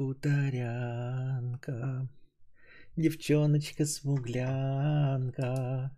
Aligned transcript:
Хуторянка, 0.00 2.08
девчоночка-смуглянка, 2.96 5.90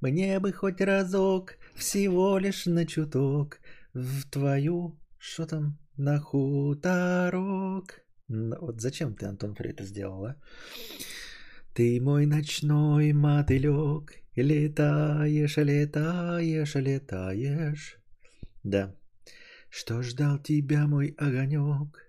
Мне 0.00 0.40
бы 0.40 0.54
хоть 0.54 0.80
разок, 0.80 1.58
всего 1.74 2.38
лишь 2.38 2.64
на 2.64 2.86
чуток, 2.86 3.60
В 3.92 4.24
твою, 4.30 4.98
что 5.18 5.44
там, 5.44 5.76
на 5.98 6.18
хуторок. 6.18 8.00
Ну, 8.28 8.56
вот 8.58 8.80
зачем 8.80 9.14
ты, 9.14 9.26
Антон, 9.26 9.54
при 9.54 9.68
это 9.68 9.84
сделал, 9.84 10.24
а? 10.24 10.36
Ты 11.74 12.00
мой 12.00 12.24
ночной 12.24 13.12
мотылек, 13.12 14.14
летаешь, 14.34 15.58
летаешь, 15.58 16.74
летаешь. 16.74 17.98
Да. 18.64 18.94
Что 19.68 20.00
ждал 20.00 20.38
тебя 20.38 20.86
мой 20.86 21.14
огонек? 21.18 22.05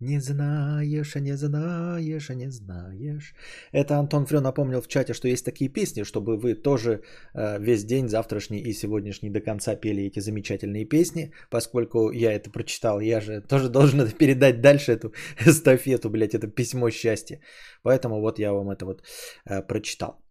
Не 0.00 0.20
знаешь, 0.20 1.14
не 1.14 1.36
знаешь, 1.36 2.30
не 2.30 2.50
знаешь. 2.50 3.34
Это 3.72 3.98
Антон 3.98 4.26
Фрё 4.26 4.40
напомнил 4.40 4.80
в 4.80 4.88
чате, 4.88 5.14
что 5.14 5.28
есть 5.28 5.44
такие 5.44 5.72
песни, 5.72 6.02
чтобы 6.02 6.36
вы 6.36 6.54
тоже 6.54 7.02
э, 7.34 7.60
весь 7.60 7.84
день, 7.84 8.08
завтрашний 8.08 8.60
и 8.60 8.72
сегодняшний 8.72 9.30
до 9.30 9.40
конца 9.40 9.76
пели 9.76 10.02
эти 10.02 10.20
замечательные 10.20 10.84
песни, 10.84 11.32
поскольку 11.50 12.10
я 12.10 12.32
это 12.32 12.50
прочитал, 12.50 13.00
я 13.00 13.20
же 13.20 13.40
тоже 13.40 13.68
должен 13.68 14.00
это 14.00 14.12
передать 14.18 14.60
дальше, 14.60 14.92
эту 14.92 15.12
эстафету, 15.46 16.10
блядь, 16.10 16.34
это 16.34 16.48
письмо 16.48 16.90
счастья. 16.90 17.40
Поэтому 17.82 18.20
вот 18.20 18.38
я 18.38 18.52
вам 18.52 18.70
это 18.70 18.84
вот 18.84 19.02
э, 19.48 19.62
прочитал. 19.62 20.24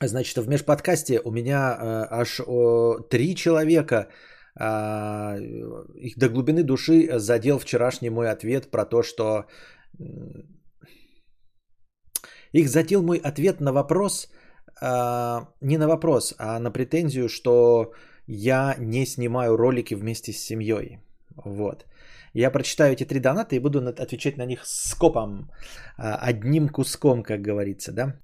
Значит, 0.00 0.38
в 0.38 0.48
межподкасте 0.48 1.20
у 1.24 1.30
меня 1.30 1.76
э, 1.78 2.06
аж 2.10 2.40
три 3.10 3.36
человека 3.36 3.96
а, 3.96 4.31
их 4.54 6.18
до 6.18 6.28
глубины 6.28 6.62
души 6.62 7.18
задел 7.18 7.58
вчерашний 7.58 8.10
мой 8.10 8.30
ответ 8.30 8.70
про 8.70 8.84
то, 8.84 9.02
что 9.02 9.46
их 12.52 12.68
задел 12.68 13.02
мой 13.02 13.18
ответ 13.18 13.60
на 13.60 13.72
вопрос, 13.72 14.28
а, 14.80 15.48
не 15.60 15.78
на 15.78 15.88
вопрос, 15.88 16.34
а 16.38 16.58
на 16.58 16.70
претензию, 16.70 17.28
что 17.28 17.92
я 18.26 18.76
не 18.78 19.06
снимаю 19.06 19.56
ролики 19.56 19.94
вместе 19.94 20.32
с 20.32 20.44
семьей. 20.44 20.98
Вот. 21.44 21.86
Я 22.34 22.50
прочитаю 22.50 22.92
эти 22.92 23.04
три 23.04 23.20
доната 23.20 23.56
и 23.56 23.58
буду 23.58 23.78
отвечать 23.78 24.36
на 24.36 24.46
них 24.46 24.60
скопом, 24.64 25.50
а, 25.96 26.16
одним 26.16 26.68
куском, 26.68 27.22
как 27.22 27.40
говорится, 27.40 27.92
да. 27.92 28.20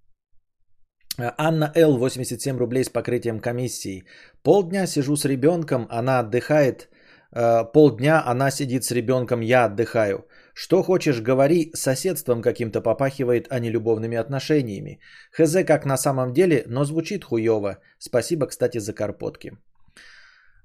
Анна 1.18 1.72
Л. 1.74 1.98
87 1.98 2.58
рублей 2.58 2.84
с 2.84 2.88
покрытием 2.88 3.40
комиссии. 3.40 4.04
Полдня 4.42 4.86
сижу 4.86 5.16
с 5.16 5.24
ребенком, 5.24 5.86
она 5.90 6.20
отдыхает. 6.20 6.88
Э, 7.32 7.64
полдня 7.72 8.22
она 8.24 8.50
сидит 8.50 8.84
с 8.84 8.92
ребенком, 8.92 9.40
я 9.40 9.64
отдыхаю. 9.64 10.26
Что 10.54 10.82
хочешь, 10.82 11.20
говори, 11.20 11.70
соседством 11.74 12.42
каким-то 12.42 12.80
попахивает, 12.80 13.46
а 13.50 13.58
не 13.58 13.70
любовными 13.70 14.16
отношениями. 14.16 15.00
Хз 15.32 15.64
как 15.66 15.86
на 15.86 15.96
самом 15.96 16.32
деле, 16.32 16.64
но 16.66 16.84
звучит 16.84 17.24
хуево. 17.24 17.78
Спасибо, 17.98 18.46
кстати, 18.46 18.78
за 18.78 18.92
карпотки. 18.92 19.52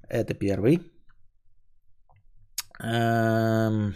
Это 0.09 0.33
первый. 0.33 0.79
Эм... 2.79 3.93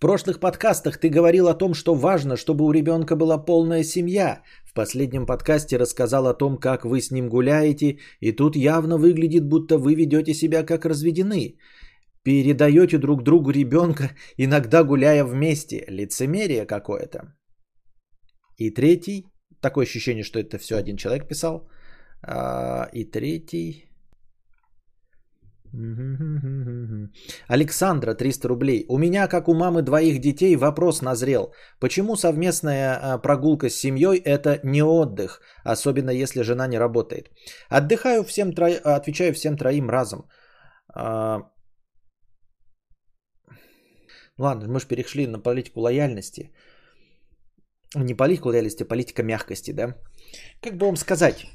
прошлых 0.00 0.40
подкастах 0.40 0.98
ты 0.98 1.08
говорил 1.08 1.48
о 1.48 1.54
том, 1.54 1.74
что 1.74 1.94
важно, 1.94 2.36
чтобы 2.36 2.64
у 2.64 2.72
ребенка 2.72 3.16
была 3.16 3.38
полная 3.38 3.84
семья. 3.84 4.42
В 4.64 4.74
последнем 4.74 5.26
подкасте 5.26 5.78
рассказал 5.78 6.26
о 6.26 6.34
том, 6.34 6.56
как 6.58 6.84
вы 6.84 7.00
с 7.00 7.10
ним 7.10 7.28
гуляете, 7.28 7.98
и 8.20 8.32
тут 8.32 8.56
явно 8.56 8.98
выглядит, 8.98 9.48
будто 9.48 9.78
вы 9.78 9.94
ведете 9.94 10.34
себя 10.34 10.64
как 10.64 10.84
разведены. 10.84 11.56
Передаете 12.22 12.98
друг 12.98 13.22
другу 13.22 13.50
ребенка, 13.50 14.10
иногда 14.36 14.84
гуляя 14.84 15.24
вместе. 15.24 15.84
Лицемерие 15.88 16.66
какое-то. 16.66 17.34
И 18.58 18.70
третий, 18.70 19.26
такое 19.60 19.84
ощущение, 19.84 20.24
что 20.24 20.38
это 20.38 20.58
все 20.58 20.76
один 20.76 20.96
человек 20.96 21.28
писал. 21.28 21.68
А, 22.22 22.88
и 22.92 23.04
третий, 23.04 23.89
Александра, 27.48 28.14
300 28.14 28.48
рублей. 28.48 28.86
У 28.88 28.98
меня, 28.98 29.28
как 29.28 29.48
у 29.48 29.54
мамы 29.54 29.82
двоих 29.82 30.20
детей, 30.20 30.56
вопрос 30.56 31.02
назрел. 31.02 31.52
Почему 31.80 32.16
совместная 32.16 32.98
а, 33.00 33.18
прогулка 33.18 33.70
с 33.70 33.76
семьей– 33.76 34.18
это 34.24 34.60
не 34.64 34.82
отдых, 34.82 35.40
особенно 35.64 36.10
если 36.10 36.42
жена 36.42 36.66
не 36.66 36.78
работает? 36.78 37.30
Отдыхаю 37.68 38.24
всем 38.24 38.52
тро... 38.52 38.66
отвечаю 38.66 39.32
всем 39.32 39.56
троим 39.56 39.90
разом. 39.90 40.28
А... 40.94 41.38
Ладно, 44.38 44.68
мы 44.68 44.80
же 44.80 44.88
перешли 44.88 45.26
на 45.26 45.38
политику 45.38 45.80
лояльности. 45.80 46.50
Не 47.94 48.14
политику 48.14 48.48
лояльности, 48.48 48.82
а 48.82 48.86
политика 48.86 49.22
мягкости, 49.22 49.72
да? 49.72 49.94
Как 50.60 50.76
бы 50.76 50.86
вам 50.86 50.96
сказать? 50.96 51.46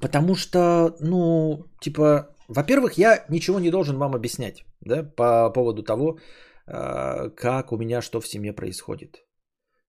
Потому 0.00 0.34
что, 0.34 0.96
ну, 1.00 1.64
типа, 1.80 2.28
во-первых, 2.50 2.98
я 2.98 3.24
ничего 3.28 3.60
не 3.60 3.70
должен 3.70 3.96
вам 3.98 4.14
объяснять 4.14 4.64
да, 4.80 5.04
по 5.04 5.50
поводу 5.50 5.82
того, 5.82 6.18
а, 6.66 7.30
как 7.30 7.72
у 7.72 7.76
меня 7.76 8.02
что 8.02 8.20
в 8.20 8.26
семье 8.26 8.52
происходит. 8.52 9.24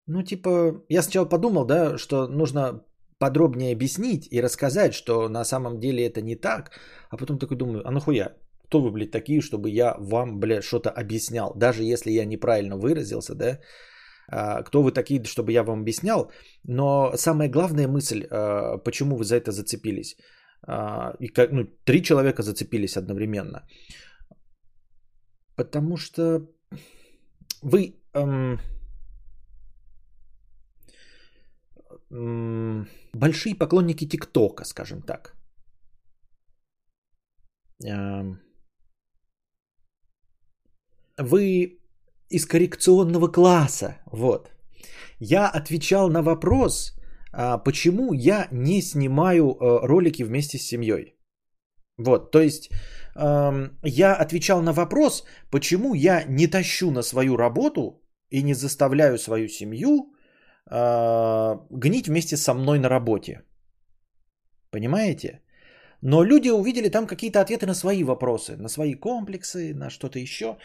Ну, 0.08 0.24
типа, 0.24 0.84
я 0.90 1.02
сначала 1.02 1.30
подумал, 1.30 1.66
да, 1.66 1.98
что 1.98 2.28
нужно 2.28 2.84
подробнее 3.18 3.74
объяснить 3.74 4.28
и 4.32 4.42
рассказать, 4.42 4.94
что 4.94 5.30
на 5.30 5.44
самом 5.46 5.80
деле 5.80 6.06
это 6.06 6.22
не 6.22 6.36
так, 6.36 6.72
а 7.10 7.18
потом 7.18 7.40
такой 7.40 7.58
думаю, 7.58 7.88
а 7.88 7.92
нахуя? 7.92 8.36
Кто 8.66 8.82
вы, 8.82 8.92
блядь, 8.92 9.12
такие, 9.12 9.42
чтобы 9.42 9.70
я 9.70 9.96
вам, 10.00 10.40
блядь, 10.40 10.64
что-то 10.64 10.90
объяснял? 10.90 11.54
Даже 11.56 11.84
если 11.84 12.12
я 12.12 12.26
неправильно 12.26 12.78
выразился, 12.78 13.36
да, 13.36 13.60
а, 14.28 14.62
кто 14.64 14.84
вы 14.84 14.92
такие, 14.92 15.24
чтобы 15.24 15.52
я 15.52 15.64
вам 15.64 15.82
объяснял? 15.82 16.32
Но 16.64 17.14
самая 17.16 17.50
главная 17.50 17.88
мысль, 17.88 18.28
а, 18.30 18.78
почему 18.78 19.16
вы 19.16 19.24
за 19.24 19.36
это 19.36 19.52
зацепились– 19.52 20.16
и 20.64 21.28
как, 21.28 21.52
ну, 21.52 21.66
три 21.86 22.04
человека 22.04 22.44
зацепились 22.44 22.98
одновременно. 22.98 23.66
Потому 25.56 25.98
что 25.98 26.48
вы 27.62 27.96
эм, 28.14 28.60
эм, 32.12 32.88
большие 33.14 33.56
поклонники 33.56 34.08
ТикТока, 34.08 34.66
скажем 34.66 35.02
так. 35.02 35.36
Эм, 37.84 38.40
вы 41.18 41.80
из 42.30 42.46
коррекционного 42.46 43.28
класса. 43.28 43.98
Вот. 44.06 44.52
Я 45.20 45.50
отвечал 45.50 46.10
на 46.10 46.22
вопрос, 46.22 46.94
а, 46.94 47.01
почему 47.32 48.14
я 48.14 48.48
не 48.52 48.82
снимаю 48.82 49.52
э, 49.52 49.88
ролики 49.88 50.24
вместе 50.24 50.58
с 50.58 50.68
семьей. 50.68 51.16
Вот, 51.98 52.32
то 52.32 52.42
есть 52.42 52.70
я 53.16 54.16
отвечал 54.16 54.62
на 54.62 54.74
вопрос, 54.74 55.24
почему 55.52 55.94
я 55.94 56.24
не 56.24 56.48
тащу 56.48 56.92
на 56.92 57.04
свою 57.04 57.38
работу 57.38 58.02
и 58.32 58.42
не 58.42 58.54
заставляю 58.54 59.18
свою 59.18 59.50
семью 59.50 60.12
а, 60.66 61.60
гнить 61.70 62.08
вместе 62.08 62.38
со 62.38 62.54
мной 62.54 62.80
на 62.80 62.90
работе. 62.90 63.42
Понимаете? 64.72 65.42
Но 66.02 66.24
люди 66.24 66.50
увидели 66.50 66.90
там 66.90 67.08
какие-то 67.08 67.42
ответы 67.42 67.66
на 67.66 67.76
свои 67.76 68.04
вопросы, 68.04 68.56
на 68.58 68.70
свои 68.70 68.96
комплексы, 68.96 69.74
на 69.74 69.90
что-то 69.90 70.20
еще. 70.20 70.58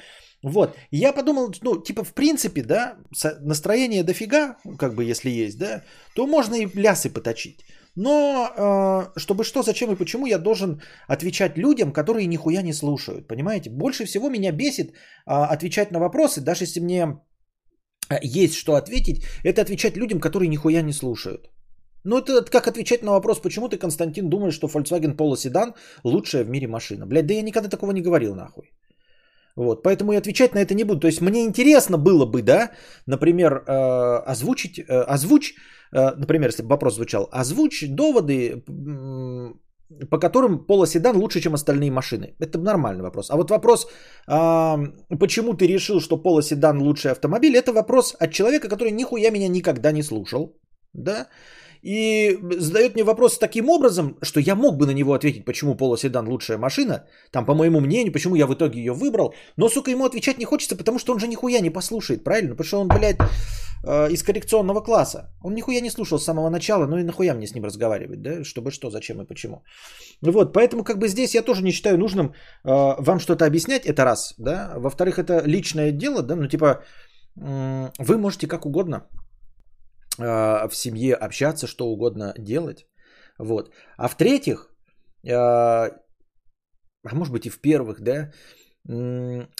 Вот. 0.47 0.77
я 0.93 1.13
подумал, 1.13 1.53
ну, 1.63 1.83
типа, 1.83 2.05
в 2.05 2.15
принципе, 2.15 2.63
да, 2.63 2.97
настроение 3.41 4.05
дофига, 4.05 4.57
как 4.79 4.95
бы, 4.95 5.11
если 5.11 5.29
есть, 5.29 5.59
да, 5.59 5.83
то 6.15 6.27
можно 6.27 6.55
и 6.55 6.69
лясы 6.81 7.11
поточить. 7.11 7.65
Но 7.97 8.49
э, 8.57 9.19
чтобы 9.19 9.43
что, 9.43 9.63
зачем 9.63 9.91
и 9.91 9.97
почему 9.97 10.27
я 10.27 10.39
должен 10.39 10.81
отвечать 11.09 11.59
людям, 11.59 11.93
которые 11.93 12.27
нихуя 12.27 12.63
не 12.63 12.73
слушают, 12.73 13.27
понимаете? 13.27 13.71
Больше 13.71 14.05
всего 14.05 14.29
меня 14.29 14.53
бесит 14.53 14.91
э, 14.91 14.95
отвечать 15.27 15.91
на 15.91 15.99
вопросы, 15.99 16.41
даже 16.41 16.65
если 16.65 16.81
мне 16.81 17.19
есть 18.23 18.55
что 18.55 18.77
ответить, 18.77 19.25
это 19.43 19.63
отвечать 19.63 19.97
людям, 19.97 20.21
которые 20.21 20.49
нихуя 20.49 20.83
не 20.83 20.93
слушают. 20.93 21.51
Ну, 22.05 22.19
это 22.19 22.45
как 22.45 22.69
отвечать 22.69 23.03
на 23.03 23.11
вопрос, 23.11 23.41
почему 23.41 23.69
ты, 23.69 23.79
Константин, 23.79 24.29
думаешь, 24.29 24.55
что 24.55 24.69
Volkswagen 24.69 25.17
Polo 25.17 25.35
Sedan 25.35 25.75
лучшая 26.05 26.45
в 26.45 26.51
мире 26.51 26.69
машина. 26.69 27.07
Блядь, 27.07 27.27
да 27.27 27.35
я 27.35 27.43
никогда 27.43 27.69
такого 27.69 27.91
не 27.91 28.03
говорил, 28.03 28.35
нахуй. 28.37 28.76
Вот, 29.57 29.83
поэтому 29.83 30.13
и 30.13 30.17
отвечать 30.17 30.55
на 30.55 30.61
это 30.61 30.75
не 30.75 30.85
буду. 30.85 31.01
То 31.01 31.07
есть 31.07 31.21
мне 31.21 31.45
интересно 31.45 31.97
было 31.99 32.27
бы, 32.27 32.43
да, 32.43 32.71
например, 33.07 33.65
э, 33.67 34.33
озвучить, 34.33 34.79
э, 34.79 34.85
озвучь, 34.85 35.55
э, 35.93 36.15
например, 36.17 36.51
если 36.51 36.63
бы 36.63 36.69
вопрос 36.69 36.95
звучал, 36.95 37.29
озвучь 37.33 37.85
доводы, 37.89 38.63
по 40.11 40.19
которым 40.19 40.67
полоседан 40.67 41.17
лучше, 41.17 41.41
чем 41.41 41.55
остальные 41.55 41.91
машины. 41.91 42.35
Это 42.39 42.59
нормальный 42.59 43.03
вопрос. 43.03 43.31
А 43.31 43.37
вот 43.37 43.51
вопрос, 43.51 43.87
почему 44.27 45.55
ты 45.55 45.69
решил, 45.69 46.01
что 46.01 46.23
полоседан 46.23 46.83
лучший 46.83 47.13
автомобиль, 47.13 47.57
это 47.57 47.73
вопрос 47.73 48.17
от 48.19 48.33
человека, 48.33 48.69
который 48.69 48.91
нихуя 48.91 49.31
меня 49.31 49.49
никогда 49.49 49.93
не 49.93 50.03
слушал, 50.03 50.59
да, 50.93 51.29
и 51.83 52.39
задает 52.59 52.95
мне 52.95 53.05
вопрос 53.05 53.39
таким 53.39 53.69
образом, 53.69 54.17
что 54.23 54.41
я 54.41 54.55
мог 54.55 54.77
бы 54.77 54.87
на 54.87 54.93
него 54.93 55.13
ответить, 55.13 55.45
почему 55.45 55.75
Polo 55.75 55.97
Седан 55.97 56.29
лучшая 56.29 56.59
машина, 56.59 57.07
там, 57.31 57.47
по 57.47 57.55
моему 57.55 57.81
мнению, 57.81 58.13
почему 58.13 58.37
я 58.37 58.47
в 58.47 58.55
итоге 58.55 58.81
ее 58.81 58.93
выбрал, 58.93 59.35
но, 59.57 59.69
сука, 59.69 59.91
ему 59.91 60.05
отвечать 60.05 60.39
не 60.39 60.45
хочется, 60.45 60.77
потому 60.77 60.99
что 60.99 61.13
он 61.13 61.21
же 61.21 61.29
нихуя 61.29 61.61
не 61.61 61.71
послушает, 61.71 62.25
правильно? 62.25 62.55
Потому 62.55 62.67
что 62.67 62.81
он, 62.81 62.89
блядь, 62.89 63.17
э, 63.87 64.11
из 64.11 64.23
коррекционного 64.23 64.81
класса. 64.81 65.31
Он 65.43 65.55
нихуя 65.55 65.81
не 65.81 65.91
слушал 65.91 66.19
с 66.19 66.25
самого 66.25 66.51
начала, 66.51 66.87
ну 66.87 66.99
и 66.99 67.03
нахуя 67.03 67.35
мне 67.35 67.47
с 67.47 67.55
ним 67.55 67.65
разговаривать, 67.65 68.23
да? 68.23 68.45
Чтобы 68.45 68.71
что, 68.71 68.91
зачем 68.91 69.21
и 69.21 69.27
почему. 69.27 69.63
Вот, 70.23 70.53
поэтому 70.53 70.85
как 70.85 70.99
бы 70.99 71.09
здесь 71.09 71.35
я 71.35 71.43
тоже 71.43 71.63
не 71.63 71.73
считаю 71.73 71.99
нужным 71.99 72.27
э, 72.29 72.33
вам 72.99 73.19
что-то 73.21 73.45
объяснять, 73.47 73.87
это 73.87 74.05
раз, 74.05 74.35
да? 74.39 74.73
Во-вторых, 74.77 75.19
это 75.19 75.43
личное 75.47 75.93
дело, 75.93 76.23
да? 76.23 76.37
Ну, 76.37 76.49
типа, 76.49 76.83
вы 77.37 78.17
можете 78.17 78.47
как 78.47 78.65
угодно 78.65 79.07
в 80.19 80.71
семье 80.73 81.15
общаться, 81.15 81.67
что 81.67 81.87
угодно 81.87 82.35
делать. 82.39 82.87
Вот. 83.39 83.71
А 83.97 84.09
в-третьих, 84.09 84.71
э, 85.25 85.33
а 85.33 85.91
может 87.13 87.33
быть 87.33 87.47
и 87.47 87.51
в 87.51 87.61
первых, 87.61 88.01
да, 88.01 88.31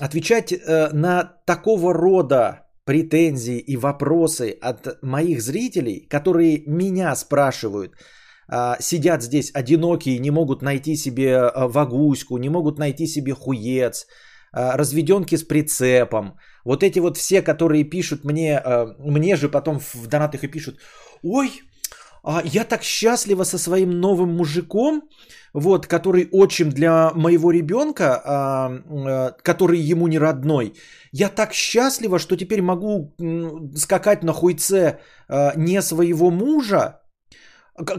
отвечать 0.01 0.53
э, 0.53 0.89
на 0.93 1.25
такого 1.47 1.93
рода 1.93 2.67
претензии 2.85 3.59
и 3.59 3.77
вопросы 3.77 4.57
от 4.63 5.03
моих 5.03 5.43
зрителей, 5.43 6.07
которые 6.09 6.63
меня 6.67 7.17
спрашивают, 7.17 7.95
сидят 8.79 9.23
здесь 9.25 9.51
одинокие, 9.53 10.21
не 10.21 10.31
могут 10.31 10.63
найти 10.63 10.95
себе 10.97 11.51
вагуську, 11.55 12.39
не 12.39 12.49
могут 12.49 12.79
найти 12.79 13.09
себе 13.09 13.33
хуец, 13.33 14.07
разведенки 14.53 15.37
с 15.37 15.43
прицепом. 15.43 16.39
Вот 16.67 16.83
эти 16.83 17.01
вот 17.01 17.17
все, 17.17 17.43
которые 17.43 17.85
пишут 17.85 18.25
мне, 18.25 18.63
мне 18.99 19.37
же 19.37 19.49
потом 19.49 19.79
в 19.79 20.07
донатах 20.07 20.43
и 20.45 20.49
пишут, 20.49 20.81
ой, 21.23 21.51
я 22.45 22.65
так 22.65 22.83
счастлива 22.83 23.45
со 23.45 23.59
своим 23.59 24.01
новым 24.01 24.37
мужиком, 24.37 25.03
вот, 25.55 25.87
который 25.87 26.29
отчим 26.33 26.71
для 26.71 27.13
моего 27.15 27.53
ребенка, 27.53 28.83
который 29.45 29.79
ему 29.79 30.09
не 30.09 30.19
родной. 30.19 30.75
Я 31.13 31.29
так 31.29 31.55
счастлива, 31.55 32.19
что 32.19 32.37
теперь 32.37 32.63
могу 32.63 33.15
скакать 33.77 34.25
на 34.25 34.33
хуйце 34.33 34.99
не 35.57 35.83
своего 35.83 36.31
мужа, 36.31 37.01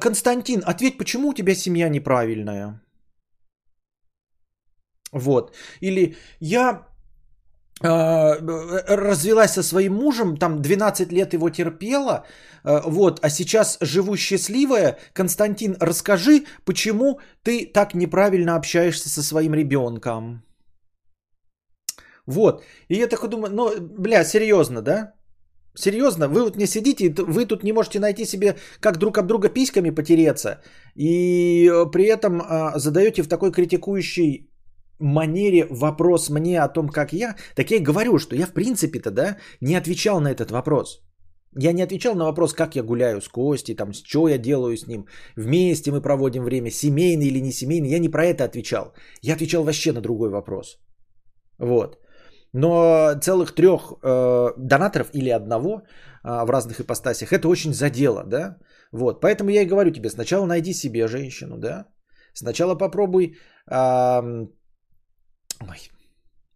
Константин, 0.02 0.62
ответь, 0.66 0.98
почему 0.98 1.30
у 1.30 1.34
тебя 1.34 1.56
семья 1.56 1.90
неправильная? 1.90 2.82
Вот. 5.14 5.56
Или 5.82 6.18
я 6.42 6.72
э, 6.72 6.97
развелась 7.82 9.54
со 9.54 9.64
своим 9.64 9.94
мужем, 9.94 10.38
там 10.38 10.62
12 10.62 11.12
лет 11.12 11.34
его 11.34 11.50
терпела, 11.50 12.26
э, 12.64 12.82
вот, 12.86 13.20
а 13.22 13.30
сейчас 13.30 13.78
живу 13.82 14.18
счастливая. 14.18 14.98
Константин, 15.14 15.76
расскажи, 15.80 16.46
почему 16.66 17.20
ты 17.44 17.66
так 17.66 17.94
неправильно 17.94 18.56
общаешься 18.56 19.10
со 19.10 19.22
своим 19.22 19.54
ребенком? 19.54 20.44
Вот. 22.26 22.64
И 22.90 22.96
я 22.96 23.08
такой 23.08 23.30
думаю, 23.30 23.54
ну, 23.54 23.70
бля, 23.80 24.26
серьезно, 24.26 24.82
да? 24.82 25.14
Серьезно, 25.76 26.28
вы 26.28 26.44
вот 26.44 26.58
не 26.58 26.66
сидите, 26.66 27.14
вы 27.28 27.46
тут 27.46 27.64
не 27.64 27.72
можете 27.72 28.00
найти 28.00 28.26
себе, 28.26 28.56
как 28.80 28.98
друг 28.98 29.18
об 29.18 29.28
друга 29.28 29.50
письками 29.50 29.92
потереться, 29.92 30.62
и 30.96 31.70
э, 31.70 31.92
при 31.92 32.06
этом 32.06 32.42
а, 32.42 32.80
задаете 32.80 33.22
в 33.22 33.28
такой 33.28 33.52
критикующей 33.52 34.50
манере 35.00 35.68
вопрос 35.70 36.30
мне 36.30 36.62
о 36.62 36.70
том, 36.70 36.90
как 36.90 37.14
я, 37.14 37.36
так 37.56 37.72
я 37.72 37.78
и 37.78 37.84
говорю, 37.84 38.20
что 38.20 38.36
я 38.36 38.46
в 38.46 38.54
принципе-то, 38.54 39.12
да, 39.12 39.38
не 39.62 39.76
отвечал 39.76 40.20
на 40.20 40.32
этот 40.32 40.52
вопрос. 40.52 41.02
Я 41.60 41.74
не 41.74 41.82
отвечал 41.82 42.16
на 42.16 42.26
вопрос, 42.26 42.54
как 42.54 42.76
я 42.76 42.84
гуляю 42.84 43.22
с 43.22 43.28
Костей, 43.28 43.76
там, 43.76 43.94
что 43.94 44.28
я 44.28 44.38
делаю 44.38 44.78
с 44.78 44.88
ним, 44.88 45.08
вместе 45.36 45.92
мы 45.92 46.02
проводим 46.02 46.44
время, 46.44 46.72
семейный 46.72 47.28
или 47.28 47.42
не 47.42 47.52
семейный, 47.52 47.90
я 47.90 48.00
не 48.00 48.10
про 48.10 48.26
это 48.26 48.44
отвечал. 48.44 48.94
Я 49.22 49.34
отвечал 49.34 49.64
вообще 49.64 49.92
на 49.92 50.02
другой 50.02 50.30
вопрос. 50.30 50.78
Вот. 51.60 51.98
Но 52.54 53.14
целых 53.22 53.56
трех 53.56 53.94
э, 54.04 54.54
донаторов 54.58 55.10
или 55.14 55.30
одного 55.30 55.82
э, 56.24 56.46
в 56.46 56.50
разных 56.50 56.80
ипостасях 56.80 57.34
это 57.34 57.48
очень 57.48 57.74
задело, 57.74 58.24
да? 58.24 58.58
Вот, 58.92 59.22
поэтому 59.22 59.50
я 59.50 59.62
и 59.62 59.68
говорю 59.68 59.92
тебе, 59.92 60.10
сначала 60.10 60.46
найди 60.46 60.74
себе 60.74 61.08
женщину, 61.08 61.58
да? 61.58 61.86
Сначала 62.34 62.76
попробуй... 62.76 63.36
ой, 65.62 65.92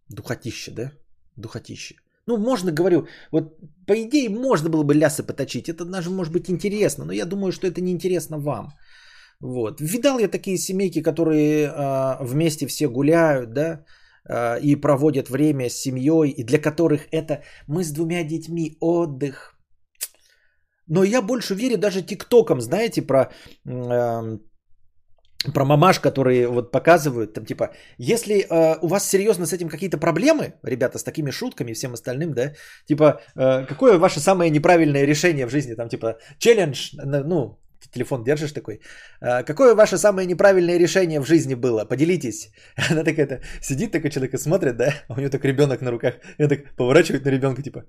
духотище, 0.08 0.70
да? 0.70 0.92
Духотище. 1.36 1.96
Ну, 2.26 2.36
можно, 2.36 2.72
говорю, 2.72 3.06
вот 3.32 3.58
по 3.86 3.94
идее 3.94 4.28
можно 4.28 4.70
было 4.70 4.84
бы 4.84 4.94
лясы 4.94 5.22
поточить. 5.22 5.68
Это 5.68 5.84
даже 5.84 6.10
может 6.10 6.32
быть 6.32 6.48
интересно, 6.50 7.04
но 7.04 7.12
я 7.12 7.24
думаю, 7.24 7.52
что 7.52 7.66
это 7.66 7.80
не 7.80 7.92
интересно 7.92 8.38
вам. 8.38 8.68
Вот. 9.40 9.80
Видал 9.80 10.20
я 10.20 10.28
такие 10.28 10.56
семейки, 10.56 11.02
которые 11.02 11.66
э, 11.66 12.24
вместе 12.24 12.66
все 12.66 12.88
гуляют, 12.88 13.52
да, 13.52 13.84
Э, 14.28 14.60
и 14.60 14.76
проводят 14.76 15.30
время 15.30 15.68
с 15.68 15.76
семьей, 15.76 16.30
и 16.30 16.44
для 16.44 16.58
которых 16.58 17.08
это 17.10 17.42
мы 17.66 17.82
с 17.82 17.92
двумя 17.92 18.24
детьми, 18.24 18.76
отдых. 18.80 19.54
Но 20.86 21.04
я 21.04 21.22
больше 21.22 21.54
верю 21.54 21.78
даже 21.78 22.02
тиктокам, 22.02 22.60
знаете, 22.60 23.02
про, 23.02 23.32
э, 23.66 24.38
про 25.54 25.64
мамаш, 25.64 26.00
которые 26.00 26.48
вот 26.48 26.70
показывают, 26.70 27.34
там 27.34 27.44
типа, 27.44 27.70
если 27.98 28.46
э, 28.48 28.78
у 28.80 28.86
вас 28.86 29.08
серьезно 29.08 29.46
с 29.46 29.52
этим 29.52 29.68
какие-то 29.68 29.98
проблемы, 29.98 30.54
ребята, 30.62 30.98
с 30.98 31.04
такими 31.04 31.30
шутками 31.30 31.70
и 31.70 31.74
всем 31.74 31.92
остальным, 31.92 32.32
да, 32.34 32.52
типа, 32.86 33.20
э, 33.36 33.66
какое 33.66 33.98
ваше 33.98 34.20
самое 34.20 34.50
неправильное 34.50 35.04
решение 35.06 35.46
в 35.46 35.50
жизни, 35.50 35.74
там 35.74 35.88
типа, 35.88 36.18
челлендж, 36.38 36.90
ну, 36.94 37.58
телефон 37.92 38.24
держишь 38.24 38.52
такой. 38.52 38.80
«А, 39.20 39.42
какое 39.42 39.74
ваше 39.74 39.98
самое 39.98 40.26
неправильное 40.26 40.78
решение 40.78 41.20
в 41.20 41.26
жизни 41.26 41.54
было? 41.54 41.84
Поделитесь. 41.84 42.50
Она 42.90 43.04
такая-то 43.04 43.40
сидит, 43.60 43.92
такой 43.92 44.10
человек 44.10 44.34
и 44.34 44.38
смотрит, 44.38 44.76
да, 44.76 44.94
а 45.08 45.14
у 45.14 45.16
нее 45.16 45.28
так 45.28 45.44
ребенок 45.44 45.80
на 45.82 45.90
руках. 45.90 46.14
И 46.38 46.46
так 46.46 46.74
поворачивает 46.76 47.24
на 47.24 47.30
ребенка, 47.30 47.62
типа, 47.62 47.84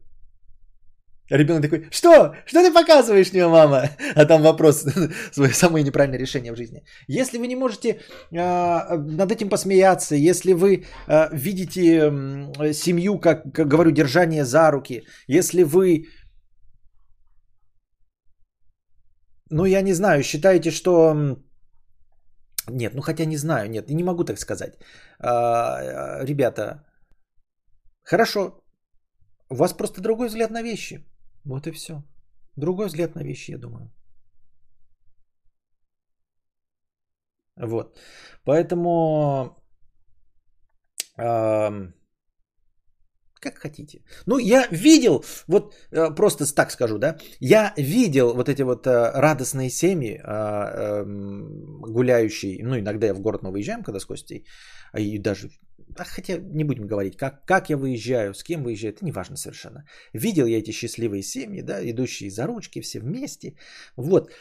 ребенок 1.29 1.61
такой, 1.61 1.87
что? 1.91 2.35
Что 2.45 2.61
ты 2.61 2.71
показываешь 2.73 3.33
мне, 3.33 3.47
мама? 3.47 3.89
А 4.15 4.25
там 4.25 4.41
вопрос, 4.41 4.85
свое 5.31 5.53
самое 5.53 5.83
неправильное 5.83 6.19
решение 6.19 6.51
в 6.53 6.55
жизни. 6.55 6.83
Если 7.07 7.37
вы 7.37 7.47
не 7.47 7.55
можете 7.55 7.87
э, 8.31 8.97
над 8.97 9.31
этим 9.31 9.49
посмеяться, 9.49 10.15
если 10.15 10.53
вы 10.53 10.85
э, 11.07 11.29
видите 11.33 12.11
э, 12.59 12.73
семью, 12.73 13.19
как, 13.19 13.43
как 13.53 13.67
говорю, 13.67 13.91
держание 13.91 14.45
за 14.45 14.71
руки, 14.71 15.03
если 15.27 15.63
вы 15.63 16.05
ну, 19.53 19.65
я 19.65 19.81
не 19.81 19.93
знаю, 19.93 20.23
считаете, 20.23 20.71
что... 20.71 21.15
Нет, 22.69 22.93
ну 22.95 23.01
хотя 23.01 23.25
не 23.25 23.37
знаю, 23.37 23.69
нет, 23.69 23.89
не 23.89 24.03
могу 24.03 24.23
так 24.23 24.39
сказать. 24.39 24.79
А, 25.19 26.23
ребята, 26.23 26.83
хорошо, 28.03 28.63
у 29.49 29.55
вас 29.55 29.73
просто 29.73 30.01
другой 30.01 30.27
взгляд 30.27 30.51
на 30.51 30.63
вещи. 30.63 31.05
Вот 31.45 31.67
и 31.67 31.71
все. 31.71 32.03
Другой 32.55 32.87
взгляд 32.87 33.15
на 33.15 33.23
вещи, 33.23 33.51
я 33.51 33.57
думаю. 33.57 33.91
Вот. 37.57 37.97
Поэтому... 38.43 39.57
Э, 41.17 41.93
как 43.43 43.59
хотите. 43.59 44.01
Ну, 44.25 44.37
я 44.39 44.67
видел, 44.71 45.23
вот 45.47 45.73
э, 45.91 46.15
просто 46.15 46.45
так 46.55 46.71
скажу, 46.71 46.97
да, 46.97 47.17
я 47.39 47.73
видел 47.77 48.33
вот 48.33 48.47
эти 48.49 48.63
вот 48.63 48.87
э, 48.87 49.11
радостные 49.13 49.69
семьи, 49.69 50.13
э, 50.13 51.01
эм, 51.01 51.81
гуляющие, 51.81 52.63
ну, 52.63 52.79
иногда 52.79 53.07
я 53.07 53.13
в 53.13 53.19
город 53.19 53.43
мы 53.43 53.51
выезжаем, 53.51 53.83
когда 53.83 53.99
с 53.99 54.05
Костей, 54.05 54.45
а 54.93 54.99
и 54.99 55.19
даже, 55.19 55.49
а 55.97 56.03
хотя 56.03 56.37
не 56.37 56.63
будем 56.63 56.87
говорить, 56.87 57.17
как, 57.17 57.45
как 57.45 57.69
я 57.69 57.77
выезжаю, 57.77 58.33
с 58.33 58.43
кем 58.43 58.63
выезжаю, 58.63 58.93
это 58.93 59.05
не 59.05 59.11
важно 59.11 59.37
совершенно. 59.37 59.85
Видел 60.13 60.45
я 60.45 60.57
эти 60.59 60.71
счастливые 60.71 61.23
семьи, 61.23 61.61
да, 61.61 61.81
идущие 61.89 62.29
за 62.29 62.47
ручки, 62.47 62.81
все 62.81 62.99
вместе, 62.99 63.55
вот. 63.97 64.31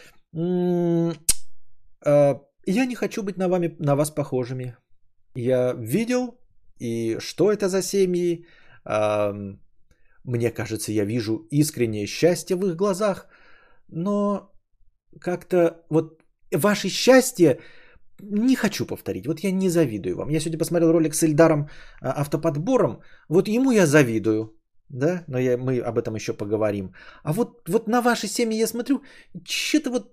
Я 2.64 2.86
не 2.86 2.94
хочу 2.94 3.22
быть 3.22 3.36
на, 3.36 3.48
вами, 3.48 3.76
на 3.78 3.96
вас 3.96 4.10
похожими. 4.10 4.76
Я 5.34 5.72
видел, 5.72 6.38
и 6.78 7.18
что 7.18 7.50
это 7.52 7.68
за 7.68 7.82
семьи, 7.82 8.46
мне 10.24 10.50
кажется, 10.50 10.92
я 10.92 11.04
вижу 11.04 11.46
искреннее 11.50 12.06
счастье 12.06 12.56
в 12.56 12.66
их 12.66 12.76
глазах, 12.76 13.26
но 13.88 14.52
как-то 15.20 15.84
вот 15.90 16.22
ваше 16.52 16.88
счастье 16.88 17.58
не 18.22 18.56
хочу 18.56 18.86
повторить. 18.86 19.26
Вот 19.26 19.40
я 19.40 19.52
не 19.52 19.68
завидую 19.68 20.16
вам. 20.16 20.30
Я 20.30 20.40
сегодня 20.40 20.58
посмотрел 20.58 20.92
ролик 20.92 21.14
с 21.14 21.22
Эльдаром 21.22 21.68
а, 22.00 22.20
автоподбором. 22.20 23.00
Вот 23.28 23.48
ему 23.48 23.72
я 23.72 23.86
завидую. 23.86 24.58
Да, 24.88 25.24
но 25.26 25.38
я, 25.38 25.56
мы 25.56 25.78
об 25.78 25.98
этом 25.98 26.14
еще 26.14 26.32
поговорим. 26.34 26.92
А 27.24 27.32
вот, 27.32 27.68
вот 27.68 27.88
на 27.88 28.02
ваши 28.02 28.26
семьи 28.26 28.58
я 28.58 28.66
смотрю, 28.66 29.02
что-то 29.44 29.90
вот 29.90 30.12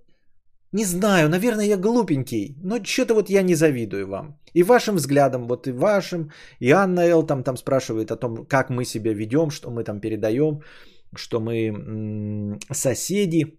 не 0.72 0.86
знаю, 0.86 1.30
наверное, 1.30 1.66
я 1.66 1.78
глупенький, 1.78 2.56
но 2.64 2.84
что-то 2.84 3.14
вот 3.16 3.30
я 3.30 3.42
не 3.42 3.56
завидую 3.56 4.08
вам. 4.08 4.40
И 4.54 4.64
вашим 4.64 4.96
взглядом, 4.96 5.48
вот 5.48 5.68
и 5.68 5.72
вашим, 5.72 6.32
и 6.60 6.72
Анна 6.72 7.02
Эл 7.02 7.26
там, 7.26 7.44
там 7.44 7.58
спрашивает 7.58 8.12
о 8.12 8.18
том, 8.18 8.46
как 8.46 8.70
мы 8.70 8.86
себя 8.86 9.14
ведем, 9.14 9.50
что 9.50 9.72
мы 9.72 9.84
там 9.84 10.00
передаем, 10.00 10.62
что 11.16 11.40
мы 11.40 11.68
м- 11.70 12.60
соседи. 12.72 13.59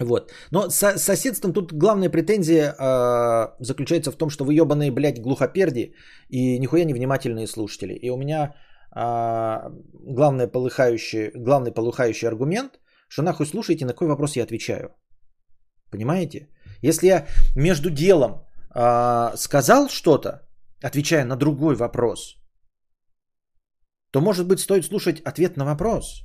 Вот. 0.00 0.32
Но 0.50 0.70
с 0.70 0.98
соседством 0.98 1.52
тут 1.52 1.72
главная 1.72 2.10
претензия 2.10 2.74
э, 2.74 3.64
заключается 3.64 4.10
в 4.10 4.16
том, 4.16 4.30
что 4.30 4.44
вы 4.44 4.54
ебаные, 4.54 4.90
блядь, 4.90 5.20
глухоперди 5.20 5.94
и 6.28 6.58
нихуя 6.58 6.84
не 6.84 6.94
внимательные 6.94 7.46
слушатели. 7.46 7.94
И 7.94 8.10
у 8.10 8.16
меня 8.16 8.54
э, 8.96 9.70
главный, 9.92 10.48
полыхающий, 10.48 11.30
главный 11.34 11.72
полыхающий 11.72 12.28
аргумент, 12.28 12.80
что 13.08 13.22
нахуй 13.22 13.46
слушаете, 13.46 13.84
на 13.84 13.92
какой 13.92 14.08
вопрос 14.08 14.36
я 14.36 14.44
отвечаю. 14.44 14.94
Понимаете? 15.90 16.48
Если 16.82 17.06
я 17.06 17.26
между 17.56 17.90
делом 17.90 18.46
э, 18.74 19.36
сказал 19.36 19.88
что-то, 19.88 20.48
отвечая 20.82 21.24
на 21.24 21.36
другой 21.36 21.74
вопрос, 21.74 22.36
то, 24.12 24.20
может 24.20 24.46
быть, 24.46 24.60
стоит 24.60 24.84
слушать 24.84 25.20
ответ 25.20 25.56
на 25.56 25.64
вопрос. 25.64 26.24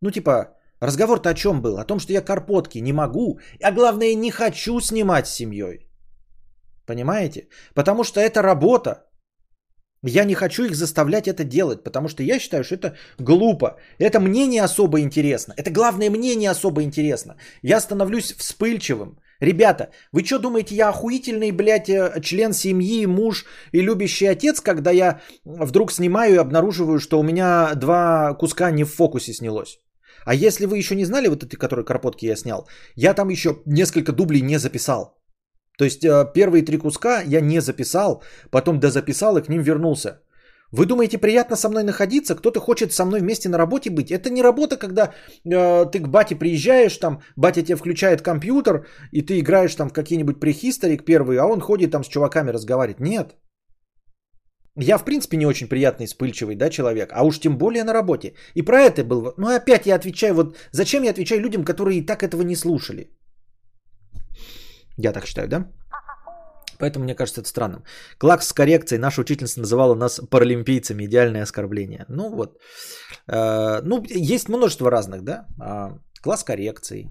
Ну, 0.00 0.10
типа, 0.10 0.54
разговор-то 0.86 1.30
о 1.30 1.34
чем 1.34 1.60
был? 1.60 1.78
О 1.78 1.84
том, 1.84 1.98
что 1.98 2.12
я 2.12 2.20
карпотки 2.20 2.78
не 2.78 2.92
могу, 2.92 3.38
а 3.62 3.72
главное, 3.72 4.14
не 4.14 4.30
хочу 4.30 4.80
снимать 4.80 5.26
с 5.26 5.34
семьей. 5.34 5.88
Понимаете? 6.86 7.48
Потому 7.74 8.04
что 8.04 8.20
это 8.20 8.42
работа. 8.42 9.04
Я 10.06 10.24
не 10.24 10.34
хочу 10.34 10.64
их 10.64 10.74
заставлять 10.74 11.28
это 11.28 11.44
делать, 11.44 11.82
потому 11.82 12.08
что 12.08 12.22
я 12.22 12.38
считаю, 12.38 12.62
что 12.62 12.74
это 12.74 12.94
глупо. 13.18 13.78
Это 13.98 14.20
мне 14.20 14.46
не 14.46 14.58
особо 14.58 15.00
интересно. 15.00 15.54
Это 15.56 15.70
главное 15.70 16.10
мне 16.10 16.36
не 16.36 16.46
особо 16.46 16.82
интересно. 16.82 17.36
Я 17.62 17.80
становлюсь 17.80 18.32
вспыльчивым. 18.32 19.18
Ребята, 19.40 19.90
вы 20.12 20.24
что 20.24 20.38
думаете, 20.38 20.74
я 20.74 20.90
охуительный, 20.90 21.52
блядь, 21.52 21.88
э, 21.88 22.20
член 22.22 22.52
семьи, 22.52 23.06
муж 23.06 23.46
и 23.72 23.80
любящий 23.80 24.26
отец, 24.26 24.60
когда 24.60 24.90
я 24.90 25.20
вдруг 25.44 25.92
снимаю 25.92 26.34
и 26.34 26.38
обнаруживаю, 26.38 26.98
что 27.00 27.18
у 27.18 27.22
меня 27.22 27.74
два 27.74 28.34
куска 28.34 28.70
не 28.70 28.84
в 28.84 28.92
фокусе 28.92 29.32
снялось? 29.32 29.83
А 30.24 30.34
если 30.34 30.66
вы 30.66 30.78
еще 30.78 30.94
не 30.94 31.04
знали, 31.04 31.28
вот 31.28 31.44
эти, 31.44 31.56
которые 31.56 31.84
карпотки 31.84 32.26
я 32.26 32.36
снял, 32.36 32.68
я 32.96 33.14
там 33.14 33.30
еще 33.30 33.62
несколько 33.66 34.12
дублей 34.12 34.42
не 34.42 34.58
записал. 34.58 35.18
То 35.78 35.84
есть 35.84 36.04
э, 36.04 36.32
первые 36.34 36.64
три 36.64 36.78
куска 36.78 37.22
я 37.22 37.40
не 37.40 37.60
записал, 37.60 38.22
потом 38.50 38.80
дозаписал 38.80 39.36
и 39.36 39.42
к 39.42 39.48
ним 39.48 39.62
вернулся. 39.62 40.20
Вы 40.72 40.86
думаете, 40.86 41.18
приятно 41.18 41.56
со 41.56 41.68
мной 41.68 41.84
находиться? 41.84 42.34
Кто-то 42.34 42.60
хочет 42.60 42.92
со 42.92 43.04
мной 43.04 43.20
вместе 43.20 43.48
на 43.48 43.58
работе 43.58 43.90
быть? 43.90 44.10
Это 44.10 44.30
не 44.30 44.42
работа, 44.42 44.76
когда 44.76 45.02
э, 45.44 45.86
ты 45.92 46.00
к 46.00 46.08
бате 46.08 46.34
приезжаешь, 46.34 46.96
там 46.98 47.20
батя 47.36 47.62
тебе 47.62 47.76
включает 47.76 48.22
компьютер, 48.22 48.86
и 49.12 49.22
ты 49.22 49.38
играешь 49.38 49.74
там 49.74 49.88
в 49.88 49.92
какие-нибудь 49.92 50.40
прехисторик 50.40 51.04
первый, 51.04 51.38
а 51.38 51.46
он 51.46 51.60
ходит 51.60 51.90
там 51.90 52.02
с 52.04 52.08
чуваками 52.08 52.50
разговаривает. 52.50 53.00
Нет. 53.00 53.36
Я, 54.76 54.98
в 54.98 55.04
принципе, 55.04 55.36
не 55.36 55.46
очень 55.46 55.68
приятный, 55.68 56.06
вспыльчивый, 56.06 56.56
да, 56.56 56.68
человек, 56.68 57.10
а 57.12 57.22
уж 57.22 57.38
тем 57.38 57.56
более 57.58 57.84
на 57.84 57.92
работе. 57.92 58.34
И 58.54 58.62
про 58.62 58.80
это 58.80 59.04
был... 59.04 59.34
Ну, 59.36 59.54
опять 59.54 59.86
я 59.86 59.94
отвечаю, 59.94 60.34
вот 60.34 60.56
зачем 60.72 61.04
я 61.04 61.10
отвечаю 61.10 61.40
людям, 61.40 61.64
которые 61.64 61.98
и 61.98 62.06
так 62.06 62.22
этого 62.22 62.42
не 62.42 62.56
слушали? 62.56 63.10
Я 64.98 65.12
так 65.12 65.26
считаю, 65.26 65.48
да? 65.48 65.66
Поэтому 66.78 67.04
мне 67.04 67.14
кажется 67.14 67.40
это 67.40 67.48
странным. 67.48 67.84
Клакс 68.18 68.48
с 68.48 68.52
коррекцией. 68.52 68.98
Наша 68.98 69.20
учительница 69.20 69.60
называла 69.60 69.94
нас 69.94 70.20
паралимпийцами. 70.30 71.04
Идеальное 71.04 71.42
оскорбление. 71.42 72.04
Ну 72.08 72.30
вот. 72.30 72.58
Э, 73.28 73.80
ну, 73.82 74.02
есть 74.08 74.48
множество 74.48 74.90
разных, 74.90 75.22
да? 75.22 75.46
Э, 75.60 75.98
класс 76.20 76.44
коррекции. 76.44 77.08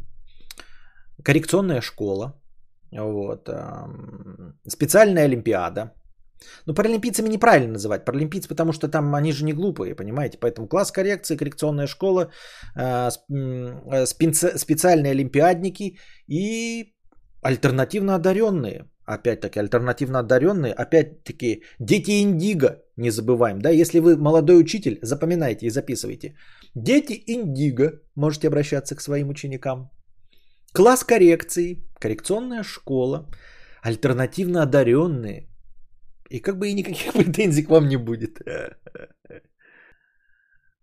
Коррекционная 1.23 1.81
школа. 1.81 2.33
Вот. 2.91 3.49
Э, 3.49 3.87
специальная 4.67 5.25
олимпиада. 5.25 5.91
Ну, 6.65 6.73
паралимпийцами 6.73 7.29
неправильно 7.29 7.73
называть. 7.73 8.05
Паралимпийцы, 8.05 8.47
потому 8.47 8.73
что 8.73 8.87
там 8.87 9.15
они 9.15 9.31
же 9.31 9.45
не 9.45 9.53
глупые, 9.53 9.95
понимаете? 9.95 10.37
Поэтому 10.39 10.67
класс 10.67 10.91
коррекции, 10.91 11.37
коррекционная 11.37 11.87
школа, 11.87 12.31
э, 12.75 13.09
э, 13.29 14.05
специальные 14.05 15.11
олимпиадники 15.11 15.97
и 16.27 16.93
альтернативно 17.41 18.15
одаренные 18.15 18.85
опять-таки, 19.05 19.59
альтернативно 19.59 20.19
одаренные, 20.19 20.73
опять-таки, 20.73 21.63
дети 21.79 22.21
индиго, 22.21 22.83
не 22.97 23.11
забываем, 23.11 23.59
да, 23.59 23.69
если 23.69 23.99
вы 23.99 24.17
молодой 24.17 24.59
учитель, 24.59 24.99
запоминайте 25.01 25.65
и 25.65 25.69
записывайте. 25.69 26.35
Дети 26.75 27.23
индиго, 27.27 28.01
можете 28.15 28.47
обращаться 28.47 28.95
к 28.95 29.01
своим 29.01 29.29
ученикам. 29.29 29.89
Класс 30.73 31.03
коррекции, 31.03 31.83
коррекционная 31.99 32.63
школа, 32.63 33.29
альтернативно 33.81 34.63
одаренные. 34.63 35.49
И 36.33 36.39
как 36.39 36.57
бы 36.57 36.67
и 36.67 36.73
никаких 36.73 37.13
претензий 37.17 37.63
к 37.63 37.69
вам 37.69 37.87
не 37.87 37.97
будет. 37.97 38.39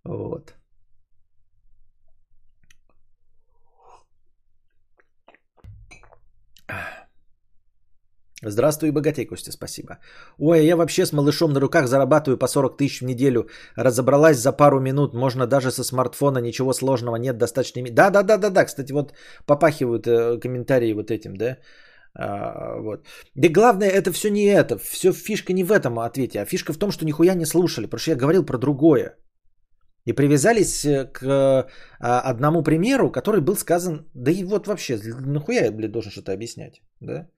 Вот. 0.04 0.54
Здравствуй, 8.42 8.92
богатей, 8.92 9.26
Костя, 9.26 9.52
спасибо. 9.52 9.98
Ой, 10.38 10.64
я 10.64 10.76
вообще 10.76 11.04
с 11.04 11.12
малышом 11.12 11.52
на 11.52 11.60
руках 11.60 11.88
зарабатываю 11.88 12.38
по 12.38 12.48
40 12.48 12.76
тысяч 12.76 13.00
в 13.00 13.04
неделю. 13.04 13.48
Разобралась 13.76 14.38
за 14.38 14.52
пару 14.52 14.80
минут, 14.80 15.14
можно 15.14 15.46
даже 15.46 15.70
со 15.70 15.84
смартфона, 15.84 16.38
ничего 16.38 16.72
сложного 16.72 17.16
нет, 17.16 17.38
достаточно... 17.38 17.82
Да, 17.90 18.10
да, 18.10 18.22
да, 18.22 18.38
да, 18.38 18.50
да, 18.50 18.64
кстати, 18.64 18.92
вот 18.92 19.12
попахивают 19.46 20.06
э, 20.06 20.38
комментарии 20.40 20.94
вот 20.94 21.10
этим, 21.10 21.36
да. 21.36 21.58
А, 22.20 22.80
вот. 22.80 23.06
Да 23.34 23.48
главное, 23.48 23.88
это 23.88 24.12
все 24.12 24.30
не 24.30 24.44
это, 24.44 24.78
все 24.78 25.12
фишка 25.12 25.52
не 25.52 25.64
в 25.64 25.72
этом 25.72 25.98
ответе, 25.98 26.40
а 26.40 26.44
фишка 26.44 26.72
в 26.72 26.78
том, 26.78 26.90
что 26.90 27.06
нихуя 27.06 27.34
не 27.34 27.46
слушали, 27.46 27.86
потому 27.86 28.00
что 28.00 28.10
я 28.10 28.16
говорил 28.16 28.44
про 28.44 28.58
другое. 28.58 29.16
И 30.06 30.12
привязались 30.12 30.84
э, 30.84 31.10
к 31.12 31.66
а, 32.00 32.30
одному 32.30 32.62
примеру, 32.62 33.10
который 33.10 33.40
был 33.40 33.56
сказан, 33.56 34.06
да 34.14 34.30
и 34.30 34.44
вот 34.44 34.66
вообще, 34.66 34.98
нахуя 35.20 35.64
я, 35.64 35.72
блядь, 35.72 35.92
должен 35.92 36.10
что-то 36.10 36.32
объяснять, 36.32 36.82
да? 37.00 37.28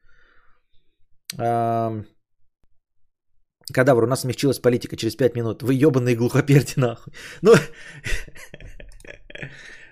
Кадавр, 3.72 4.04
у 4.04 4.06
нас 4.06 4.20
смягчилась 4.20 4.58
политика 4.58 4.96
через 4.96 5.16
5 5.16 5.36
минут. 5.36 5.62
Вы 5.62 5.74
ебаные 5.74 6.16
глухоперди 6.16 6.74
нахуй. 6.76 7.12
Ну, 7.42 7.54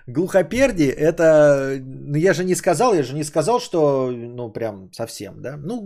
глухоперди 0.07 0.85
это... 0.85 1.77
Ну, 1.81 2.17
я 2.17 2.33
же 2.33 2.43
не 2.43 2.55
сказал, 2.55 2.93
я 2.93 3.03
же 3.03 3.15
не 3.15 3.23
сказал, 3.23 3.59
что, 3.59 4.11
ну, 4.11 4.51
прям 4.51 4.91
совсем, 4.93 5.41
да. 5.41 5.57
Ну, 5.57 5.85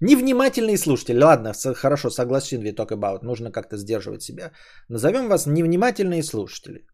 невнимательный 0.00 0.76
слушатель. 0.76 1.18
Ладно, 1.18 1.52
хорошо, 1.74 2.10
согласен, 2.10 2.62
we 2.62 2.74
talk 2.74 2.90
about. 2.90 3.24
Нужно 3.24 3.50
как-то 3.50 3.76
сдерживать 3.76 4.22
себя. 4.22 4.52
Назовем 4.88 5.28
вас 5.28 5.46
невнимательные 5.46 6.22
слушатели. 6.22 6.86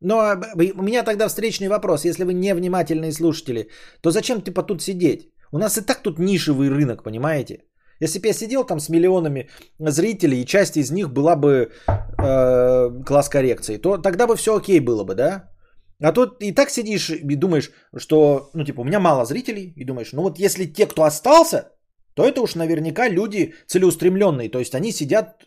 Но 0.00 0.18
а, 0.18 0.40
у 0.56 0.82
меня 0.82 1.04
тогда 1.04 1.28
встречный 1.28 1.68
вопрос. 1.68 2.04
Если 2.04 2.24
вы 2.24 2.34
невнимательные 2.34 3.12
слушатели, 3.12 3.68
то 4.02 4.10
зачем 4.10 4.40
ты 4.40 4.52
по 4.52 4.62
тут 4.62 4.82
сидеть? 4.82 5.28
У 5.52 5.58
нас 5.58 5.78
и 5.78 5.80
так 5.82 6.02
тут 6.02 6.18
нишевый 6.18 6.68
рынок, 6.70 7.02
понимаете? 7.04 7.64
Если 8.02 8.18
бы 8.18 8.26
я 8.26 8.34
сидел 8.34 8.64
там 8.64 8.80
с 8.80 8.88
миллионами 8.88 9.48
зрителей, 9.78 10.42
и 10.42 10.46
часть 10.46 10.76
из 10.76 10.90
них 10.90 11.12
была 11.12 11.36
бы 11.36 11.70
э, 12.18 13.04
класс 13.06 13.28
коррекции, 13.28 13.76
то 13.76 13.96
тогда 13.96 14.26
бы 14.26 14.34
все 14.34 14.56
окей 14.56 14.80
было 14.80 15.04
бы, 15.04 15.14
да? 15.14 15.48
А 16.02 16.12
тут 16.12 16.42
и 16.42 16.52
так 16.52 16.70
сидишь 16.70 17.10
и 17.10 17.36
думаешь, 17.36 17.70
что, 17.96 18.50
ну, 18.54 18.64
типа, 18.64 18.80
у 18.80 18.84
меня 18.84 18.98
мало 18.98 19.24
зрителей, 19.24 19.72
и 19.76 19.84
думаешь, 19.84 20.12
ну 20.12 20.22
вот 20.22 20.40
если 20.40 20.72
те, 20.72 20.86
кто 20.86 21.04
остался, 21.04 21.70
то 22.14 22.24
это 22.24 22.40
уж 22.40 22.56
наверняка 22.56 23.08
люди 23.08 23.54
целеустремленные, 23.68 24.50
то 24.50 24.58
есть 24.58 24.74
они 24.74 24.92
сидят 24.92 25.46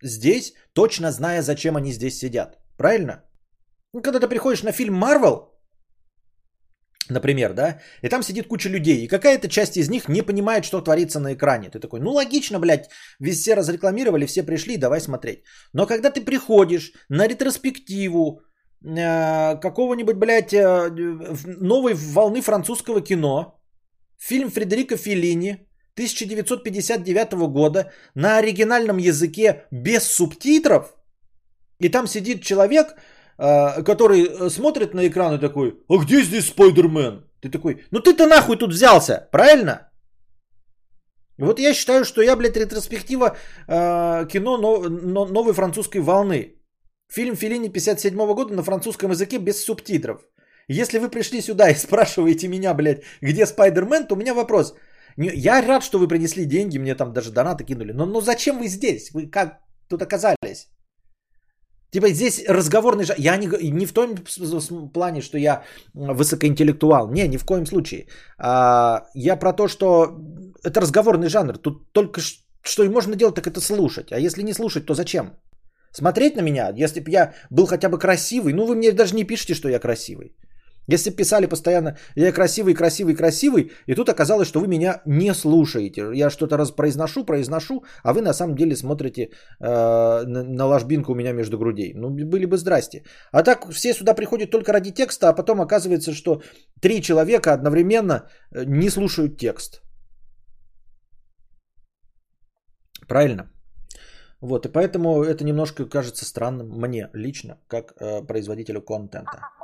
здесь, 0.00 0.54
точно 0.74 1.10
зная, 1.10 1.42
зачем 1.42 1.76
они 1.76 1.92
здесь 1.92 2.18
сидят. 2.18 2.58
Правильно? 2.76 3.24
Ну, 3.92 4.02
когда 4.02 4.20
ты 4.20 4.28
приходишь 4.28 4.62
на 4.62 4.70
фильм 4.70 4.94
Марвел, 4.94 5.55
Например, 7.10 7.52
да, 7.52 7.78
и 8.02 8.08
там 8.08 8.22
сидит 8.22 8.48
куча 8.48 8.68
людей, 8.68 9.04
и 9.04 9.08
какая-то 9.08 9.48
часть 9.48 9.76
из 9.76 9.88
них 9.88 10.08
не 10.08 10.22
понимает, 10.22 10.64
что 10.64 10.80
творится 10.80 11.20
на 11.20 11.34
экране. 11.34 11.70
Ты 11.70 11.78
такой, 11.78 12.00
ну 12.00 12.10
логично, 12.10 12.58
блядь, 12.58 12.90
все 13.32 13.54
разрекламировали, 13.54 14.26
все 14.26 14.42
пришли, 14.42 14.76
давай 14.76 15.00
смотреть. 15.00 15.44
Но 15.72 15.86
когда 15.86 16.10
ты 16.10 16.20
приходишь 16.20 16.92
на 17.08 17.28
ретроспективу 17.28 18.40
э, 18.84 19.56
какого-нибудь, 19.60 20.16
блядь, 20.16 20.52
э, 20.52 20.90
новой 21.60 21.94
волны 21.94 22.40
французского 22.40 23.00
кино, 23.00 23.60
фильм 24.18 24.50
Фредерика 24.50 24.96
Феллини 24.96 25.68
1959 25.94 27.48
года 27.48 27.92
на 28.14 28.38
оригинальном 28.38 28.98
языке 28.98 29.66
без 29.70 30.02
субтитров, 30.02 30.94
и 31.78 31.88
там 31.88 32.06
сидит 32.06 32.42
человек, 32.42 32.96
который 33.82 34.24
э, 34.24 34.50
смотрит 34.50 34.94
на 34.94 35.06
экран 35.06 35.34
и 35.34 35.40
такой, 35.40 35.74
а 35.88 35.98
где 35.98 36.22
здесь 36.22 36.46
Спайдермен? 36.46 37.24
Ты 37.40 37.50
такой, 37.50 37.84
ну 37.90 38.00
ты-то 38.00 38.26
нахуй 38.26 38.56
тут 38.56 38.70
взялся, 38.70 39.28
правильно? 39.32 39.90
Вот 41.38 41.58
я 41.60 41.74
считаю, 41.74 42.04
что 42.04 42.22
я, 42.22 42.36
блядь, 42.36 42.56
ретроспектива 42.56 43.36
э, 43.68 44.26
кино 44.28 44.56
но, 44.58 44.88
но, 44.88 45.26
новой 45.26 45.52
французской 45.52 46.00
волны. 46.00 46.54
Фильм 47.12 47.36
Филини 47.36 47.68
57 47.68 48.16
года 48.34 48.54
на 48.54 48.62
французском 48.62 49.10
языке 49.10 49.38
без 49.38 49.64
субтитров. 49.64 50.20
Если 50.68 50.98
вы 50.98 51.10
пришли 51.10 51.42
сюда 51.42 51.70
и 51.70 51.74
спрашиваете 51.78 52.48
меня, 52.48 52.74
блядь, 52.74 53.02
где 53.20 53.46
Спайдермен, 53.46 54.06
то 54.06 54.14
у 54.14 54.18
меня 54.18 54.34
вопрос. 54.34 54.74
Я 55.16 55.62
рад, 55.62 55.82
что 55.82 55.98
вы 55.98 56.08
принесли 56.08 56.44
деньги, 56.44 56.78
мне 56.78 56.94
там 56.94 57.12
даже 57.12 57.30
донаты 57.30 57.64
кинули. 57.64 57.92
Но, 57.92 58.06
но 58.06 58.20
зачем 58.20 58.58
вы 58.58 58.68
здесь? 58.68 59.10
Вы 59.12 59.30
как 59.30 59.60
тут 59.88 60.02
оказались? 60.02 60.68
Типа 61.96 62.10
здесь 62.10 62.44
разговорный 62.48 63.04
жанр. 63.04 63.20
Я 63.20 63.36
не, 63.38 63.46
не 63.70 63.86
в 63.86 63.92
том 63.92 64.16
плане, 64.92 65.22
что 65.22 65.38
я 65.38 65.62
высокоинтеллектуал. 65.94 67.08
Не, 67.10 67.28
ни 67.28 67.38
в 67.38 67.44
коем 67.44 67.66
случае. 67.66 68.06
А, 68.38 69.06
я 69.14 69.36
про 69.36 69.52
то, 69.54 69.66
что 69.66 70.10
это 70.62 70.80
разговорный 70.82 71.28
жанр. 71.28 71.56
Тут 71.56 71.92
только 71.92 72.20
что 72.62 72.84
и 72.84 72.88
можно 72.88 73.16
делать, 73.16 73.34
так 73.34 73.46
это 73.46 73.60
слушать. 73.60 74.12
А 74.12 74.18
если 74.18 74.42
не 74.42 74.52
слушать, 74.52 74.84
то 74.84 74.94
зачем? 74.94 75.30
Смотреть 75.90 76.36
на 76.36 76.42
меня, 76.42 76.70
если 76.76 77.00
бы 77.00 77.10
я 77.10 77.32
был 77.50 77.66
хотя 77.66 77.88
бы 77.88 77.98
красивый, 77.98 78.52
ну 78.52 78.66
вы 78.66 78.74
мне 78.74 78.92
даже 78.92 79.14
не 79.14 79.24
пишете, 79.24 79.54
что 79.54 79.68
я 79.70 79.78
красивый. 79.78 80.36
Если 80.88 81.10
писали 81.10 81.46
постоянно, 81.46 81.96
я 82.14 82.32
красивый, 82.32 82.74
красивый, 82.74 83.14
красивый, 83.14 83.70
и 83.86 83.94
тут 83.94 84.08
оказалось, 84.08 84.48
что 84.48 84.60
вы 84.60 84.68
меня 84.68 85.02
не 85.06 85.34
слушаете. 85.34 86.10
Я 86.14 86.30
что-то 86.30 86.56
произношу, 86.76 87.24
произношу, 87.24 87.84
а 88.04 88.12
вы 88.12 88.22
на 88.22 88.32
самом 88.32 88.54
деле 88.54 88.76
смотрите 88.76 89.22
э, 89.22 89.28
на, 89.60 90.44
на 90.44 90.66
ложбинку 90.66 91.12
у 91.12 91.14
меня 91.14 91.32
между 91.32 91.58
грудей. 91.58 91.92
Ну, 91.94 92.10
были 92.10 92.46
бы 92.46 92.56
здрасте. 92.56 93.02
А 93.32 93.42
так 93.42 93.66
все 93.72 93.94
сюда 93.94 94.14
приходят 94.14 94.50
только 94.50 94.72
ради 94.72 94.92
текста, 94.92 95.28
а 95.28 95.32
потом 95.32 95.60
оказывается, 95.60 96.12
что 96.12 96.42
три 96.80 97.02
человека 97.02 97.52
одновременно 97.52 98.28
э, 98.52 98.64
не 98.66 98.90
слушают 98.90 99.38
текст. 99.38 99.82
Правильно? 103.08 103.50
Вот, 104.40 104.66
и 104.66 104.68
поэтому 104.68 105.24
это 105.24 105.44
немножко 105.44 105.86
кажется 105.86 106.24
странным 106.24 106.68
мне 106.68 107.08
лично, 107.14 107.58
как 107.68 107.94
э, 108.00 108.22
производителю 108.26 108.82
контента. 108.82 109.55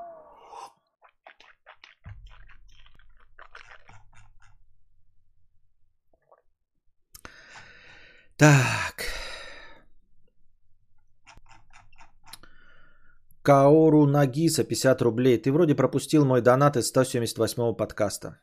Так. 8.43 9.05
Каору 13.43 14.07
Нагиса, 14.07 14.65
50 14.65 15.03
рублей. 15.03 15.39
Ты 15.39 15.53
вроде 15.53 15.77
пропустил 15.77 16.25
мой 16.25 16.41
донат 16.41 16.77
из 16.77 16.89
178 16.89 17.77
подкаста. 17.77 18.41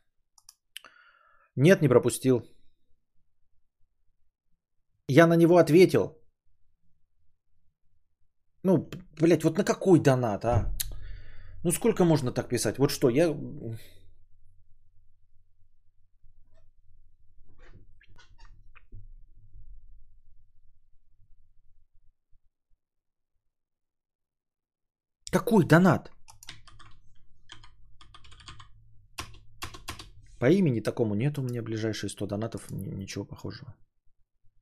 Нет, 1.58 1.82
не 1.82 1.90
пропустил. 1.90 2.46
Я 5.10 5.28
на 5.28 5.36
него 5.36 5.58
ответил. 5.58 6.18
Ну, 8.64 8.90
блядь, 9.20 9.44
вот 9.44 9.58
на 9.58 9.66
какой 9.66 10.00
донат, 10.00 10.46
а? 10.46 10.74
Ну, 11.64 11.72
сколько 11.72 12.06
можно 12.06 12.32
так 12.32 12.48
писать? 12.48 12.78
Вот 12.78 12.92
что, 12.92 13.10
я... 13.10 13.36
Какой 25.32 25.66
донат? 25.66 26.12
По 30.40 30.50
имени 30.50 30.82
такому 30.82 31.16
нет 31.16 31.38
у 31.38 31.42
меня 31.42 31.62
ближайшие 31.62 32.10
100 32.10 32.28
донатов, 32.28 32.72
ничего 32.72 33.26
похожего. 33.26 33.76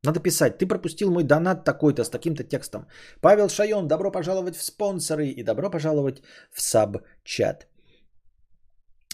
Надо 0.04 0.20
писать, 0.20 0.58
ты 0.58 0.68
пропустил 0.68 1.12
мой 1.12 1.24
донат 1.24 1.64
такой-то 1.64 2.04
с 2.04 2.10
таким-то 2.10 2.44
текстом. 2.44 2.88
Павел 3.22 3.50
Шайон, 3.50 3.88
добро 3.88 4.12
пожаловать 4.12 4.56
в 4.56 4.64
спонсоры 4.64 5.28
и 5.28 5.44
добро 5.44 5.70
пожаловать 5.70 6.22
в 6.52 6.62
саб-чат. 6.62 7.68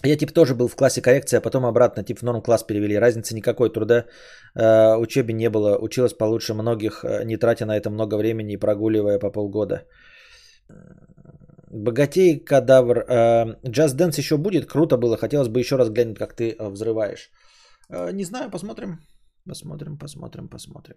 Я 0.04 0.16
тип 0.16 0.32
тоже 0.32 0.54
был 0.54 0.68
в 0.68 0.76
классе 0.76 1.02
коррекции, 1.02 1.38
а 1.38 1.40
потом 1.40 1.64
обратно 1.64 2.04
тип 2.04 2.18
в 2.18 2.22
норм 2.22 2.42
класс 2.42 2.62
перевели. 2.62 2.98
Разницы 2.98 3.34
никакой, 3.34 3.72
труда 3.72 4.04
э, 4.54 4.96
учебе 4.96 5.32
не 5.32 5.48
было. 5.48 5.78
Училась 5.78 6.12
получше 6.12 6.54
многих, 6.54 7.04
э, 7.04 7.24
не 7.24 7.38
тратя 7.38 7.64
на 7.64 7.76
это 7.76 7.90
много 7.90 8.16
времени 8.16 8.52
и 8.52 8.58
прогуливая 8.58 9.18
по 9.18 9.30
полгода. 9.30 9.86
Богатей, 11.74 12.38
кадавр. 12.38 12.98
Э, 12.98 13.58
Just 13.64 13.96
Dance 13.96 14.18
еще 14.18 14.36
будет? 14.36 14.66
Круто 14.66 14.96
было. 14.96 15.16
Хотелось 15.16 15.48
бы 15.48 15.58
еще 15.58 15.76
раз 15.76 15.90
глянуть, 15.90 16.18
как 16.18 16.36
ты 16.36 16.52
э, 16.52 16.70
взрываешь. 16.70 17.30
Э, 17.88 18.12
не 18.12 18.24
знаю, 18.24 18.50
посмотрим. 18.50 19.00
Посмотрим, 19.48 19.98
посмотрим, 19.98 20.48
посмотрим. 20.48 20.96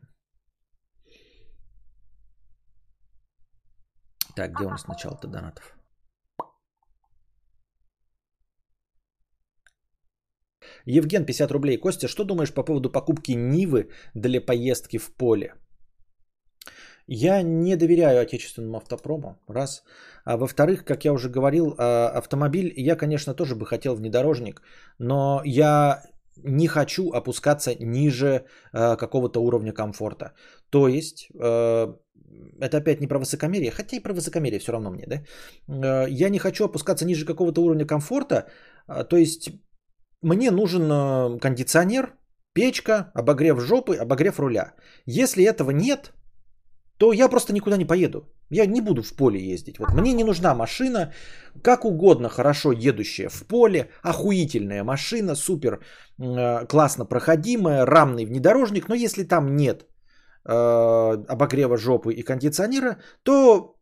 Так, 4.35 4.51
где 4.51 4.65
у 4.65 4.69
нас 4.69 4.87
начало-то 4.87 5.27
донатов? 5.27 5.75
Евген, 10.85 11.25
50 11.25 11.51
рублей. 11.51 11.79
Костя, 11.79 12.07
что 12.07 12.23
думаешь 12.23 12.53
по 12.53 12.63
поводу 12.63 12.91
покупки 12.91 13.31
Нивы 13.31 13.89
для 14.13 14.41
поездки 14.41 14.99
в 14.99 15.11
поле? 15.17 15.53
Я 17.07 17.41
не 17.41 17.75
доверяю 17.77 18.21
отечественному 18.21 18.77
автопрому, 18.77 19.39
раз. 19.47 19.83
А 20.25 20.37
во-вторых, 20.37 20.83
как 20.83 21.05
я 21.05 21.13
уже 21.13 21.29
говорил, 21.29 21.73
а, 21.77 22.09
автомобиль, 22.09 22.73
я, 22.75 22.95
конечно, 22.95 23.33
тоже 23.33 23.55
бы 23.55 23.65
хотел 23.65 23.95
внедорожник, 23.95 24.61
но 24.99 25.41
я 25.45 26.03
не 26.43 26.67
хочу 26.67 27.11
опускаться 27.13 27.73
ниже 27.79 28.45
э, 28.73 28.95
какого-то 28.97 29.39
уровня 29.39 29.73
комфорта. 29.73 30.33
То 30.69 30.87
есть, 30.87 31.29
э, 31.33 31.93
это 32.59 32.77
опять 32.77 33.01
не 33.01 33.07
про 33.07 33.17
высокомерие, 33.17 33.71
хотя 33.71 33.97
и 33.97 34.03
про 34.03 34.13
высокомерие 34.13 34.59
все 34.59 34.71
равно 34.71 34.91
мне, 34.91 35.07
да? 35.07 36.07
Я 36.07 36.29
не 36.29 36.39
хочу 36.39 36.65
опускаться 36.65 37.05
ниже 37.05 37.25
какого-то 37.25 37.61
уровня 37.61 37.87
комфорта, 37.87 38.45
то 38.85 39.17
есть, 39.17 39.49
мне 40.21 40.51
нужен 40.51 41.39
кондиционер, 41.39 42.13
печка, 42.53 43.11
обогрев 43.15 43.59
жопы, 43.59 43.95
обогрев 43.95 44.39
руля. 44.39 44.73
Если 45.07 45.43
этого 45.43 45.71
нет, 45.71 46.13
то 46.97 47.13
я 47.13 47.29
просто 47.29 47.53
никуда 47.53 47.77
не 47.77 47.85
поеду. 47.85 48.25
Я 48.49 48.65
не 48.65 48.81
буду 48.81 49.01
в 49.01 49.13
поле 49.13 49.39
ездить. 49.39 49.79
Вот 49.79 49.93
мне 49.93 50.13
не 50.13 50.23
нужна 50.23 50.55
машина, 50.55 51.13
как 51.63 51.85
угодно 51.85 52.29
хорошо 52.29 52.71
едущая 52.71 53.29
в 53.29 53.43
поле, 53.47 53.89
охуительная 54.03 54.83
машина, 54.83 55.35
супер 55.35 55.79
э, 56.19 56.65
классно 56.67 57.05
проходимая, 57.05 57.85
рамный 57.85 58.25
внедорожник, 58.25 58.89
но 58.89 58.95
если 58.95 59.23
там 59.23 59.55
нет 59.55 59.85
э, 60.45 60.53
обогрева 61.27 61.77
жопы 61.77 62.13
и 62.13 62.23
кондиционера, 62.23 62.97
то, 63.23 63.75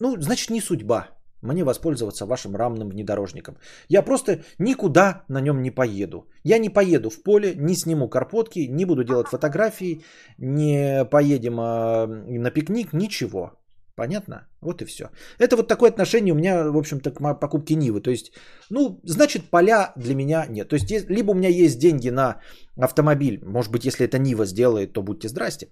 ну, 0.00 0.16
значит, 0.20 0.50
не 0.50 0.60
судьба 0.60 1.13
мне 1.44 1.64
воспользоваться 1.64 2.26
вашим 2.26 2.56
рамным 2.56 2.88
внедорожником. 2.88 3.56
Я 3.88 4.02
просто 4.02 4.44
никуда 4.58 5.24
на 5.28 5.40
нем 5.40 5.62
не 5.62 5.70
поеду. 5.70 6.26
Я 6.44 6.58
не 6.58 6.70
поеду 6.70 7.10
в 7.10 7.22
поле, 7.22 7.54
не 7.56 7.74
сниму 7.74 8.08
карпотки, 8.08 8.68
не 8.70 8.84
буду 8.84 9.04
делать 9.04 9.28
фотографии, 9.28 10.02
не 10.38 11.04
поедем 11.04 11.60
э, 11.60 12.06
на 12.38 12.50
пикник, 12.50 12.92
ничего. 12.92 13.50
Понятно? 13.96 14.48
Вот 14.60 14.82
и 14.82 14.84
все. 14.84 15.10
Это 15.38 15.56
вот 15.56 15.68
такое 15.68 15.90
отношение 15.90 16.34
у 16.34 16.36
меня, 16.36 16.64
в 16.64 16.76
общем-то, 16.76 17.10
к 17.12 17.40
покупке 17.40 17.76
Нивы. 17.76 18.00
То 18.00 18.10
есть, 18.10 18.32
ну, 18.70 19.00
значит, 19.04 19.50
поля 19.50 19.92
для 19.96 20.14
меня 20.14 20.46
нет. 20.48 20.68
То 20.68 20.76
есть, 20.76 20.90
либо 21.08 21.30
у 21.30 21.34
меня 21.34 21.48
есть 21.48 21.78
деньги 21.78 22.10
на 22.10 22.40
автомобиль, 22.76 23.38
может 23.44 23.70
быть, 23.70 23.84
если 23.84 24.04
это 24.04 24.18
Нива 24.18 24.46
сделает, 24.46 24.92
то 24.92 25.02
будьте 25.02 25.28
здрасте. 25.28 25.68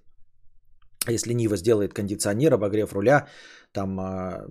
А 1.06 1.12
если 1.12 1.34
Нива 1.34 1.56
сделает 1.56 1.94
кондиционер, 1.94 2.54
обогрев 2.54 2.92
руля 2.92 3.26
там, 3.72 3.98
а, 4.00 4.46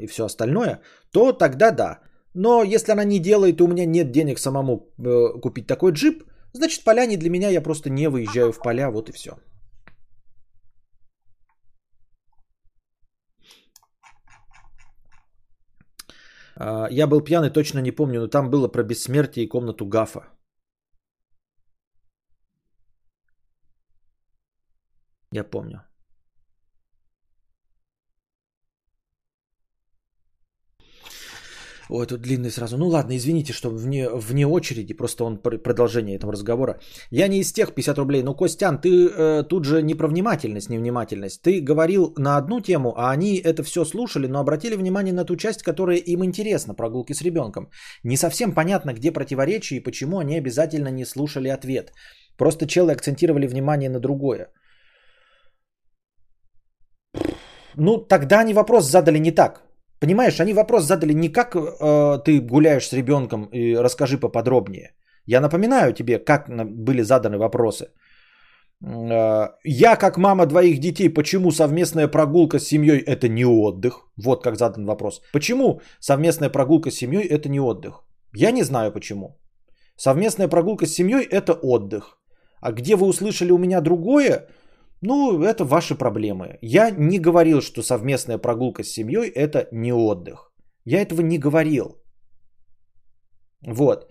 и 0.00 0.06
все 0.06 0.24
остальное, 0.24 0.80
то 1.12 1.32
тогда 1.32 1.70
да. 1.70 2.00
Но 2.34 2.62
если 2.62 2.92
она 2.92 3.04
не 3.04 3.18
делает, 3.18 3.60
и 3.60 3.62
у 3.64 3.68
меня 3.68 3.86
нет 3.86 4.12
денег 4.12 4.38
самому 4.38 4.88
э, 4.98 5.40
купить 5.40 5.66
такой 5.66 5.92
джип, 5.92 6.24
значит 6.52 6.84
поля 6.84 7.06
не 7.06 7.16
для 7.16 7.30
меня, 7.30 7.50
я 7.50 7.60
просто 7.60 7.90
не 7.90 8.08
выезжаю 8.08 8.52
в 8.52 8.58
поля, 8.62 8.90
вот 8.90 9.08
и 9.08 9.12
все. 9.12 9.30
А, 16.56 16.88
я 16.90 17.06
был 17.06 17.20
пьяный, 17.20 17.50
точно 17.50 17.80
не 17.80 17.90
помню, 17.90 18.20
но 18.20 18.28
там 18.28 18.50
было 18.50 18.68
про 18.68 18.82
бессмертие 18.82 19.44
и 19.44 19.48
комнату 19.48 19.86
Гафа. 19.86 20.20
Я 25.32 25.44
помню. 25.44 25.82
Ой, 31.92 32.06
тут 32.06 32.20
длинный 32.20 32.50
сразу. 32.50 32.76
Ну 32.76 32.88
ладно, 32.88 33.16
извините, 33.16 33.52
что 33.52 33.70
вне, 33.70 34.08
вне 34.08 34.46
очереди, 34.46 34.94
просто 34.96 35.24
он 35.24 35.38
продолжение 35.38 36.16
этого 36.16 36.32
разговора. 36.32 36.78
Я 37.10 37.28
не 37.28 37.40
из 37.40 37.52
тех 37.52 37.74
50 37.74 37.98
рублей, 37.98 38.22
но, 38.22 38.34
Костян, 38.34 38.80
ты 38.80 38.88
э, 38.88 39.42
тут 39.48 39.64
же 39.64 39.82
не 39.82 39.94
про 39.94 40.06
внимательность, 40.06 40.70
невнимательность. 40.70 41.42
Ты 41.42 41.60
говорил 41.60 42.14
на 42.16 42.36
одну 42.36 42.60
тему, 42.60 42.94
а 42.96 43.10
они 43.10 43.38
это 43.38 43.64
все 43.64 43.84
слушали, 43.84 44.28
но 44.28 44.38
обратили 44.38 44.76
внимание 44.76 45.12
на 45.12 45.24
ту 45.24 45.36
часть, 45.36 45.62
которая 45.62 45.96
им 45.96 46.24
интересна, 46.24 46.74
прогулки 46.74 47.12
с 47.12 47.22
ребенком. 47.22 47.70
Не 48.04 48.16
совсем 48.16 48.54
понятно, 48.54 48.92
где 48.92 49.10
противоречие 49.10 49.80
и 49.80 49.82
почему 49.82 50.18
они 50.18 50.38
обязательно 50.38 50.90
не 50.92 51.04
слушали 51.04 51.48
ответ. 51.48 51.92
Просто 52.36 52.66
челы 52.66 52.92
акцентировали 52.92 53.48
внимание 53.48 53.90
на 53.90 53.98
другое. 53.98 54.52
Ну, 57.76 57.98
тогда 57.98 58.40
они 58.40 58.54
вопрос 58.54 58.84
задали 58.84 59.18
не 59.18 59.32
так. 59.32 59.62
Понимаешь, 60.00 60.40
они 60.40 60.54
вопрос 60.54 60.84
задали 60.84 61.12
не 61.14 61.28
как 61.28 61.54
э, 61.54 62.18
ты 62.24 62.40
гуляешь 62.40 62.88
с 62.88 62.92
ребенком 62.92 63.48
и 63.52 63.76
расскажи 63.76 64.18
поподробнее. 64.18 64.94
Я 65.26 65.40
напоминаю 65.40 65.92
тебе, 65.92 66.18
как 66.18 66.48
были 66.86 67.02
заданы 67.02 67.38
вопросы. 67.38 67.84
Э, 68.82 69.48
я, 69.64 69.96
как 69.96 70.16
мама 70.16 70.46
двоих 70.46 70.80
детей, 70.80 71.10
почему 71.10 71.50
совместная 71.50 72.08
прогулка 72.08 72.58
с 72.58 72.66
семьей 72.66 72.98
это 73.00 73.28
не 73.28 73.44
отдых? 73.44 74.10
Вот 74.16 74.42
как 74.42 74.56
задан 74.56 74.86
вопрос. 74.86 75.20
Почему 75.32 75.80
совместная 76.00 76.50
прогулка 76.50 76.90
с 76.90 76.94
семьей 76.94 77.28
это 77.28 77.48
не 77.48 77.60
отдых? 77.60 78.04
Я 78.34 78.52
не 78.52 78.62
знаю 78.62 78.92
почему. 78.92 79.38
Совместная 79.96 80.48
прогулка 80.48 80.86
с 80.86 80.94
семьей 80.94 81.24
это 81.24 81.52
отдых. 81.52 82.16
А 82.60 82.72
где 82.72 82.96
вы 82.96 83.06
услышали 83.06 83.52
у 83.52 83.58
меня 83.58 83.80
другое, 83.80 84.48
ну, 85.02 85.42
это 85.42 85.64
ваши 85.64 85.94
проблемы. 85.94 86.58
Я 86.62 86.90
не 86.90 87.18
говорил, 87.18 87.60
что 87.62 87.82
совместная 87.82 88.38
прогулка 88.38 88.84
с 88.84 88.92
семьей 88.92 89.30
это 89.30 89.68
не 89.72 89.92
отдых. 89.92 90.52
Я 90.84 91.00
этого 91.00 91.22
не 91.22 91.38
говорил. 91.38 92.02
Вот. 93.66 94.10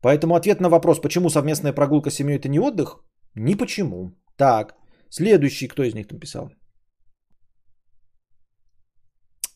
Поэтому 0.00 0.34
ответ 0.34 0.60
на 0.60 0.68
вопрос, 0.68 1.00
почему 1.00 1.30
совместная 1.30 1.72
прогулка 1.72 2.10
с 2.10 2.14
семьей 2.14 2.38
это 2.38 2.48
не 2.48 2.60
отдых, 2.60 3.04
ни 3.34 3.54
почему. 3.54 4.12
Так, 4.36 4.74
следующий, 5.10 5.68
кто 5.68 5.82
из 5.82 5.94
них 5.94 6.06
там 6.06 6.20
писал? 6.20 6.50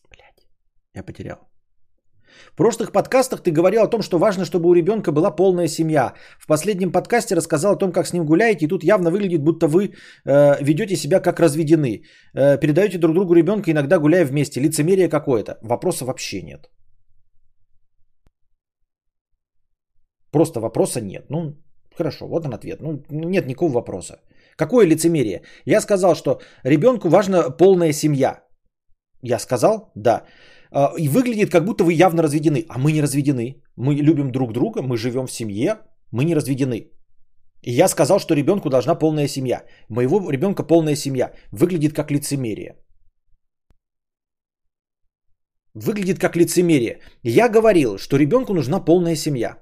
Блять, 0.09 0.47
я 0.95 1.03
потерял. 1.03 1.52
В 2.53 2.55
прошлых 2.55 2.91
подкастах 2.91 3.41
ты 3.41 3.51
говорил 3.51 3.83
о 3.83 3.87
том, 3.87 4.01
что 4.01 4.19
важно, 4.19 4.45
чтобы 4.45 4.69
у 4.69 4.73
ребенка 4.73 5.11
была 5.11 5.31
полная 5.31 5.67
семья. 5.67 6.13
В 6.39 6.47
последнем 6.47 6.91
подкасте 6.91 7.35
рассказал 7.35 7.73
о 7.73 7.77
том, 7.77 7.91
как 7.91 8.07
с 8.07 8.13
ним 8.13 8.25
гуляете, 8.25 8.65
и 8.65 8.67
тут 8.67 8.83
явно 8.83 9.11
выглядит, 9.11 9.43
будто 9.43 9.67
вы 9.67 9.93
э, 10.25 10.63
ведете 10.63 10.95
себя 10.95 11.19
как 11.19 11.39
разведены. 11.39 12.03
Э, 12.35 12.59
передаете 12.59 12.97
друг 12.97 13.15
другу 13.15 13.33
ребенка, 13.33 13.71
иногда 13.71 13.99
гуляя 13.99 14.25
вместе. 14.25 14.61
Лицемерие 14.61 15.09
какое-то. 15.09 15.57
Вопроса 15.61 16.05
вообще 16.05 16.41
нет. 16.41 16.69
Просто 20.31 20.59
вопроса 20.59 21.01
нет. 21.01 21.25
Ну, 21.29 21.57
хорошо, 21.97 22.27
вот 22.27 22.45
он 22.45 22.53
ответ. 22.53 22.81
Ну, 22.81 23.03
нет 23.09 23.45
никакого 23.47 23.73
вопроса. 23.73 24.15
Какое 24.57 24.87
лицемерие? 24.87 25.41
Я 25.65 25.81
сказал, 25.81 26.15
что 26.15 26.39
ребенку 26.63 27.09
важна 27.09 27.49
полная 27.49 27.93
семья. 27.93 28.43
Я 29.21 29.39
сказал? 29.39 29.91
Да. 29.95 30.25
А, 30.73 30.93
и 30.97 31.07
выглядит, 31.07 31.51
как 31.51 31.65
будто 31.65 31.83
вы 31.83 31.93
явно 31.93 32.23
разведены. 32.23 32.65
А 32.69 32.79
мы 32.79 32.91
не 32.91 33.01
разведены. 33.01 33.61
Мы 33.77 33.95
любим 33.95 34.31
друг 34.31 34.53
друга, 34.53 34.81
мы 34.81 34.97
живем 34.97 35.27
в 35.27 35.31
семье, 35.31 35.77
мы 36.11 36.25
не 36.25 36.35
разведены. 36.35 36.91
И 37.61 37.71
я 37.71 37.87
сказал, 37.87 38.19
что 38.19 38.35
ребенку 38.35 38.69
должна 38.69 38.95
полная 38.95 39.27
семья. 39.27 39.63
Моего 39.89 40.31
ребенка 40.31 40.63
полная 40.63 40.95
семья. 40.95 41.31
Выглядит 41.51 41.93
как 41.93 42.11
лицемерие. 42.11 42.75
Выглядит 45.75 46.19
как 46.19 46.35
лицемерие. 46.35 46.99
Я 47.23 47.49
говорил, 47.49 47.97
что 47.97 48.17
ребенку 48.17 48.53
нужна 48.53 48.79
полная 48.79 49.15
семья. 49.15 49.57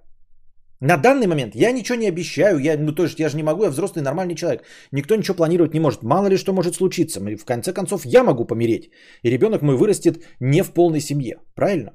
На 0.82 0.98
данный 0.98 1.28
момент 1.28 1.56
я 1.56 1.72
ничего 1.72 1.96
не 1.96 2.08
обещаю, 2.08 2.60
я, 2.60 2.76
ну 2.76 2.92
то 2.92 3.04
есть 3.04 3.20
я 3.20 3.30
же 3.30 3.38
не 3.38 3.44
могу, 3.44 3.64
я 3.64 3.70
взрослый 3.70 4.04
нормальный 4.04 4.36
человек. 4.36 4.64
Никто 4.92 5.16
ничего 5.16 5.38
планировать 5.38 5.74
не 5.74 5.80
может. 5.80 6.04
Мало 6.04 6.28
ли 6.28 6.38
что 6.38 6.54
может 6.54 6.76
случиться. 6.76 7.20
В 7.20 7.46
конце 7.46 7.72
концов 7.72 8.06
я 8.06 8.24
могу 8.24 8.46
помереть. 8.46 8.90
И 9.22 9.30
ребенок 9.30 9.62
мой 9.62 9.76
вырастет 9.76 10.24
не 10.40 10.64
в 10.64 10.72
полной 10.74 11.00
семье. 11.00 11.36
Правильно? 11.56 11.92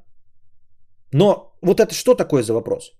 Но 1.12 1.59
вот 1.62 1.81
это 1.81 1.94
что 1.94 2.14
такое 2.14 2.42
за 2.42 2.55
вопрос? 2.55 2.92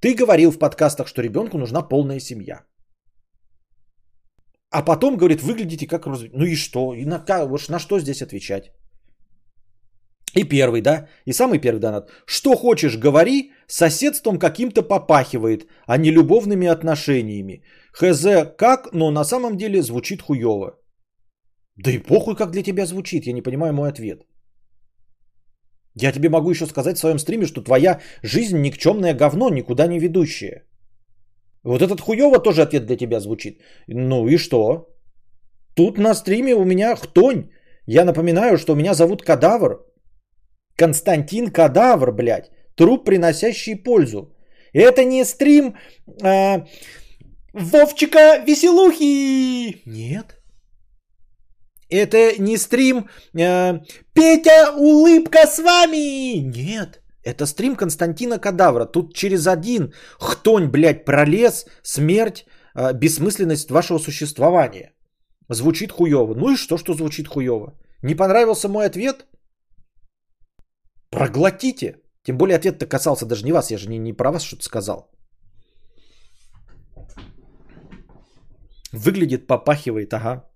Ты 0.00 0.14
говорил 0.14 0.50
в 0.50 0.58
подкастах, 0.58 1.08
что 1.08 1.22
ребенку 1.22 1.58
нужна 1.58 1.82
полная 1.82 2.20
семья. 2.20 2.64
А 4.70 4.82
потом, 4.82 5.16
говорит, 5.16 5.42
выглядите 5.42 5.86
как... 5.86 6.06
Ну 6.06 6.44
и 6.44 6.54
что? 6.54 6.94
И 6.94 7.04
на, 7.06 7.24
на 7.68 7.78
что 7.78 7.98
здесь 7.98 8.22
отвечать? 8.22 8.72
И 10.36 10.44
первый, 10.44 10.80
да, 10.80 11.08
и 11.26 11.32
самый 11.32 11.58
первый 11.58 11.80
донат. 11.80 12.10
Что 12.26 12.54
хочешь, 12.54 12.96
говори, 12.96 13.52
соседством 13.72 14.38
каким-то 14.38 14.82
попахивает, 14.82 15.66
а 15.86 15.96
не 15.96 16.10
любовными 16.10 16.66
отношениями. 16.66 17.62
Хз 17.92 18.26
как, 18.56 18.92
но 18.92 19.10
на 19.10 19.24
самом 19.24 19.56
деле 19.56 19.82
звучит 19.82 20.22
хуево. 20.22 20.78
Да 21.76 21.90
и 21.90 21.98
похуй, 21.98 22.36
как 22.36 22.50
для 22.50 22.62
тебя 22.62 22.86
звучит, 22.86 23.26
я 23.26 23.32
не 23.32 23.42
понимаю 23.42 23.72
мой 23.72 23.88
ответ. 23.88 24.26
Я 25.94 26.12
тебе 26.12 26.28
могу 26.28 26.50
еще 26.50 26.66
сказать 26.66 26.96
в 26.96 27.00
своем 27.00 27.18
стриме, 27.18 27.46
что 27.46 27.62
твоя 27.62 28.00
жизнь 28.22 28.60
никчемное 28.60 29.14
говно, 29.14 29.48
никуда 29.50 29.86
не 29.86 29.98
ведущее. 29.98 30.64
Вот 31.64 31.82
этот 31.82 32.00
хуево 32.00 32.38
тоже 32.38 32.62
ответ 32.62 32.86
для 32.86 32.96
тебя 32.96 33.20
звучит. 33.20 33.60
Ну 33.88 34.28
и 34.28 34.38
что? 34.38 34.88
Тут 35.74 35.98
на 35.98 36.14
стриме 36.14 36.54
у 36.54 36.64
меня 36.64 36.96
хтонь. 36.96 37.50
Я 37.86 38.04
напоминаю, 38.04 38.56
что 38.56 38.74
меня 38.74 38.94
зовут 38.94 39.22
Кадавр. 39.22 39.84
Константин 40.76 41.50
Кадавр, 41.50 42.12
блядь. 42.12 42.50
Труп, 42.80 43.04
приносящий 43.04 43.76
пользу. 43.76 44.34
Это 44.72 45.04
не 45.04 45.24
стрим 45.24 45.74
а, 46.22 46.64
Вовчика 47.52 48.38
Веселухи. 48.46 49.82
Нет. 49.86 50.38
Это 51.90 52.40
не 52.42 52.56
стрим 52.56 53.04
а, 53.38 53.80
Петя 54.14 54.72
Улыбка 54.78 55.46
с 55.46 55.58
вами. 55.58 56.38
Нет. 56.38 57.02
Это 57.22 57.44
стрим 57.44 57.76
Константина 57.76 58.38
Кадавра. 58.38 58.86
Тут 58.86 59.14
через 59.14 59.46
один 59.46 59.92
хтонь, 60.18 60.70
блядь, 60.70 61.04
пролез, 61.04 61.66
смерть, 61.82 62.46
а, 62.74 62.94
бессмысленность 62.94 63.70
вашего 63.70 63.98
существования. 63.98 64.94
Звучит 65.50 65.92
хуево. 65.92 66.34
Ну 66.34 66.52
и 66.52 66.56
что, 66.56 66.78
что 66.78 66.94
звучит 66.94 67.28
хуево? 67.28 67.78
Не 68.02 68.14
понравился 68.14 68.68
мой 68.68 68.86
ответ? 68.86 69.26
Проглотите. 71.10 71.96
Тем 72.22 72.36
более 72.36 72.56
ответ-то 72.56 72.86
касался 72.86 73.26
даже 73.26 73.44
не 73.44 73.52
вас, 73.52 73.70
я 73.70 73.78
же 73.78 73.88
не, 73.88 73.98
не 73.98 74.12
про 74.12 74.30
вас 74.30 74.42
что-то 74.42 74.64
сказал. 74.64 75.10
Выглядит, 78.92 79.46
попахивает, 79.46 80.12
ага. 80.12 80.50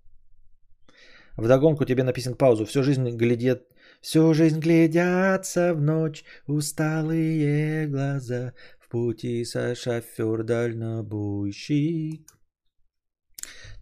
Вдогонку 1.37 1.85
тебе 1.85 2.05
написан 2.05 2.35
паузу. 2.35 2.65
Всю 2.65 2.83
жизнь 2.83 3.09
глядят, 3.17 3.63
всю 4.01 4.35
жизнь 4.35 4.61
глядятся 4.61 5.75
в 5.75 5.81
ночь 5.81 6.25
усталые 6.47 7.87
глаза. 7.87 8.53
В 8.79 8.89
пути 8.89 9.45
со 9.45 9.75
шофер 9.75 10.43
дальнобойщик. 10.45 12.29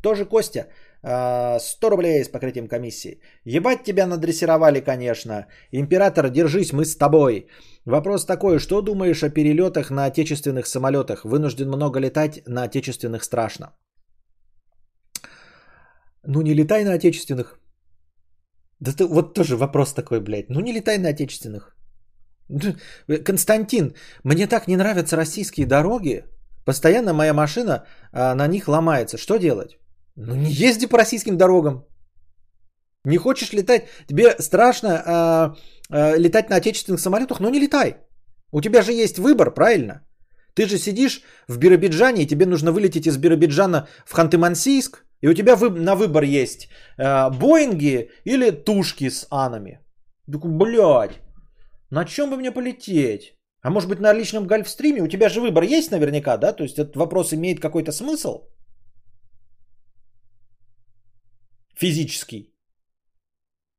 Тоже 0.03 0.25
Костя. 0.25 0.67
100 1.05 1.91
рублей 1.91 2.25
с 2.25 2.29
покрытием 2.29 2.69
комиссии. 2.69 3.21
Ебать 3.45 3.83
тебя 3.83 4.07
надрессировали, 4.07 4.81
конечно. 4.81 5.47
Император, 5.73 6.31
держись, 6.31 6.73
мы 6.73 6.85
с 6.85 6.97
тобой. 6.97 7.49
Вопрос 7.85 8.25
такой, 8.25 8.59
что 8.59 8.83
думаешь 8.83 9.23
о 9.23 9.31
перелетах 9.31 9.91
на 9.91 10.05
отечественных 10.05 10.67
самолетах? 10.67 11.25
Вынужден 11.25 11.69
много 11.69 11.99
летать, 11.99 12.43
на 12.47 12.63
отечественных 12.63 13.25
страшно. 13.25 13.73
Ну 16.25 16.43
не 16.43 16.55
летай 16.55 16.85
на 16.85 16.93
отечественных. 16.93 17.59
Да 18.79 18.93
ты, 18.93 19.05
вот 19.05 19.35
тоже 19.35 19.57
вопрос 19.57 19.93
такой, 19.95 20.21
блядь. 20.21 20.51
Ну 20.51 20.61
не 20.61 20.73
летай 20.73 20.99
на 20.99 21.09
отечественных. 21.09 21.77
Константин, 23.25 23.95
мне 24.23 24.47
так 24.47 24.69
не 24.69 24.77
нравятся 24.77 25.17
российские 25.17 25.67
дороги. 25.67 26.25
Постоянно 26.65 27.13
моя 27.13 27.35
машина 27.35 27.87
а, 28.13 28.35
на 28.37 28.47
них 28.47 28.69
ломается. 28.69 29.19
Что 29.19 29.39
делать? 29.39 29.82
Ну 30.17 30.35
не 30.35 30.51
езди 30.51 30.87
по 30.87 30.99
российским 30.99 31.37
дорогам. 31.37 31.85
Не 33.05 33.17
хочешь 33.17 33.53
летать, 33.53 33.89
тебе 34.07 34.37
страшно 34.39 35.03
а, 35.05 35.57
а, 35.91 36.17
летать 36.17 36.51
на 36.51 36.57
отечественных 36.57 37.01
самолетах, 37.01 37.41
но 37.41 37.51
не 37.51 37.61
летай. 37.61 37.97
У 38.53 38.61
тебя 38.61 38.83
же 38.83 38.93
есть 38.93 39.19
выбор, 39.19 39.55
правильно? 39.55 40.03
Ты 40.55 40.67
же 40.67 40.79
сидишь 40.79 41.23
в 41.49 41.59
Биробиджане, 41.59 42.23
и 42.23 42.27
тебе 42.27 42.47
нужно 42.47 42.73
вылететь 42.73 43.07
из 43.07 43.17
Биробиджана 43.17 43.89
в 44.07 44.15
Ханты-Мансийск, 44.15 45.05
и 45.23 45.29
у 45.29 45.35
тебя 45.35 45.57
вы, 45.57 45.71
на 45.71 45.95
выбор 45.95 46.25
есть 46.25 46.69
э, 46.99 47.31
Боинги 47.31 48.11
или 48.25 48.51
тушки 48.51 49.09
с 49.09 49.27
анами. 49.31 49.81
Такой, 50.31 50.51
блядь, 50.51 51.21
на 51.91 52.05
чем 52.05 52.31
бы 52.31 52.37
мне 52.37 52.53
полететь? 52.53 53.35
А 53.63 53.71
может 53.71 53.89
быть 53.89 54.01
на 54.01 54.13
личном 54.13 54.47
гольфстриме? 54.47 55.03
У 55.03 55.09
тебя 55.09 55.29
же 55.29 55.41
выбор 55.41 55.63
есть 55.65 55.91
наверняка, 55.91 56.37
да? 56.37 56.53
То 56.53 56.65
есть 56.65 56.79
этот 56.79 56.97
вопрос 56.97 57.33
имеет 57.33 57.61
какой-то 57.61 57.93
смысл? 57.93 58.43
Физический. 61.75 62.53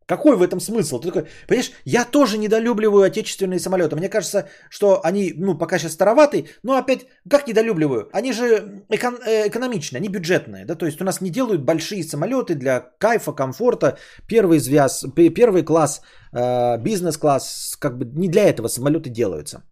Какой 0.06 0.36
в 0.36 0.42
этом 0.42 0.60
смысл? 0.60 1.00
Ты 1.00 1.08
такой, 1.08 1.28
понимаешь, 1.48 1.72
я 1.86 2.06
тоже 2.06 2.38
недолюбливаю 2.38 3.04
отечественные 3.04 3.60
самолеты. 3.60 3.96
Мне 3.96 4.10
кажется, 4.10 4.50
что 4.70 5.00
они, 5.04 5.34
ну, 5.38 5.58
пока 5.58 5.80
сейчас 5.80 5.94
староваты, 5.94 6.46
но 6.64 6.74
опять, 6.74 7.06
как 7.30 7.48
недолюбливаю? 7.48 8.10
Они 8.12 8.34
же 8.34 8.84
экон- 8.90 9.22
э, 9.26 9.48
экономичные, 9.48 10.00
они 10.00 10.10
бюджетные, 10.10 10.66
да, 10.66 10.76
то 10.76 10.86
есть 10.86 11.02
у 11.02 11.06
нас 11.06 11.22
не 11.22 11.30
делают 11.30 11.64
большие 11.64 12.04
самолеты 12.04 12.56
для 12.56 12.82
кайфа, 13.00 13.32
комфорта, 13.32 13.98
первый 14.28 14.60
звяз, 14.60 15.06
первый 15.16 15.64
класс, 15.64 16.02
э, 16.34 16.78
бизнес-класс, 16.78 17.78
как 17.80 17.98
бы 17.98 18.06
не 18.06 18.28
для 18.28 18.44
этого 18.44 18.68
самолеты 18.68 19.10
делаются. 19.10 19.64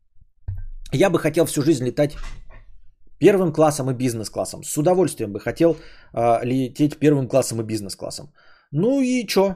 Я 0.94 1.10
бы 1.10 1.20
хотел 1.20 1.46
всю 1.46 1.62
жизнь 1.62 1.86
летать 1.86 2.16
Первым 3.22 3.54
классом 3.54 3.90
и 3.92 3.94
бизнес-классом. 3.94 4.64
С 4.64 4.78
удовольствием 4.78 5.32
бы 5.32 5.40
хотел 5.40 5.76
э, 6.14 6.46
лететь 6.46 6.98
первым 7.00 7.28
классом 7.28 7.62
и 7.62 7.64
бизнес-классом. 7.64 8.34
Ну 8.72 9.02
и 9.02 9.28
чё? 9.28 9.56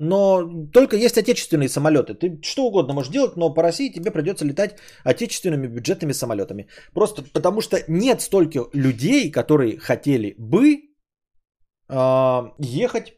но 0.00 0.42
только 0.72 0.96
есть 0.96 1.18
отечественные 1.18 1.68
самолеты. 1.68 2.14
Ты 2.14 2.40
что 2.42 2.66
угодно 2.66 2.94
можешь 2.94 3.12
делать, 3.12 3.36
но 3.36 3.54
по 3.54 3.62
России 3.62 3.92
тебе 3.92 4.12
придется 4.12 4.44
летать 4.44 4.76
отечественными 5.04 5.66
бюджетными 5.66 6.12
самолетами. 6.12 6.68
Просто 6.94 7.22
потому 7.34 7.60
что 7.60 7.78
нет 7.88 8.20
столько 8.20 8.60
людей, 8.72 9.30
которые 9.32 9.78
хотели 9.78 10.34
бы 10.38 10.76
э, 11.88 12.42
ехать 12.58 13.17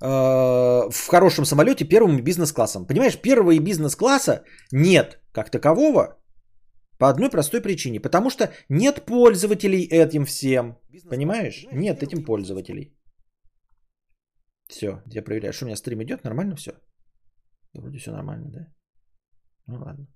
в 0.00 1.08
хорошем 1.08 1.44
самолете 1.44 1.84
первым 1.84 2.22
бизнес-классом. 2.22 2.86
Понимаешь, 2.86 3.20
первого 3.20 3.52
и 3.52 3.58
бизнес-класса 3.58 4.44
нет 4.72 5.20
как 5.32 5.50
такового 5.50 6.18
по 6.98 7.08
одной 7.08 7.30
простой 7.30 7.62
причине. 7.62 8.00
Потому 8.00 8.30
что 8.30 8.50
нет 8.68 9.06
пользователей 9.06 9.84
этим 9.84 10.24
всем. 10.24 10.78
Понимаешь? 11.10 11.66
Нет 11.72 12.02
этим 12.02 12.24
пользователей. 12.24 12.96
Все, 14.68 15.02
я 15.06 15.22
проверяю. 15.22 15.52
Что 15.52 15.64
у 15.64 15.66
меня 15.66 15.76
стрим 15.76 16.02
идет? 16.02 16.24
Нормально 16.24 16.56
все? 16.56 16.72
вроде 17.74 17.98
все 17.98 18.10
нормально, 18.10 18.50
да? 18.50 18.66
Ну 19.66 19.78
ладно. 19.78 20.06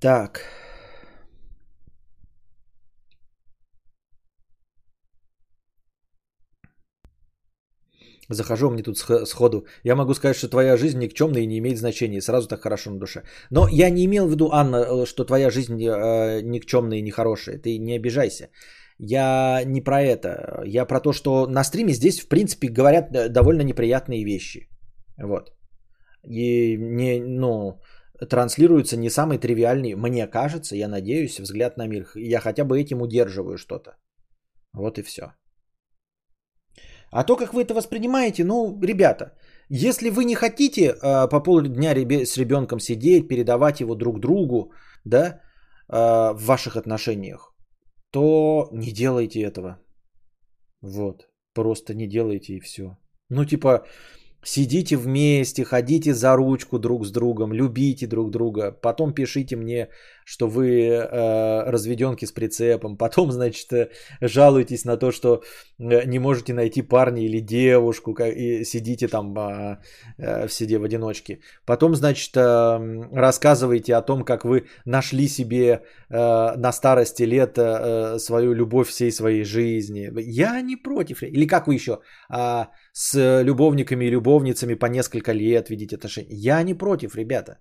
Так. 0.00 0.40
Захожу 8.32 8.70
мне 8.70 8.82
тут 8.82 8.98
сходу. 8.98 9.66
Я 9.84 9.96
могу 9.96 10.14
сказать, 10.14 10.36
что 10.36 10.48
твоя 10.48 10.76
жизнь 10.76 10.98
никчемная 10.98 11.42
и 11.42 11.46
не 11.46 11.58
имеет 11.58 11.78
значения. 11.78 12.20
Сразу 12.20 12.48
так 12.48 12.60
хорошо 12.62 12.90
на 12.90 12.98
душе. 12.98 13.22
Но 13.50 13.68
я 13.68 13.90
не 13.90 14.04
имел 14.04 14.26
в 14.26 14.30
виду, 14.30 14.50
Анна, 14.52 14.76
э, 14.76 15.06
что 15.06 15.24
твоя 15.24 15.50
жизнь 15.50 15.82
э, 15.82 16.42
никчемная 16.42 16.98
и 16.98 17.02
нехорошая. 17.02 17.58
Ты 17.58 17.78
не 17.78 17.96
обижайся. 17.96 18.48
Я 18.98 19.62
не 19.64 19.80
про 19.80 20.02
это. 20.02 20.62
Я 20.64 20.86
про 20.86 21.00
то, 21.00 21.12
что 21.12 21.46
на 21.46 21.64
стриме 21.64 21.92
здесь, 21.92 22.20
в 22.20 22.28
принципе, 22.28 22.68
говорят 22.68 23.14
э, 23.14 23.28
довольно 23.28 23.62
неприятные 23.62 24.24
вещи. 24.24 24.68
Вот. 25.18 25.52
И 26.24 26.76
не, 26.76 27.20
ну, 27.20 27.80
транслируется 28.28 28.96
не 28.96 29.10
самый 29.10 29.38
тривиальный, 29.38 29.94
мне 29.94 30.26
кажется, 30.26 30.76
я 30.76 30.88
надеюсь, 30.88 31.40
взгляд 31.40 31.76
на 31.76 31.86
мир. 31.86 32.06
Я 32.14 32.40
хотя 32.40 32.64
бы 32.64 32.80
этим 32.80 33.02
удерживаю 33.02 33.58
что-то. 33.58 33.96
Вот 34.72 34.98
и 34.98 35.02
все. 35.02 35.32
А 37.12 37.24
то, 37.24 37.36
как 37.36 37.52
вы 37.52 37.62
это 37.62 37.74
воспринимаете, 37.74 38.44
ну, 38.44 38.80
ребята, 38.82 39.32
если 39.68 40.10
вы 40.10 40.24
не 40.24 40.34
хотите 40.34 40.82
э, 40.82 41.28
по 41.28 41.40
полдня 41.40 41.94
с 42.24 42.38
ребенком 42.38 42.80
сидеть, 42.80 43.28
передавать 43.28 43.80
его 43.80 43.94
друг 43.94 44.18
другу, 44.18 44.72
да, 45.04 45.40
э, 45.88 46.32
в 46.34 46.46
ваших 46.46 46.76
отношениях, 46.76 47.54
то 48.10 48.68
не 48.72 48.92
делайте 48.92 49.42
этого. 49.42 49.78
Вот. 50.82 51.28
Просто 51.54 51.94
не 51.94 52.08
делайте 52.08 52.54
и 52.54 52.60
все. 52.60 52.96
Ну, 53.28 53.44
типа, 53.44 53.84
Сидите 54.44 54.96
вместе, 54.96 55.64
ходите 55.64 56.14
за 56.14 56.36
ручку 56.36 56.78
друг 56.78 57.06
с 57.06 57.12
другом, 57.12 57.52
любите 57.52 58.06
друг 58.08 58.30
друга. 58.30 58.72
Потом 58.72 59.14
пишите 59.14 59.56
мне, 59.56 59.88
что 60.24 60.48
вы 60.48 60.88
э, 60.88 61.70
разведенки 61.70 62.26
с 62.26 62.32
прицепом. 62.32 62.96
Потом, 62.96 63.32
значит, 63.32 63.72
э, 63.72 63.88
жалуетесь 64.20 64.84
на 64.84 64.96
то, 64.96 65.12
что 65.12 65.42
э, 65.78 66.04
не 66.06 66.18
можете 66.18 66.54
найти 66.54 66.82
парня 66.82 67.22
или 67.22 67.40
девушку 67.40 68.12
и 68.12 68.64
сидите 68.64 69.08
там 69.08 69.36
э, 69.36 69.78
э, 70.18 70.46
в 70.46 70.52
сиде 70.52 70.78
в 70.78 70.84
одиночке. 70.84 71.40
Потом, 71.66 71.94
значит, 71.94 72.36
э, 72.36 72.40
рассказываете 73.12 73.94
о 73.94 74.02
том, 74.02 74.24
как 74.24 74.44
вы 74.44 74.66
нашли 74.84 75.28
себе 75.28 75.82
э, 76.10 76.56
на 76.56 76.72
старости 76.72 77.22
лет 77.22 77.58
э, 77.58 78.18
свою 78.18 78.54
любовь 78.54 78.88
всей 78.88 79.10
своей 79.12 79.44
жизни. 79.44 80.10
Я 80.40 80.60
не 80.62 80.76
против. 80.76 81.22
Или 81.22 81.46
как 81.46 81.66
вы 81.66 81.74
еще? 81.74 82.00
Э, 82.30 82.66
с 82.92 83.42
любовниками 83.42 84.04
и 84.04 84.10
любовницами 84.10 84.74
по 84.74 84.86
несколько 84.86 85.32
лет 85.32 85.70
видеть 85.70 85.92
отношения. 85.92 86.34
Я 86.34 86.62
не 86.62 86.74
против, 86.74 87.16
ребята. 87.16 87.58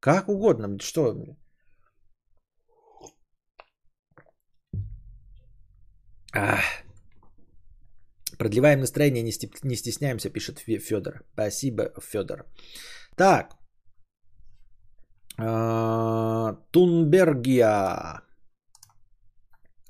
Как 0.00 0.28
угодно. 0.28 0.78
Что? 0.80 1.14
Ах. 6.34 6.64
Продлеваем 8.38 8.80
настроение, 8.80 9.22
не 9.22 9.76
стесняемся, 9.76 10.30
пишет 10.30 10.58
Федор. 10.58 11.24
Спасибо, 11.34 11.92
Федор. 12.00 12.46
Так. 13.16 13.56
А, 15.38 16.56
Тунбергия. 16.70 18.22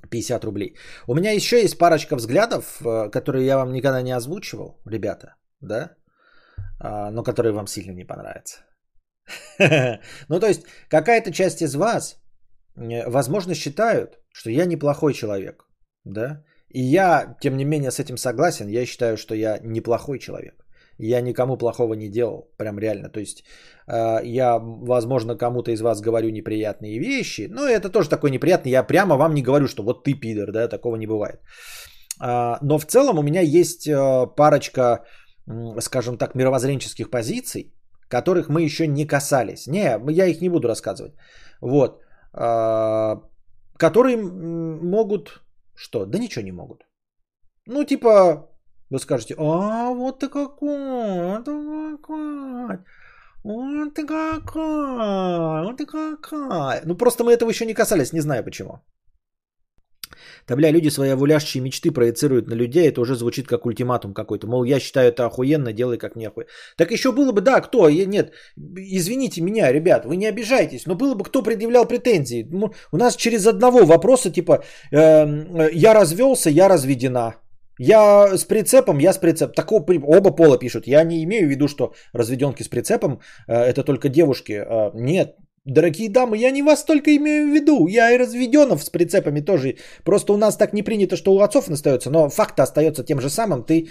50 0.09 0.43
рублей. 0.43 0.75
У 1.07 1.15
меня 1.15 1.31
еще 1.31 1.61
есть 1.61 1.77
парочка 1.77 2.15
взглядов, 2.15 2.81
э, 2.81 3.09
которые 3.09 3.45
я 3.45 3.57
вам 3.57 3.71
никогда 3.71 4.01
не 4.01 4.11
озвучивал, 4.11 4.81
ребята, 4.85 5.35
да, 5.61 5.95
а, 6.79 7.11
но 7.11 7.23
которые 7.23 7.53
вам 7.53 7.67
сильно 7.67 7.93
не 7.93 8.03
понравятся. 8.03 8.59
Ну, 10.29 10.39
то 10.39 10.47
есть, 10.47 10.63
какая-то 10.89 11.31
часть 11.31 11.61
из 11.61 11.75
вас, 11.75 12.17
э, 12.75 13.09
возможно, 13.09 13.55
считают, 13.55 14.19
что 14.33 14.49
я 14.49 14.65
неплохой 14.65 15.13
человек, 15.13 15.70
да, 16.05 16.43
и 16.69 16.81
я, 16.81 17.35
тем 17.41 17.57
не 17.57 17.65
менее, 17.65 17.91
с 17.91 17.99
этим 17.99 18.17
согласен. 18.17 18.67
Я 18.67 18.85
считаю, 18.85 19.17
что 19.17 19.35
я 19.35 19.59
неплохой 19.63 20.19
человек. 20.19 20.53
Я 20.97 21.21
никому 21.21 21.57
плохого 21.57 21.95
не 21.95 22.09
делал, 22.09 22.49
прям 22.57 22.79
реально. 22.79 23.09
То 23.09 23.19
есть 23.19 23.43
э, 23.87 24.19
я, 24.23 24.59
возможно, 24.59 25.37
кому-то 25.37 25.71
из 25.71 25.81
вас 25.81 26.01
говорю 26.01 26.29
неприятные 26.29 26.99
вещи, 26.99 27.47
но 27.49 27.67
это 27.67 27.89
тоже 27.89 28.09
такой 28.09 28.31
неприятный. 28.31 28.71
Я 28.71 28.83
прямо 28.83 29.17
вам 29.17 29.33
не 29.33 29.41
говорю, 29.41 29.67
что 29.67 29.83
вот 29.83 30.03
ты 30.03 30.13
пидор, 30.13 30.51
да, 30.51 30.67
такого 30.67 30.95
не 30.95 31.07
бывает. 31.07 31.41
А, 32.19 32.59
но 32.61 32.77
в 32.77 32.85
целом 32.85 33.17
у 33.19 33.23
меня 33.23 33.41
есть 33.41 33.87
э, 33.87 34.27
парочка, 34.37 35.03
скажем 35.79 36.17
так, 36.17 36.35
мировоззренческих 36.35 37.09
позиций, 37.09 37.73
которых 38.07 38.49
мы 38.49 38.61
еще 38.61 38.87
не 38.87 39.07
касались. 39.07 39.67
Не, 39.67 39.99
я 40.11 40.25
их 40.27 40.41
не 40.41 40.49
буду 40.49 40.67
рассказывать. 40.67 41.13
Вот. 41.61 42.01
А, 42.33 43.21
которые 43.77 44.17
могут... 44.17 45.41
Что? 45.81 46.05
Да 46.05 46.19
ничего 46.19 46.45
не 46.45 46.51
могут. 46.51 46.85
Ну, 47.65 47.83
типа, 47.83 48.49
вы 48.91 48.99
скажете, 48.99 49.35
а 49.37 49.89
вот 49.89 50.19
ты 50.19 50.29
какой, 50.29 50.77
вот 51.25 51.45
ты 51.45 51.51
какой, 51.97 52.77
вот 53.43 53.93
ты 53.95 54.05
какой, 54.05 55.63
вот 55.63 55.77
ты 55.77 55.85
какой. 55.85 56.81
Ну 56.85 56.95
просто 56.95 57.23
мы 57.23 57.33
этого 57.33 57.49
еще 57.49 57.65
не 57.65 57.73
касались, 57.73 58.13
не 58.13 58.21
знаю 58.21 58.43
почему. 58.43 58.79
Да 60.47 60.55
бля, 60.55 60.71
люди 60.71 60.89
свои 60.89 61.09
овулящие 61.09 61.63
мечты 61.63 61.91
проецируют 61.91 62.47
на 62.47 62.53
людей, 62.53 62.87
это 62.87 63.01
уже 63.01 63.15
звучит 63.15 63.47
как 63.47 63.65
ультиматум 63.65 64.13
какой-то. 64.13 64.47
Мол, 64.47 64.63
я 64.63 64.79
считаю 64.79 65.09
это 65.09 65.25
охуенно, 65.25 65.73
делай 65.73 65.97
как 65.97 66.15
мне 66.15 66.27
охуенно. 66.27 66.49
Так 66.77 66.91
еще 66.91 67.11
было 67.11 67.31
бы, 67.31 67.41
да, 67.41 67.61
кто? 67.61 67.89
Нет, 67.89 68.33
извините 68.75 69.41
меня, 69.41 69.71
ребят, 69.71 70.05
вы 70.05 70.17
не 70.17 70.27
обижайтесь, 70.27 70.85
но 70.85 70.95
было 70.95 71.15
бы 71.15 71.23
кто 71.23 71.41
предъявлял 71.43 71.87
претензии. 71.87 72.47
У 72.91 72.97
нас 72.97 73.15
через 73.15 73.47
одного 73.47 73.85
вопроса 73.85 74.31
типа 74.31 74.63
э, 74.91 75.69
я 75.73 75.93
развелся, 75.93 76.49
я 76.49 76.69
разведена. 76.69 77.35
Я 77.79 78.37
с 78.37 78.45
прицепом, 78.45 78.99
я 78.99 79.11
с 79.11 79.17
прицепом. 79.17 79.53
Так 79.55 79.71
оба 79.71 80.35
пола 80.35 80.59
пишут. 80.59 80.87
Я 80.87 81.03
не 81.03 81.23
имею 81.23 81.47
в 81.47 81.49
виду, 81.49 81.67
что 81.67 81.93
разведенки 82.13 82.63
с 82.63 82.67
прицепом 82.67 83.21
э, 83.47 83.53
это 83.53 83.83
только 83.83 84.07
девушки. 84.09 84.53
Э, 84.53 84.91
нет, 84.93 85.35
дорогие 85.65 86.09
дамы, 86.09 86.37
я 86.37 86.51
не 86.51 86.63
вас 86.63 86.83
только 86.85 87.15
имею 87.15 87.49
в 87.49 87.53
виду. 87.53 87.87
Я 87.87 88.11
и 88.11 88.17
разведенов 88.17 88.83
с 88.83 88.89
прицепами 88.89 89.41
тоже. 89.41 89.77
Просто 90.03 90.33
у 90.33 90.37
нас 90.37 90.57
так 90.57 90.73
не 90.73 90.83
принято, 90.83 91.15
что 91.15 91.33
у 91.33 91.39
отцов 91.39 91.69
остается. 91.69 92.09
Но 92.09 92.29
факт 92.29 92.59
остается 92.59 93.03
тем 93.03 93.21
же 93.21 93.29
самым. 93.29 93.63
Ты 93.63 93.89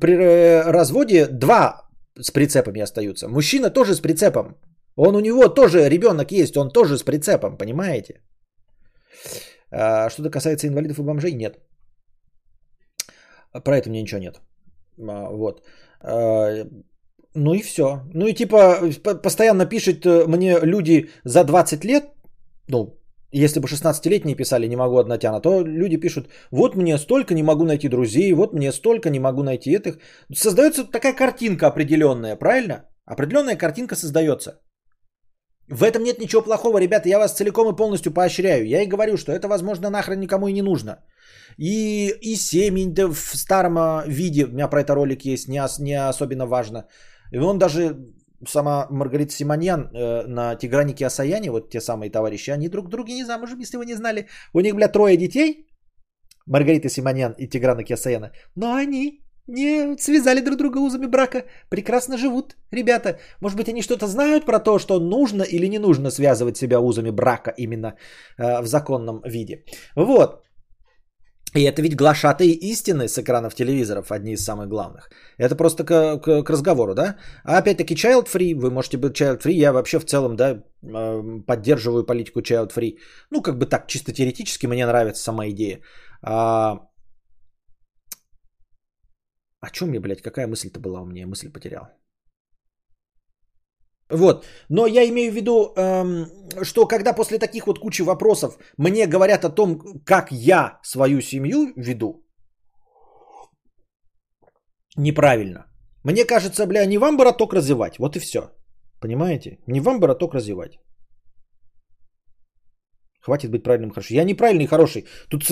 при 0.00 0.14
э, 0.14 0.62
разводе 0.70 1.26
два 1.26 1.82
с 2.18 2.30
прицепами 2.30 2.80
остаются. 2.80 3.28
Мужчина 3.28 3.70
тоже 3.70 3.94
с 3.94 4.00
прицепом. 4.00 4.56
Он 4.96 5.16
у 5.16 5.20
него 5.20 5.48
тоже 5.48 5.88
ребенок 5.88 6.32
есть, 6.32 6.56
он 6.56 6.70
тоже 6.70 6.96
с 6.96 7.02
прицепом, 7.02 7.58
понимаете? 7.58 8.22
А, 9.70 10.08
что-то 10.10 10.30
касается 10.30 10.66
инвалидов 10.66 10.98
и 10.98 11.02
бомжей, 11.02 11.32
нет. 11.32 11.58
Про 13.64 13.76
это 13.76 13.90
мне 13.90 14.02
ничего 14.02 14.20
нет. 14.20 14.40
А, 14.98 15.30
вот. 15.30 15.62
А, 16.00 16.64
ну 17.36 17.54
и 17.54 17.62
все. 17.62 18.00
Ну 18.14 18.26
и 18.26 18.34
типа 18.34 18.80
постоянно 19.22 19.66
пишут 19.66 20.06
э, 20.06 20.26
мне 20.26 20.58
люди 20.62 21.10
за 21.24 21.44
20 21.44 21.84
лет, 21.84 22.04
ну, 22.68 22.98
если 23.32 23.60
бы 23.60 23.68
16-летние 23.68 24.36
писали, 24.36 24.68
не 24.68 24.76
могу 24.76 24.98
одна 24.98 25.18
тяна, 25.18 25.40
то 25.40 25.62
люди 25.62 25.96
пишут, 25.96 26.28
вот 26.50 26.76
мне 26.76 26.98
столько 26.98 27.34
не 27.34 27.42
могу 27.42 27.64
найти 27.64 27.88
друзей, 27.88 28.32
вот 28.32 28.54
мне 28.54 28.72
столько 28.72 29.10
не 29.10 29.20
могу 29.20 29.42
найти 29.42 29.70
этих. 29.70 29.98
Создается 30.34 30.84
такая 30.84 31.12
картинка 31.12 31.66
определенная, 31.66 32.36
правильно? 32.36 32.84
Определенная 33.04 33.56
картинка 33.56 33.96
создается. 33.96 34.60
В 35.68 35.82
этом 35.82 36.04
нет 36.04 36.20
ничего 36.20 36.42
плохого, 36.42 36.78
ребята, 36.78 37.08
я 37.08 37.18
вас 37.18 37.34
целиком 37.34 37.68
и 37.68 37.76
полностью 37.76 38.12
поощряю. 38.12 38.66
Я 38.66 38.82
и 38.82 38.88
говорю, 38.88 39.16
что 39.16 39.32
это, 39.32 39.48
возможно, 39.48 39.90
нахрен 39.90 40.20
никому 40.20 40.48
и 40.48 40.52
не 40.52 40.62
нужно. 40.62 40.98
И, 41.58 42.14
и 42.20 42.36
семень 42.36 42.94
да, 42.94 43.08
в 43.08 43.36
старом 43.36 44.02
виде, 44.08 44.44
у 44.44 44.52
меня 44.52 44.68
про 44.68 44.80
это 44.80 44.94
ролик 44.94 45.24
есть, 45.24 45.48
не, 45.48 45.60
не 45.80 46.08
особенно 46.08 46.46
важно. 46.46 46.86
И 47.32 47.38
он 47.38 47.58
даже 47.58 47.96
сама 48.46 48.86
Маргарита 48.90 49.32
Симоньян 49.32 49.90
э, 49.92 50.26
на 50.26 50.56
Тигранике 50.56 51.06
Асаяне, 51.06 51.50
вот 51.50 51.70
те 51.70 51.80
самые 51.80 52.10
товарищи, 52.10 52.50
они 52.50 52.68
друг 52.68 52.88
друге 52.88 53.14
не 53.14 53.24
замужем, 53.24 53.60
если 53.60 53.78
вы 53.78 53.86
не 53.86 53.94
знали. 53.94 54.26
У 54.52 54.60
них, 54.60 54.74
бля, 54.74 54.88
трое 54.88 55.16
детей, 55.16 55.66
Маргарита 56.46 56.88
Симоньян 56.88 57.34
и 57.38 57.48
Тиграна 57.48 57.82
Киасаяна, 57.82 58.32
но 58.54 58.74
они 58.74 59.26
не 59.48 59.96
связали 59.98 60.40
друг 60.40 60.56
друга 60.56 60.78
узами 60.78 61.06
брака, 61.06 61.44
прекрасно 61.70 62.18
живут, 62.18 62.56
ребята. 62.72 63.18
Может 63.40 63.56
быть, 63.56 63.68
они 63.68 63.82
что-то 63.82 64.06
знают 64.06 64.44
про 64.44 64.58
то, 64.58 64.78
что 64.78 65.00
нужно 65.00 65.42
или 65.42 65.68
не 65.68 65.78
нужно 65.78 66.10
связывать 66.10 66.56
себя 66.56 66.80
узами 66.80 67.10
брака 67.10 67.54
именно 67.56 67.96
э, 68.38 68.62
в 68.62 68.66
законном 68.66 69.22
виде. 69.24 69.64
Вот. 69.96 70.45
И 71.56 71.62
это 71.62 71.80
ведь 71.80 71.96
глашатые 71.96 72.52
истины 72.52 73.08
с 73.08 73.18
экранов 73.18 73.54
телевизоров, 73.54 74.12
одни 74.12 74.32
из 74.32 74.44
самых 74.44 74.68
главных. 74.68 75.08
Это 75.38 75.56
просто 75.56 75.84
к, 75.84 76.18
к, 76.18 76.42
к 76.42 76.50
разговору, 76.50 76.94
да? 76.94 77.16
А 77.44 77.58
опять-таки 77.58 77.94
child 77.94 78.28
free, 78.28 78.54
вы 78.54 78.70
можете 78.70 78.98
быть 78.98 79.18
child 79.18 79.42
free, 79.42 79.54
я 79.54 79.72
вообще 79.72 79.98
в 79.98 80.04
целом, 80.04 80.36
да, 80.36 80.62
э, 80.82 81.42
поддерживаю 81.46 82.04
политику 82.04 82.40
child 82.40 82.72
free. 82.74 82.98
Ну, 83.30 83.42
как 83.42 83.58
бы 83.58 83.64
так, 83.66 83.86
чисто 83.86 84.12
теоретически 84.12 84.66
мне 84.66 84.86
нравится 84.86 85.22
сама 85.22 85.48
идея. 85.48 85.80
А, 86.22 86.88
о 89.60 89.70
чем 89.70 89.88
мне, 89.88 90.00
блядь, 90.00 90.22
какая 90.22 90.46
мысль-то 90.46 90.80
была 90.80 91.00
у 91.00 91.06
меня? 91.06 91.26
Мысль 91.26 91.50
потерял. 91.50 91.88
Вот, 94.10 94.44
но 94.68 94.86
я 94.86 95.08
имею 95.08 95.32
в 95.32 95.34
виду, 95.34 95.72
эм, 95.76 96.26
что 96.62 96.86
когда 96.86 97.12
после 97.12 97.38
таких 97.38 97.66
вот 97.66 97.78
кучи 97.78 98.02
вопросов 98.02 98.56
мне 98.78 99.06
говорят 99.06 99.44
о 99.44 99.50
том, 99.50 99.80
как 100.04 100.30
я 100.30 100.78
свою 100.82 101.20
семью 101.20 101.72
веду, 101.76 102.24
неправильно. 104.96 105.66
Мне 106.04 106.24
кажется, 106.24 106.66
бля, 106.66 106.86
не 106.86 106.98
вам 106.98 107.16
бороток 107.16 107.52
развивать, 107.52 107.98
вот 107.98 108.16
и 108.16 108.20
все. 108.20 108.40
Понимаете? 109.00 109.58
Не 109.66 109.80
вам 109.80 110.00
бороток 110.00 110.34
развивать. 110.34 110.78
Хватит 113.20 113.50
быть 113.50 113.64
правильным 113.64 113.90
и 113.90 113.94
хорошим. 113.94 114.16
Я 114.16 114.24
неправильный 114.24 114.64
и 114.64 114.68
хороший. 114.68 115.06
Тут 115.28 115.42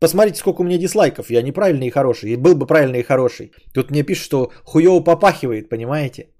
Посмотрите, 0.00 0.38
сколько 0.38 0.60
у 0.60 0.64
меня 0.64 0.78
дизлайков. 0.78 1.30
Я 1.30 1.42
неправильный 1.42 1.86
и 1.86 1.90
хороший. 1.90 2.32
И 2.32 2.36
был 2.36 2.54
бы 2.54 2.66
правильный 2.66 3.00
и 3.00 3.02
хороший. 3.02 3.52
Тут 3.72 3.90
мне 3.90 4.02
пишут, 4.02 4.24
что 4.24 4.52
хуево 4.64 5.00
попахивает, 5.00 5.68
понимаете? 5.70 6.33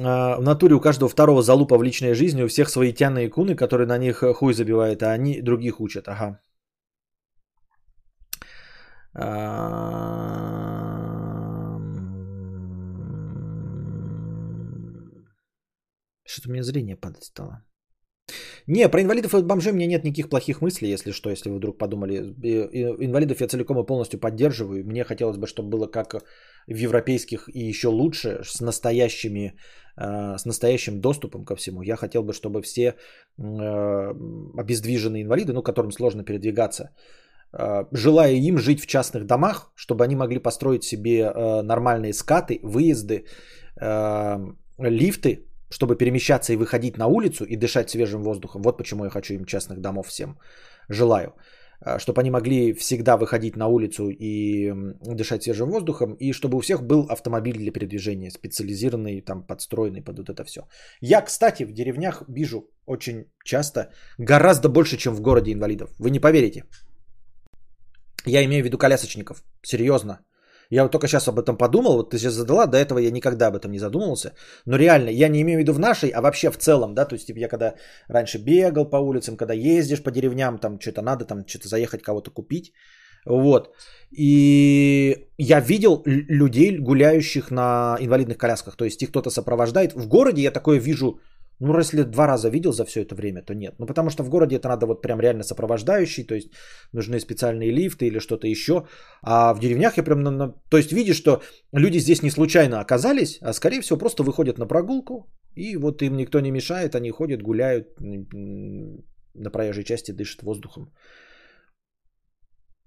А, 0.00 0.36
в 0.36 0.42
натуре 0.42 0.74
у 0.74 0.80
каждого 0.80 1.08
второго 1.08 1.42
залупа 1.42 1.78
в 1.78 1.82
личной 1.82 2.14
жизни, 2.14 2.42
у 2.42 2.48
всех 2.48 2.68
свои 2.68 2.92
тяные 2.92 3.28
куны, 3.28 3.54
которые 3.54 3.86
на 3.86 3.98
них 3.98 4.22
хуй 4.36 4.54
забивают, 4.54 5.02
а 5.02 5.12
они 5.12 5.42
других 5.42 5.80
учат. 5.80 6.08
Ага. 6.08 6.40
Что-то 16.24 16.48
у 16.48 16.52
меня 16.52 16.62
зрение 16.62 16.96
падать 16.96 17.24
стало. 17.24 17.62
Не, 18.66 18.88
про 18.88 19.02
инвалидов 19.02 19.34
и 19.34 19.42
бомжей 19.42 19.72
у 19.72 19.74
меня 19.74 19.86
нет 19.86 20.04
никаких 20.04 20.28
плохих 20.28 20.62
мыслей, 20.62 20.90
если 20.90 21.12
что, 21.12 21.30
если 21.30 21.50
вы 21.50 21.56
вдруг 21.56 21.78
подумали. 21.78 22.16
Инвалидов 23.00 23.40
я 23.40 23.48
целиком 23.48 23.78
и 23.78 23.86
полностью 23.86 24.20
поддерживаю. 24.20 24.84
Мне 24.86 25.04
хотелось 25.04 25.36
бы, 25.36 25.46
чтобы 25.46 25.68
было 25.68 25.86
как 25.86 26.14
в 26.66 26.74
европейских 26.74 27.48
и 27.48 27.68
еще 27.68 27.88
лучше, 27.88 28.40
с 28.44 28.60
настоящими, 28.60 29.46
э, 29.46 29.52
с 29.96 30.44
настоящим 30.46 31.00
доступом 31.00 31.44
ко 31.44 31.54
всему. 31.56 31.82
Я 31.82 31.96
хотел 31.96 32.22
бы, 32.22 32.32
чтобы 32.32 32.62
все 32.62 32.94
э, 33.38 34.14
обездвиженные 34.58 35.22
инвалиды, 35.22 35.52
ну, 35.52 35.62
которым 35.62 35.92
сложно 35.92 36.24
передвигаться, 36.24 36.90
э, 37.52 37.84
желая 37.92 38.32
им 38.32 38.58
жить 38.58 38.80
в 38.80 38.86
частных 38.86 39.26
домах, 39.26 39.70
чтобы 39.74 40.04
они 40.04 40.16
могли 40.16 40.38
построить 40.38 40.84
себе 40.84 41.30
нормальные 41.62 42.12
скаты, 42.12 42.60
выезды, 42.62 43.26
лифты, 44.78 45.46
чтобы 45.70 45.96
перемещаться 45.96 46.52
и 46.52 46.56
выходить 46.56 46.98
на 46.98 47.06
улицу 47.06 47.44
и 47.44 47.56
дышать 47.56 47.90
свежим 47.90 48.22
воздухом. 48.22 48.62
Вот 48.62 48.78
почему 48.78 49.04
я 49.04 49.10
хочу 49.10 49.34
им 49.34 49.44
частных 49.44 49.80
домов 49.80 50.06
всем. 50.06 50.38
Желаю. 50.88 51.34
А, 51.84 51.98
чтобы 51.98 52.20
они 52.20 52.30
могли 52.30 52.72
всегда 52.74 53.16
выходить 53.16 53.56
на 53.56 53.66
улицу 53.66 54.08
и 54.08 54.72
дышать 55.00 55.42
свежим 55.42 55.70
воздухом, 55.70 56.14
и 56.14 56.32
чтобы 56.32 56.56
у 56.56 56.60
всех 56.60 56.82
был 56.82 57.06
автомобиль 57.08 57.56
для 57.58 57.72
передвижения, 57.72 58.30
специализированный, 58.30 59.20
там, 59.20 59.42
подстроенный 59.46 60.02
под 60.02 60.18
вот 60.18 60.30
это 60.30 60.44
все. 60.44 60.60
Я, 61.00 61.22
кстати, 61.22 61.64
в 61.64 61.72
деревнях 61.72 62.22
вижу 62.28 62.70
очень 62.86 63.24
часто, 63.44 63.92
гораздо 64.18 64.68
больше, 64.68 64.96
чем 64.96 65.14
в 65.14 65.20
городе 65.20 65.52
инвалидов. 65.52 65.90
Вы 65.98 66.10
не 66.10 66.20
поверите. 66.20 66.64
Я 68.26 68.44
имею 68.44 68.62
в 68.62 68.66
виду 68.66 68.78
колясочников. 68.78 69.42
Серьезно. 69.62 70.20
Я 70.72 70.82
вот 70.82 70.92
только 70.92 71.06
сейчас 71.06 71.28
об 71.28 71.38
этом 71.38 71.56
подумал, 71.56 71.96
вот 71.96 72.10
ты 72.10 72.18
сейчас 72.18 72.32
задала, 72.32 72.66
до 72.66 72.78
этого 72.78 72.98
я 72.98 73.10
никогда 73.10 73.48
об 73.48 73.56
этом 73.56 73.70
не 73.72 73.78
задумывался. 73.78 74.32
Но 74.64 74.76
реально, 74.76 75.10
я 75.10 75.28
не 75.28 75.42
имею 75.42 75.58
в 75.58 75.60
виду 75.60 75.72
в 75.74 75.78
нашей, 75.78 76.08
а 76.08 76.22
вообще 76.22 76.50
в 76.50 76.56
целом, 76.56 76.94
да, 76.94 77.04
то 77.04 77.14
есть 77.14 77.26
типа, 77.26 77.40
я 77.40 77.48
когда 77.48 77.74
раньше 78.08 78.38
бегал 78.38 78.90
по 78.90 78.96
улицам, 78.96 79.36
когда 79.36 79.52
ездишь 79.52 80.02
по 80.02 80.10
деревням, 80.10 80.58
там 80.58 80.80
что-то 80.80 81.02
надо, 81.02 81.26
там 81.26 81.44
что-то 81.46 81.68
заехать 81.68 82.02
кого-то 82.02 82.30
купить, 82.30 82.72
вот. 83.26 83.68
И 84.18 85.28
я 85.38 85.60
видел 85.60 86.02
людей, 86.06 86.78
гуляющих 86.78 87.50
на 87.50 87.98
инвалидных 88.00 88.38
колясках, 88.38 88.76
то 88.76 88.84
есть 88.84 89.02
их 89.02 89.10
кто-то 89.10 89.30
сопровождает. 89.30 89.92
В 89.92 90.08
городе 90.08 90.40
я 90.40 90.50
такое 90.50 90.80
вижу 90.80 91.20
ну, 91.62 91.78
если 91.78 92.02
два 92.02 92.26
раза 92.26 92.50
видел 92.50 92.72
за 92.72 92.84
все 92.84 93.02
это 93.02 93.14
время, 93.14 93.42
то 93.42 93.54
нет. 93.54 93.74
Ну, 93.78 93.86
потому 93.86 94.10
что 94.10 94.24
в 94.24 94.28
городе 94.28 94.56
это 94.56 94.68
надо 94.68 94.86
вот 94.86 95.02
прям 95.02 95.20
реально 95.20 95.44
сопровождающий, 95.44 96.24
то 96.24 96.34
есть 96.34 96.50
нужны 96.92 97.20
специальные 97.20 97.70
лифты 97.70 98.06
или 98.06 98.18
что-то 98.18 98.48
еще. 98.48 98.86
А 99.22 99.54
в 99.54 99.60
деревнях 99.60 99.96
я 99.96 100.02
прям, 100.02 100.22
на, 100.22 100.30
на... 100.30 100.54
то 100.68 100.76
есть 100.76 100.92
видишь, 100.92 101.16
что 101.16 101.40
люди 101.72 101.98
здесь 101.98 102.22
не 102.22 102.30
случайно 102.30 102.80
оказались, 102.80 103.38
а 103.40 103.52
скорее 103.52 103.80
всего 103.80 103.98
просто 103.98 104.24
выходят 104.24 104.58
на 104.58 104.66
прогулку, 104.66 105.30
и 105.54 105.76
вот 105.76 106.02
им 106.02 106.16
никто 106.16 106.40
не 106.40 106.50
мешает, 106.50 106.94
они 106.94 107.10
ходят, 107.10 107.42
гуляют 107.42 107.86
на 108.00 109.50
проезжей 109.50 109.84
части, 109.84 110.12
дышат 110.12 110.42
воздухом 110.42 110.92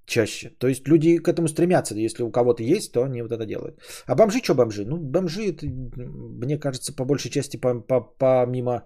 чаще. 0.06 0.50
То 0.60 0.68
есть 0.68 0.88
люди 0.88 1.18
к 1.18 1.28
этому 1.28 1.48
стремятся. 1.48 1.96
Если 1.96 2.24
у 2.24 2.32
кого-то 2.32 2.64
есть, 2.64 2.92
то 2.92 3.04
они 3.04 3.22
вот 3.22 3.32
это 3.32 3.46
делают. 3.46 3.80
А 4.08 4.16
бомжи 4.16 4.40
что 4.44 4.56
бомжи? 4.56 4.86
Ну, 4.86 4.98
бомжи, 4.98 5.46
это, 5.48 5.66
мне 5.66 6.60
кажется, 6.60 6.96
по 6.96 7.06
большей 7.06 7.32
части 7.32 7.58
помимо 7.58 8.84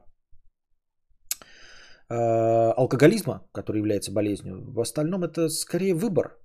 э, 2.10 2.74
алкоголизма, 2.78 3.42
который 3.52 3.78
является 3.78 4.12
болезнью, 4.12 4.64
в 4.74 4.80
остальном 4.80 5.24
это 5.24 5.50
скорее 5.50 5.94
выбор. 5.94 6.38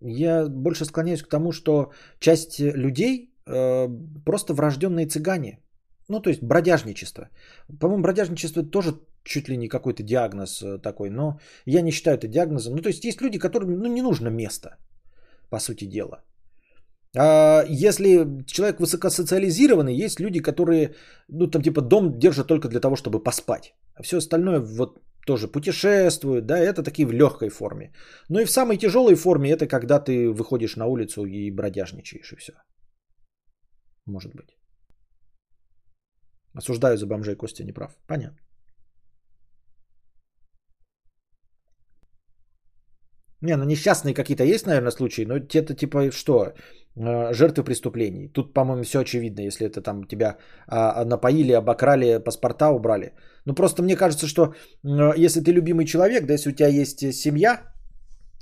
Я 0.00 0.48
больше 0.48 0.84
склоняюсь 0.84 1.22
к 1.22 1.28
тому, 1.28 1.52
что 1.52 1.92
часть 2.20 2.60
людей 2.60 3.34
э, 3.46 3.88
просто 4.24 4.54
врожденные 4.54 5.06
цыгане. 5.06 5.58
Ну, 6.08 6.20
то 6.20 6.30
есть 6.30 6.42
бродяжничество. 6.42 7.28
По-моему, 7.80 8.02
бродяжничество 8.02 8.62
тоже 8.62 8.92
чуть 9.28 9.48
ли 9.48 9.56
не 9.56 9.68
какой-то 9.68 10.02
диагноз 10.02 10.62
э, 10.62 10.78
такой, 10.78 11.10
но 11.10 11.38
я 11.66 11.82
не 11.82 11.92
считаю 11.92 12.16
это 12.16 12.28
диагнозом. 12.28 12.74
Ну, 12.74 12.82
то 12.82 12.88
есть 12.88 13.04
есть 13.04 13.20
люди, 13.20 13.38
которым 13.38 13.78
ну, 13.78 13.88
не 13.88 14.02
нужно 14.02 14.28
место, 14.30 14.68
по 15.50 15.60
сути 15.60 15.84
дела. 15.84 16.24
А 17.16 17.64
если 17.68 18.44
человек 18.46 18.80
высокосоциализированный, 18.80 20.04
есть 20.04 20.20
люди, 20.20 20.40
которые, 20.40 20.94
ну, 21.28 21.46
там 21.50 21.62
типа 21.62 21.80
дом 21.80 22.18
держат 22.18 22.46
только 22.46 22.68
для 22.68 22.80
того, 22.80 22.96
чтобы 22.96 23.22
поспать. 23.22 23.74
А 23.94 24.02
все 24.02 24.16
остальное 24.16 24.60
вот 24.60 25.00
тоже 25.26 25.48
путешествуют, 25.48 26.46
да, 26.46 26.58
это 26.58 26.82
такие 26.82 27.06
в 27.06 27.12
легкой 27.12 27.48
форме. 27.50 27.92
Но 28.28 28.40
и 28.40 28.44
в 28.44 28.50
самой 28.50 28.78
тяжелой 28.78 29.14
форме 29.14 29.50
это 29.50 29.66
когда 29.66 30.00
ты 30.00 30.30
выходишь 30.32 30.76
на 30.76 30.86
улицу 30.86 31.26
и 31.26 31.50
бродяжничаешь, 31.50 32.32
и 32.32 32.36
все. 32.36 32.52
Может 34.06 34.34
быть. 34.34 34.56
Осуждаю 36.54 36.96
за 36.96 37.06
бомжей, 37.06 37.36
Костя 37.36 37.64
не 37.64 37.72
прав. 37.72 37.92
Понятно. 38.06 38.47
Не, 43.42 43.56
ну 43.56 43.64
несчастные 43.64 44.14
какие-то 44.14 44.44
есть, 44.44 44.66
наверное, 44.66 44.90
случаи, 44.90 45.24
но 45.24 45.36
это 45.36 45.74
типа 45.74 46.10
что? 46.10 46.54
Э, 46.96 47.32
жертвы 47.32 47.64
преступлений. 47.64 48.28
Тут, 48.28 48.52
по-моему, 48.52 48.82
все 48.82 49.00
очевидно, 49.00 49.42
если 49.42 49.66
это 49.66 49.80
там 49.80 50.04
тебя 50.04 50.36
а, 50.66 51.04
напоили, 51.04 51.52
обокрали, 51.52 52.18
паспорта 52.18 52.70
убрали. 52.70 53.12
Ну 53.44 53.54
просто 53.54 53.82
мне 53.82 53.96
кажется, 53.96 54.26
что 54.26 54.42
э, 54.84 55.12
если 55.16 55.40
ты 55.40 55.52
любимый 55.52 55.86
человек, 55.86 56.26
да, 56.26 56.34
если 56.34 56.50
у 56.50 56.54
тебя 56.54 56.68
есть 56.68 57.12
семья, 57.12 57.62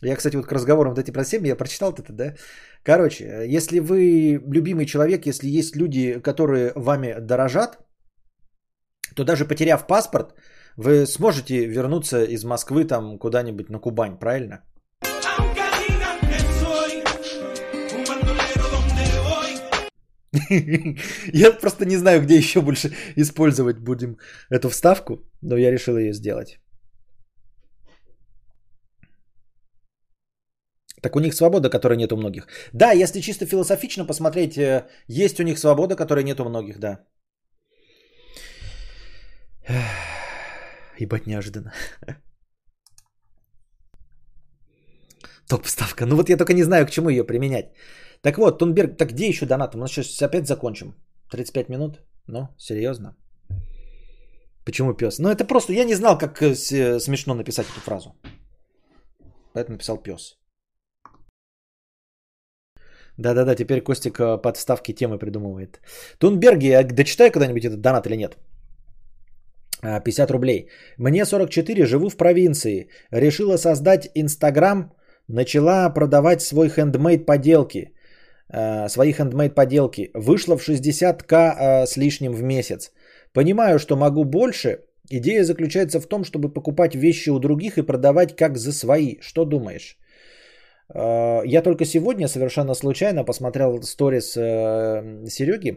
я, 0.03 0.17
кстати, 0.17 0.37
вот 0.37 0.47
к 0.47 0.53
разговорам 0.53 0.95
вот 0.95 0.99
эти 0.99 1.11
про 1.11 1.25
семьи, 1.25 1.49
я 1.49 1.57
прочитал 1.57 1.93
это, 1.93 2.13
да. 2.13 2.35
Короче, 2.83 3.45
если 3.49 3.81
вы 3.81 4.41
любимый 4.47 4.87
человек, 4.87 5.27
если 5.27 5.49
есть 5.49 5.77
люди, 5.77 6.21
которые 6.23 6.73
вами 6.75 7.17
дорожат, 7.21 7.79
то 9.15 9.25
даже 9.25 9.45
потеряв 9.45 9.87
паспорт, 9.87 10.35
вы 10.77 11.07
сможете 11.07 11.67
вернуться 11.67 12.25
из 12.25 12.45
Москвы 12.45 12.85
там 12.85 13.19
куда-нибудь 13.19 13.71
на 13.71 13.79
Кубань, 13.79 14.19
правильно? 14.19 14.63
Я 21.33 21.53
просто 21.53 21.85
не 21.85 21.97
знаю, 21.97 22.23
где 22.23 22.37
еще 22.37 22.61
больше 22.61 22.93
использовать 23.17 23.79
будем 23.79 24.19
эту 24.51 24.69
вставку, 24.69 25.15
но 25.43 25.57
я 25.57 25.71
решил 25.71 25.97
ее 25.97 26.13
сделать. 26.13 26.59
Так 31.03 31.17
у 31.17 31.21
них 31.21 31.35
свобода, 31.35 31.71
которой 31.71 31.97
нет 31.97 32.13
у 32.13 32.17
многих. 32.17 32.49
Да, 32.73 32.93
если 32.93 33.21
чисто 33.21 33.47
философично 33.47 34.07
посмотреть, 34.07 34.57
э, 34.59 34.87
есть 35.09 35.41
у 35.41 35.43
них 35.43 35.59
свобода, 35.59 35.95
которой 35.97 36.25
нет 36.25 36.41
у 36.41 36.45
многих, 36.49 36.79
да. 36.79 37.07
Ебать 40.99 41.27
неожиданно. 41.27 41.73
Топ-ставка. 45.49 46.07
Ну 46.07 46.17
вот 46.17 46.29
я 46.29 46.37
только 46.37 46.55
не 46.55 46.65
знаю, 46.65 46.87
к 46.87 46.91
чему 46.91 47.09
ее 47.11 47.25
применять. 47.25 47.67
Так 48.23 48.39
вот, 48.39 48.59
Тунберг, 48.59 48.97
так 48.97 49.13
где 49.13 49.29
еще 49.29 49.47
донат? 49.47 49.75
Мы 49.75 49.89
сейчас 49.89 50.23
опять 50.23 50.47
закончим. 50.47 50.95
35 51.31 51.69
минут? 51.69 52.01
Ну, 52.29 52.49
серьезно? 52.59 53.17
Почему 54.65 54.95
пес? 54.95 55.19
Ну 55.19 55.29
это 55.29 55.45
просто, 55.45 55.73
я 55.73 55.85
не 55.85 55.95
знал, 55.95 56.19
как 56.19 56.43
э, 56.43 56.55
э, 56.73 56.99
смешно 57.01 57.35
написать 57.35 57.67
эту 57.67 57.81
фразу. 57.81 58.15
Поэтому 59.55 59.75
написал 59.75 60.03
пес. 60.03 60.37
Да-да-да, 63.19 63.55
теперь 63.55 63.81
Костик 63.81 64.19
э, 64.19 64.43
подставки 64.43 64.93
темы 64.93 65.19
придумывает. 65.19 65.81
Тунберги, 66.19 66.67
я 66.67 66.83
дочитаю 66.83 67.31
когда-нибудь 67.31 67.65
этот 67.65 67.81
донат 67.81 68.07
или 68.07 68.17
нет? 68.17 68.37
50 69.83 70.31
рублей. 70.31 70.69
Мне 70.99 71.25
44, 71.25 71.87
живу 71.87 72.09
в 72.09 72.17
провинции. 72.17 72.89
Решила 73.13 73.59
создать 73.59 74.11
Инстаграм, 74.15 74.93
начала 75.29 75.91
продавать 75.91 76.43
свой 76.43 76.69
хендмейд 76.69 77.27
поделки. 77.27 77.93
Свои 78.49 79.13
хендмейд 79.13 79.55
поделки. 79.55 80.11
Вышла 80.15 80.57
в 80.57 80.69
60к 80.69 81.87
с 81.87 81.97
лишним 81.97 82.33
в 82.33 82.43
месяц. 82.43 82.93
Понимаю, 83.33 83.79
что 83.79 83.97
могу 83.97 84.25
больше. 84.25 84.79
Идея 85.11 85.45
заключается 85.45 86.01
в 86.01 86.07
том, 86.07 86.25
чтобы 86.25 86.53
покупать 86.53 86.95
вещи 86.95 87.31
у 87.31 87.39
других 87.39 87.79
и 87.79 87.83
продавать 87.83 88.37
как 88.37 88.57
за 88.57 88.73
свои. 88.73 89.17
Что 89.21 89.45
думаешь? 89.45 89.99
Э, 90.95 91.43
я 91.45 91.63
только 91.63 91.85
сегодня 91.85 92.29
совершенно 92.29 92.75
случайно 92.75 93.25
посмотрел 93.25 93.83
сторис 93.83 94.37
э, 94.37 95.25
Сереги, 95.29 95.71
э, 95.71 95.77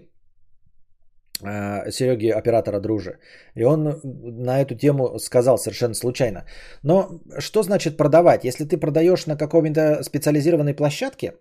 Сереги 1.42 2.30
оператора 2.32 2.80
дружи. 2.80 3.18
И 3.56 3.64
он 3.64 4.00
на 4.04 4.60
эту 4.62 4.76
тему 4.76 5.20
сказал 5.20 5.58
совершенно 5.58 5.94
случайно. 5.94 6.46
Но 6.84 7.22
что 7.40 7.64
значит 7.64 7.98
продавать? 7.98 8.44
Если 8.44 8.66
ты 8.66 8.78
продаешь 8.78 9.26
на 9.26 9.38
какой-то 9.38 10.04
специализированной 10.04 10.74
площадке, 10.74 11.34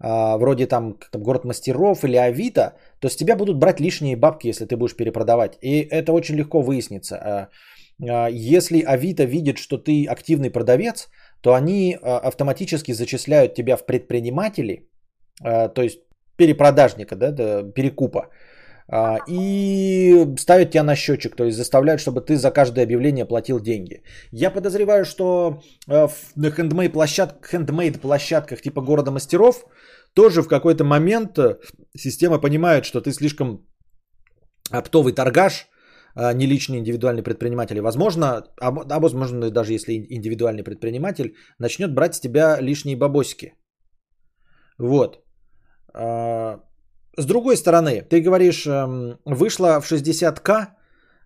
вроде 0.00 0.66
там, 0.66 0.98
там 1.12 1.22
город 1.22 1.44
мастеров 1.44 2.04
или 2.04 2.16
Авито, 2.16 2.74
то 3.00 3.08
с 3.08 3.16
тебя 3.16 3.36
будут 3.36 3.58
брать 3.58 3.80
лишние 3.80 4.16
бабки, 4.16 4.48
если 4.48 4.66
ты 4.66 4.76
будешь 4.76 4.96
перепродавать. 4.96 5.58
И 5.60 5.80
это 5.80 6.12
очень 6.12 6.36
легко 6.36 6.60
выяснится. 6.60 7.50
А, 8.00 8.28
если 8.30 8.82
Авито 8.82 9.24
видит, 9.24 9.58
что 9.58 9.78
ты 9.78 10.06
активный 10.06 10.50
продавец, 10.50 11.08
то 11.40 11.54
они 11.54 11.96
автоматически 12.02 12.92
зачисляют 12.92 13.54
тебя 13.54 13.76
в 13.76 13.86
предприниматели, 13.86 14.88
то 15.40 15.82
есть 15.82 16.00
перепродажника, 16.36 17.14
да, 17.14 17.32
перекупа, 17.72 18.28
и 19.28 20.34
ставят 20.38 20.70
тебя 20.70 20.84
на 20.84 20.94
счетчик, 20.94 21.36
то 21.36 21.44
есть 21.44 21.56
заставляют, 21.56 22.00
чтобы 22.00 22.20
ты 22.20 22.36
за 22.36 22.50
каждое 22.52 22.84
объявление 22.84 23.26
платил 23.26 23.60
деньги. 23.60 24.02
Я 24.30 24.50
подозреваю, 24.50 25.04
что 25.04 25.60
на 25.88 26.50
хендмейд, 26.50 26.92
площадках, 26.92 27.50
хендмейд 27.50 28.00
площадках 28.00 28.62
типа 28.62 28.80
города 28.82 29.10
мастеров 29.10 29.64
тоже 30.14 30.42
в 30.42 30.48
какой-то 30.48 30.84
момент 30.84 31.38
э, 31.38 31.58
система 31.96 32.40
понимает, 32.40 32.84
что 32.84 33.00
ты 33.00 33.12
слишком 33.12 33.66
оптовый 34.70 35.12
торгаш, 35.12 35.68
а 36.14 36.32
не 36.32 36.46
личный 36.46 36.78
индивидуальный 36.78 37.22
предприниматель. 37.22 37.80
Возможно, 37.80 38.26
а, 38.60 38.68
а 38.68 39.00
возможно 39.00 39.50
даже 39.50 39.74
если 39.74 39.92
индивидуальный 39.92 40.64
предприниматель 40.64 41.34
начнет 41.58 41.94
брать 41.94 42.14
с 42.14 42.20
тебя 42.20 42.58
лишние 42.60 42.96
бабосики. 42.96 43.52
Вот. 44.78 45.22
С 47.18 47.24
другой 47.26 47.56
стороны, 47.56 48.02
ты 48.02 48.20
говоришь, 48.20 48.66
эм, 48.66 49.18
вышла 49.24 49.80
в 49.80 49.86
60к, 49.86 50.68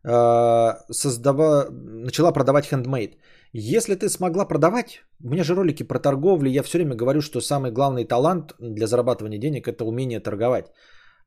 э, 0.05 0.93
создава, 0.93 1.66
начала 1.70 2.32
продавать 2.32 2.66
хендмейд. 2.66 3.16
Если 3.53 3.97
ты 3.97 4.09
смогла 4.09 4.45
продавать, 4.45 5.03
у 5.24 5.30
меня 5.30 5.43
же 5.43 5.55
ролики 5.55 5.82
про 5.82 5.99
торговлю, 5.99 6.51
я 6.51 6.62
все 6.62 6.78
время 6.78 6.95
говорю, 6.95 7.20
что 7.20 7.41
самый 7.41 7.72
главный 7.72 8.05
талант 8.05 8.55
для 8.61 8.86
зарабатывания 8.86 9.38
денег 9.38 9.66
это 9.66 9.84
умение 9.84 10.20
торговать. 10.20 10.66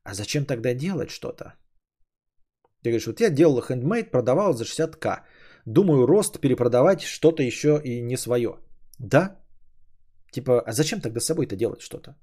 А 0.02 0.14
зачем 0.14 0.46
тогда 0.46 0.74
делать 0.74 1.10
что-то? 1.10 1.54
Ты 2.82 2.90
говоришь, 2.90 3.06
вот 3.06 3.20
я 3.20 3.30
делал 3.30 3.60
хендмейд, 3.60 4.10
продавал 4.10 4.54
за 4.54 4.64
60к. 4.64 5.20
Думаю, 5.66 6.06
рост 6.06 6.40
перепродавать 6.40 7.02
что-то 7.02 7.42
еще 7.42 7.80
и 7.84 8.02
не 8.02 8.16
свое. 8.16 8.58
Да? 8.98 9.36
Типа, 10.32 10.60
а 10.66 10.72
зачем 10.72 11.00
тогда 11.00 11.20
с 11.20 11.26
собой-то 11.26 11.56
делать 11.56 11.80
что-то? 11.80 12.16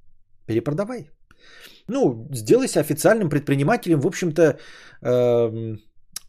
Перепродавай. 0.48 1.10
Ну, 1.88 2.28
сделай 2.32 2.68
себя 2.68 2.82
официальным 2.82 3.30
предпринимателем, 3.30 4.00
в 4.00 4.08
общем-то, 4.08 4.60
э, 5.02 5.78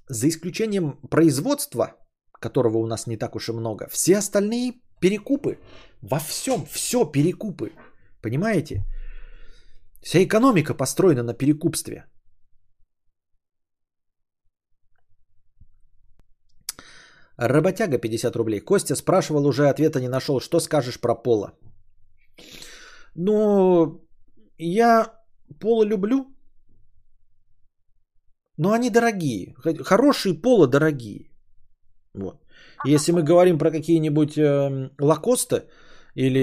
за 0.08 0.28
исключением 0.28 0.98
производства, 1.10 1.96
которого 2.40 2.78
у 2.78 2.86
нас 2.86 3.06
не 3.06 3.16
так 3.16 3.36
уж 3.36 3.48
и 3.48 3.52
много. 3.52 3.88
Все 3.90 4.18
остальные 4.18 4.72
перекупы. 5.00 5.58
Во 6.02 6.18
всем, 6.18 6.66
все 6.66 7.04
перекупы. 7.04 7.72
Понимаете? 8.22 8.84
Вся 10.02 10.22
экономика 10.22 10.74
построена 10.74 11.22
на 11.22 11.34
перекупстве. 11.34 12.04
Работяга 17.36 17.98
50 17.98 18.36
рублей. 18.36 18.60
Костя 18.60 18.96
спрашивал, 18.96 19.46
уже 19.46 19.68
ответа 19.68 20.00
не 20.00 20.08
нашел. 20.08 20.40
Что 20.40 20.60
скажешь 20.60 21.00
про 21.00 21.14
пола? 21.14 21.52
Ну, 23.14 24.00
я 24.62 25.12
пола 25.60 25.84
люблю, 25.84 26.26
но 28.58 28.72
они 28.72 28.90
дорогие. 28.90 29.54
Хорошие 29.84 30.34
пола 30.34 30.66
дорогие. 30.66 31.30
Вот. 32.14 32.36
Если 32.84 33.12
мы 33.12 33.22
говорим 33.22 33.58
про 33.58 33.70
какие-нибудь 33.70 34.36
э, 34.36 34.90
лакосты 35.00 35.64
или 36.14 36.40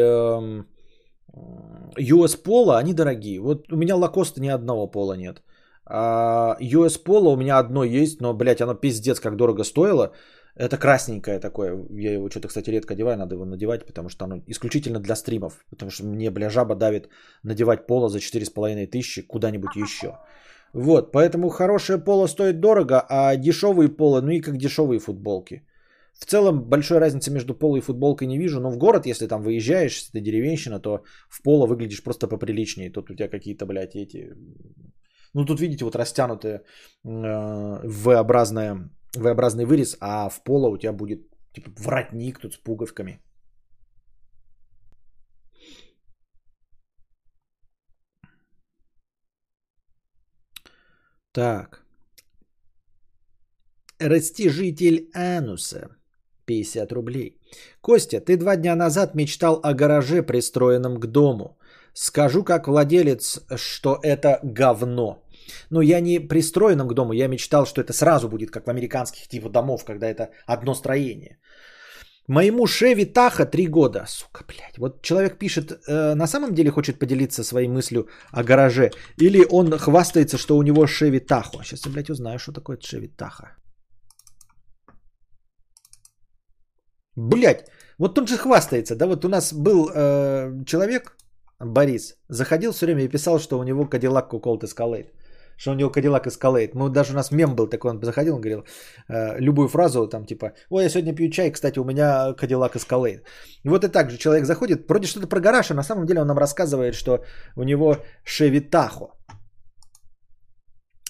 э, 0.00 0.64
US 1.98 2.36
пола, 2.36 2.78
они 2.78 2.94
дорогие. 2.94 3.40
Вот 3.40 3.72
у 3.72 3.76
меня 3.76 3.96
лакоста 3.96 4.40
ни 4.40 4.48
одного 4.48 4.90
пола 4.90 5.16
нет. 5.16 5.42
А 5.88 6.56
US 6.60 6.98
пола 7.04 7.28
у 7.28 7.36
меня 7.36 7.58
одно 7.58 7.84
есть, 7.84 8.20
но, 8.20 8.34
блядь, 8.34 8.60
оно 8.60 8.74
пиздец 8.74 9.20
как 9.20 9.36
дорого 9.36 9.64
стоило. 9.64 10.12
Это 10.58 10.78
красненькое 10.78 11.38
такое. 11.38 11.86
Я 11.90 12.14
его 12.14 12.30
что-то, 12.30 12.48
кстати, 12.48 12.70
редко 12.70 12.94
одеваю, 12.94 13.18
надо 13.18 13.34
его 13.34 13.44
надевать, 13.44 13.86
потому 13.86 14.08
что 14.08 14.24
оно 14.24 14.42
исключительно 14.46 15.00
для 15.00 15.14
стримов. 15.14 15.64
Потому 15.70 15.90
что 15.90 16.04
мне, 16.04 16.30
бля, 16.30 16.50
жаба 16.50 16.74
давит 16.74 17.08
надевать 17.42 17.86
поло 17.86 18.08
за 18.08 18.18
4,5 18.18 18.86
тысячи 18.86 19.22
куда-нибудь 19.22 19.76
еще. 19.76 20.18
Вот, 20.72 21.12
поэтому 21.12 21.50
хорошее 21.50 21.98
поло 21.98 22.26
стоит 22.26 22.60
дорого, 22.60 23.04
а 23.08 23.36
дешевые 23.36 23.88
поло, 23.88 24.20
ну 24.20 24.30
и 24.30 24.40
как 24.40 24.56
дешевые 24.56 24.98
футболки. 24.98 25.62
В 26.18 26.24
целом 26.24 26.62
большой 26.70 26.98
разницы 26.98 27.30
между 27.30 27.54
поло 27.54 27.76
и 27.76 27.82
футболкой 27.82 28.26
не 28.26 28.38
вижу, 28.38 28.60
но 28.60 28.70
в 28.70 28.78
город, 28.78 29.06
если 29.06 29.26
там 29.26 29.42
выезжаешь, 29.42 29.96
если 29.96 30.12
ты 30.12 30.20
деревенщина, 30.20 30.80
то 30.80 31.02
в 31.28 31.42
поло 31.42 31.66
выглядишь 31.66 32.02
просто 32.02 32.28
поприличнее. 32.28 32.90
Тут 32.90 33.10
у 33.10 33.14
тебя 33.14 33.28
какие-то, 33.28 33.66
блядь, 33.66 33.94
эти... 33.94 34.32
Ну 35.34 35.44
тут 35.44 35.60
видите, 35.60 35.84
вот 35.84 35.96
растянутые 35.96 36.62
э, 37.04 37.80
V-образная, 37.84 38.90
V-образный 39.14 39.64
вырез, 39.64 39.96
а 40.00 40.28
в 40.28 40.42
поло 40.44 40.68
у 40.68 40.78
тебя 40.78 40.92
будет 40.92 41.20
типа 41.52 41.70
воротник 41.80 42.38
тут 42.38 42.54
с 42.54 42.56
пуговками. 42.56 43.20
Так. 51.32 51.82
Растяжитель 53.98 55.10
ануса. 55.14 55.88
50 56.46 56.92
рублей. 56.92 57.40
Костя, 57.80 58.20
ты 58.20 58.36
два 58.36 58.56
дня 58.56 58.74
назад 58.76 59.14
мечтал 59.14 59.60
о 59.62 59.74
гараже, 59.74 60.22
пристроенном 60.22 61.00
к 61.00 61.06
дому. 61.06 61.58
Скажу 61.92 62.44
как 62.44 62.68
владелец, 62.68 63.40
что 63.56 63.98
это 64.02 64.40
говно. 64.42 65.22
Но 65.70 65.82
я 65.82 66.00
не 66.00 66.20
пристроенном 66.20 66.88
к 66.88 66.94
дому, 66.94 67.12
я 67.12 67.28
мечтал, 67.28 67.66
что 67.66 67.80
это 67.80 67.92
сразу 67.92 68.28
будет, 68.28 68.50
как 68.50 68.66
в 68.66 68.70
американских 68.70 69.28
типа 69.28 69.48
домов, 69.48 69.84
когда 69.84 70.06
это 70.06 70.30
одно 70.46 70.74
строение. 70.74 71.38
Моему 72.28 72.66
Шеви 72.66 73.04
Таха 73.04 73.46
три 73.46 73.68
года. 73.68 74.04
Сука, 74.08 74.44
блядь. 74.48 74.78
Вот 74.78 75.02
человек 75.02 75.38
пишет, 75.38 75.70
э, 75.70 76.14
на 76.14 76.26
самом 76.26 76.54
деле 76.54 76.70
хочет 76.70 76.98
поделиться 76.98 77.44
своей 77.44 77.68
мыслью 77.68 78.08
о 78.32 78.42
гараже. 78.42 78.90
Или 79.20 79.46
он 79.50 79.78
хвастается, 79.78 80.36
что 80.38 80.56
у 80.56 80.62
него 80.62 80.86
Шеви 80.86 81.20
Тахо. 81.20 81.62
Сейчас 81.62 81.86
я, 81.86 81.92
блядь, 81.92 82.10
узнаю, 82.10 82.38
что 82.38 82.52
такое 82.52 82.78
Шеви 82.80 83.08
Таха. 83.08 83.56
Блядь, 87.16 87.64
вот 87.98 88.18
он 88.18 88.26
же 88.26 88.36
хвастается, 88.36 88.94
да, 88.94 89.06
вот 89.06 89.24
у 89.24 89.28
нас 89.28 89.54
был 89.54 89.88
э, 89.94 90.64
человек, 90.66 91.16
Борис, 91.58 92.16
заходил 92.28 92.72
все 92.72 92.86
время 92.86 93.04
и 93.04 93.08
писал, 93.08 93.38
что 93.38 93.58
у 93.58 93.62
него 93.62 93.84
Cadillac 93.84 94.30
Colt 94.30 94.64
Escalade. 94.64 95.06
Что 95.56 95.72
у 95.72 95.74
него 95.74 95.90
Cadillac 95.90 96.26
Escalade. 96.26 96.70
Мы 96.74 96.90
даже 96.90 97.12
у 97.12 97.16
нас 97.16 97.30
мем 97.30 97.54
был 97.54 97.66
такой, 97.68 97.90
он 97.90 98.02
заходил, 98.02 98.34
он 98.34 98.40
говорил 98.40 98.64
э, 99.08 99.40
любую 99.40 99.68
фразу, 99.68 100.08
там 100.08 100.24
типа, 100.26 100.52
ой, 100.70 100.84
я 100.84 100.88
сегодня 100.88 101.14
пью 101.14 101.30
чай, 101.30 101.50
кстати, 101.50 101.78
у 101.78 101.84
меня 101.84 102.34
Cadillac 102.38 102.74
Escalade. 102.74 103.20
И 103.64 103.68
вот 103.68 103.84
и 103.84 103.88
так 103.88 104.10
же 104.10 104.18
человек 104.18 104.46
заходит, 104.46 104.88
вроде 104.88 105.06
что-то 105.06 105.26
про 105.26 105.40
гараж, 105.40 105.70
а 105.70 105.74
на 105.74 105.82
самом 105.82 106.06
деле 106.06 106.20
он 106.20 106.26
нам 106.26 106.38
рассказывает, 106.38 106.94
что 106.94 107.24
у 107.56 107.62
него 107.62 107.96
Tahoe. 108.26 109.10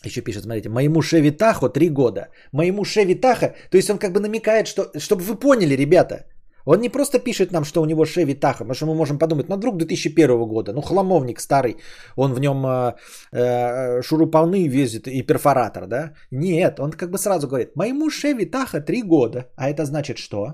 Еще 0.07 0.20
пишет, 0.20 0.42
смотрите, 0.42 0.68
моему 0.68 1.03
Шеви 1.03 1.30
Тахо 1.30 1.68
3 1.68 1.88
года. 1.88 2.28
Моему 2.53 2.84
Шеви 2.84 3.14
Тахо, 3.14 3.55
то 3.70 3.76
есть 3.76 3.90
он 3.90 3.99
как 3.99 4.12
бы 4.12 4.20
намекает, 4.20 4.66
что, 4.68 4.90
чтобы 4.99 5.22
вы 5.22 5.34
поняли, 5.36 5.74
ребята, 5.74 6.26
он 6.66 6.80
не 6.80 6.88
просто 6.88 7.18
пишет 7.18 7.52
нам, 7.52 7.64
что 7.64 7.82
у 7.82 7.86
него 7.86 8.04
Шеви 8.04 8.34
Таха, 8.34 8.64
потому 8.64 8.74
что 8.74 8.86
мы 8.86 8.94
можем 8.94 9.18
подумать, 9.18 9.48
ну, 9.48 9.56
друг 9.56 9.76
2001 9.76 10.48
года, 10.48 10.72
ну, 10.72 10.82
хламовник 10.82 11.40
старый, 11.40 11.76
он 12.16 12.34
в 12.34 12.40
нем 12.40 12.66
э, 12.66 12.94
э, 13.32 14.02
шуруповны 14.02 14.68
везет 14.68 15.06
и 15.06 15.22
перфоратор, 15.22 15.86
да? 15.86 16.14
Нет, 16.30 16.80
он 16.80 16.90
как 16.90 17.10
бы 17.10 17.18
сразу 17.18 17.46
говорит, 17.46 17.76
моему 17.76 18.10
Шеви 18.10 18.50
Таха 18.50 18.80
3 18.80 19.02
года. 19.02 19.44
А 19.56 19.70
это 19.70 19.84
значит 19.84 20.18
что? 20.18 20.46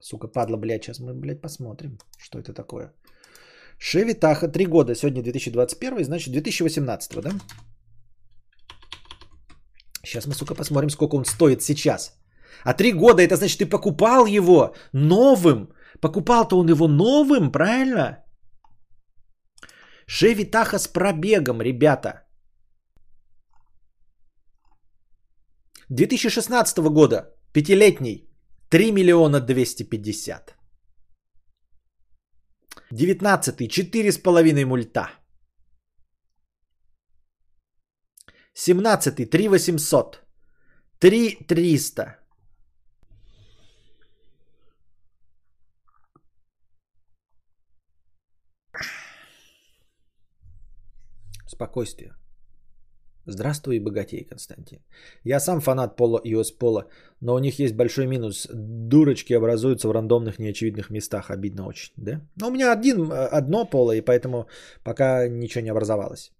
Сука, 0.00 0.28
падла, 0.28 0.56
блядь, 0.56 0.82
сейчас 0.82 1.00
мы, 1.00 1.14
блядь, 1.14 1.40
посмотрим, 1.40 1.98
что 2.18 2.38
это 2.38 2.52
такое. 2.52 2.92
Шеви 3.78 4.14
Таха 4.14 4.48
3 4.48 4.66
года, 4.66 4.94
сегодня 4.94 5.22
2021, 5.22 6.04
значит 6.04 6.32
2018, 6.32 7.20
да? 7.20 7.30
Сейчас 10.04 10.26
мы, 10.26 10.34
сука, 10.34 10.54
посмотрим, 10.54 10.90
сколько 10.90 11.14
он 11.14 11.24
стоит 11.24 11.62
сейчас. 11.62 12.19
А 12.64 12.74
три 12.74 12.92
года 12.92 13.22
это 13.22 13.36
значит, 13.36 13.58
ты 13.58 13.66
покупал 13.66 14.26
его 14.26 14.74
новым. 14.92 15.68
Покупал-то 16.00 16.58
он 16.58 16.68
его 16.68 16.88
новым, 16.88 17.52
правильно? 17.52 18.24
Шеви 20.06 20.44
Таха 20.44 20.78
с 20.78 20.88
пробегом, 20.88 21.62
ребята. 21.62 22.26
2016 25.88 26.78
года, 26.78 27.34
пятилетний, 27.52 28.30
3 28.70 28.92
миллиона 28.92 29.40
250. 29.40 30.56
19 32.92 33.60
4,5 33.60 34.64
мульта. 34.64 35.10
17 38.54 39.30
3 39.30 39.48
800. 39.48 40.22
3 40.98 41.36
300. 41.48 42.19
Спокойствие. 51.60 52.12
Здравствуй, 53.26 53.80
богатей, 53.80 54.24
Константин. 54.24 54.78
Я 55.24 55.40
сам 55.40 55.60
фанат 55.60 55.96
пола 55.96 56.20
и 56.24 56.34
пола, 56.58 56.86
но 57.20 57.34
у 57.34 57.38
них 57.38 57.58
есть 57.58 57.74
большой 57.74 58.06
минус. 58.06 58.48
Дурочки 58.50 59.34
образуются 59.34 59.88
в 59.88 59.92
рандомных 59.92 60.38
неочевидных 60.38 60.90
местах. 60.90 61.30
Обидно 61.30 61.66
очень, 61.66 61.92
да? 61.96 62.20
Но 62.36 62.48
у 62.48 62.50
меня 62.50 62.72
один, 62.72 63.12
одно 63.12 63.66
поло, 63.66 63.92
и 63.92 64.00
поэтому 64.00 64.46
пока 64.84 65.28
ничего 65.28 65.64
не 65.64 65.70
образовалось. 65.70 66.32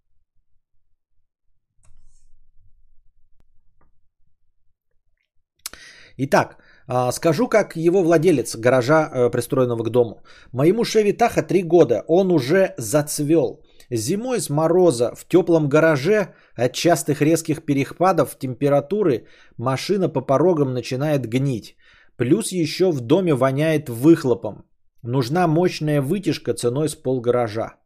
Итак, 6.16 6.56
а, 6.86 7.12
скажу, 7.12 7.48
как 7.48 7.76
его 7.76 8.02
владелец 8.02 8.56
гаража, 8.56 9.10
э, 9.12 9.30
пристроенного 9.30 9.84
к 9.84 9.90
дому. 9.90 10.22
Моему 10.52 10.84
Шеви 10.84 11.12
Таха 11.12 11.42
3 11.42 11.62
года, 11.62 12.04
он 12.08 12.32
уже 12.32 12.74
зацвел. 12.78 13.60
Зимой 13.90 14.40
с 14.40 14.48
мороза 14.50 15.14
в 15.16 15.26
теплом 15.28 15.68
гараже 15.68 16.34
от 16.54 16.72
частых 16.72 17.22
резких 17.22 17.64
перепадов 17.64 18.38
температуры 18.38 19.26
машина 19.58 20.08
по 20.08 20.20
порогам 20.20 20.72
начинает 20.72 21.26
гнить. 21.26 21.76
Плюс 22.16 22.52
еще 22.52 22.92
в 22.92 23.00
доме 23.00 23.34
воняет 23.34 23.88
выхлопом. 23.88 24.64
Нужна 25.02 25.46
мощная 25.48 26.00
вытяжка 26.02 26.54
ценой 26.54 26.88
с 26.88 26.94
пол 26.94 27.20
гаража. 27.20 27.76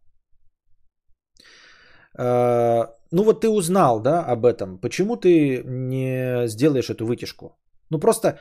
Э, 2.19 2.87
ну 3.11 3.25
вот 3.25 3.41
ты 3.41 3.49
узнал, 3.49 4.01
да, 4.01 4.25
об 4.25 4.45
этом. 4.45 4.79
Почему 4.79 5.17
ты 5.17 5.63
не 5.65 6.47
сделаешь 6.49 6.91
эту 6.91 7.07
вытяжку? 7.07 7.57
Ну 7.91 7.99
просто 7.99 8.41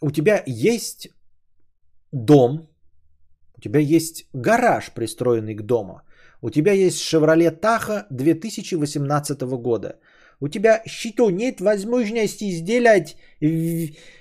у 0.00 0.10
тебя 0.10 0.42
есть 0.46 1.08
дом, 2.12 2.68
у 3.56 3.60
тебя 3.60 3.80
есть 3.80 4.28
гараж, 4.32 4.90
пристроенный 4.94 5.54
к 5.54 5.62
дому. 5.62 6.00
У 6.44 6.50
тебя 6.50 6.72
есть 6.72 6.98
Chevrolet 7.00 7.58
Tahoe 7.58 8.04
2018 8.10 9.40
года. 9.62 9.96
У 10.40 10.48
тебя 10.48 10.82
что, 10.86 11.30
нет 11.30 11.60
возможности 11.60 12.50
сделать 12.50 13.16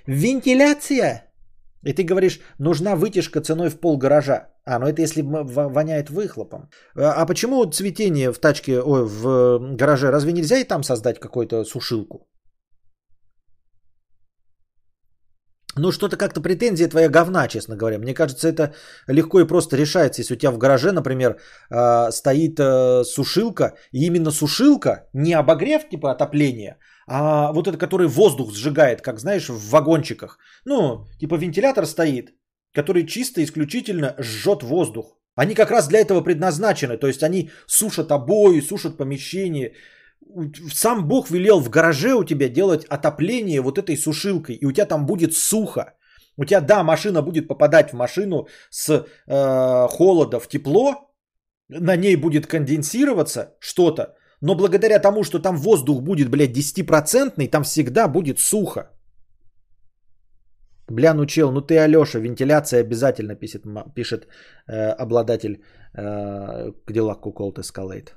вентиляция? 0.07 1.25
И 1.85 1.91
ты 1.93 2.03
говоришь, 2.03 2.39
нужна 2.59 2.95
вытяжка 2.95 3.41
ценой 3.41 3.69
в 3.69 3.77
пол 3.77 3.97
гаража. 3.97 4.47
А, 4.65 4.79
ну 4.79 4.87
это 4.87 5.01
если 5.01 5.21
воняет 5.21 6.09
выхлопом. 6.09 6.69
А, 6.95 7.11
а 7.11 7.25
почему 7.25 7.65
цветение 7.65 8.31
в 8.31 8.39
тачке, 8.39 8.79
ой, 8.79 9.03
в 9.05 9.75
гараже, 9.75 10.09
разве 10.09 10.31
нельзя 10.31 10.59
и 10.59 10.63
там 10.63 10.83
создать 10.83 11.19
какую-то 11.19 11.65
сушилку? 11.65 12.25
Ну, 15.75 15.91
что-то 15.91 16.17
как-то 16.17 16.41
претензия 16.41 16.87
твоя 16.87 17.09
говна, 17.09 17.47
честно 17.47 17.75
говоря. 17.75 17.97
Мне 17.97 18.13
кажется, 18.13 18.47
это 18.47 18.73
легко 19.07 19.39
и 19.39 19.47
просто 19.47 19.75
решается. 19.75 20.21
Если 20.21 20.35
у 20.35 20.37
тебя 20.37 20.51
в 20.51 20.57
гараже, 20.57 20.91
например, 20.91 21.37
а, 21.69 22.11
стоит 22.11 22.59
э, 22.59 23.03
сушилка, 23.03 23.73
и 23.91 24.05
именно 24.05 24.31
сушилка, 24.31 25.07
не 25.13 25.33
обогрев 25.33 25.89
типа 25.89 26.11
отопления, 26.11 26.77
а 27.07 27.51
вот 27.53 27.67
это, 27.67 27.77
который 27.77 28.07
воздух 28.07 28.53
сжигает, 28.53 29.01
как 29.01 29.19
знаешь, 29.19 29.49
в 29.49 29.69
вагончиках. 29.69 30.37
Ну, 30.65 31.05
типа 31.19 31.35
вентилятор 31.35 31.85
стоит, 31.85 32.33
который 32.73 33.07
чисто 33.07 33.43
исключительно 33.43 34.15
жжет 34.19 34.63
воздух. 34.63 35.17
Они 35.35 35.55
как 35.55 35.71
раз 35.71 35.87
для 35.87 35.99
этого 35.99 36.21
предназначены. 36.21 36.97
То 36.97 37.07
есть 37.07 37.23
они 37.23 37.49
сушат 37.65 38.11
обои, 38.11 38.61
сушат 38.61 38.97
помещение 38.97 39.73
сам 40.73 41.07
Бог 41.07 41.29
велел 41.29 41.59
в 41.59 41.69
гараже 41.69 42.13
у 42.13 42.23
тебя 42.23 42.49
делать 42.49 42.85
отопление 42.85 43.61
вот 43.61 43.77
этой 43.77 43.97
сушилкой, 43.97 44.55
и 44.55 44.65
у 44.65 44.71
тебя 44.71 44.85
там 44.85 45.05
будет 45.05 45.33
сухо. 45.33 45.93
У 46.37 46.45
тебя, 46.45 46.61
да, 46.61 46.83
машина 46.83 47.21
будет 47.21 47.47
попадать 47.47 47.91
в 47.91 47.93
машину 47.93 48.47
с 48.71 48.89
э, 48.89 49.87
холода 49.87 50.39
в 50.39 50.47
тепло, 50.47 50.95
на 51.69 51.95
ней 51.95 52.15
будет 52.15 52.47
конденсироваться 52.47 53.55
что-то, 53.59 54.15
но 54.41 54.55
благодаря 54.55 54.99
тому, 54.99 55.23
что 55.23 55.39
там 55.39 55.57
воздух 55.57 56.01
будет, 56.01 56.29
блядь, 56.29 56.57
10%, 56.57 57.49
там 57.49 57.63
всегда 57.63 58.07
будет 58.07 58.39
сухо. 58.39 58.89
Бля, 60.89 61.13
ну 61.13 61.25
чел, 61.25 61.51
ну 61.51 61.61
ты 61.61 61.77
Алёша, 61.77 62.19
вентиляция 62.19 62.81
обязательно 62.81 63.35
пишет, 63.35 63.63
пишет 63.95 64.27
э, 64.67 64.89
обладатель 64.89 65.63
э, 65.93 66.71
Cadillac 66.85 67.21
Colt 67.23 67.59
Escalade. 67.59 68.09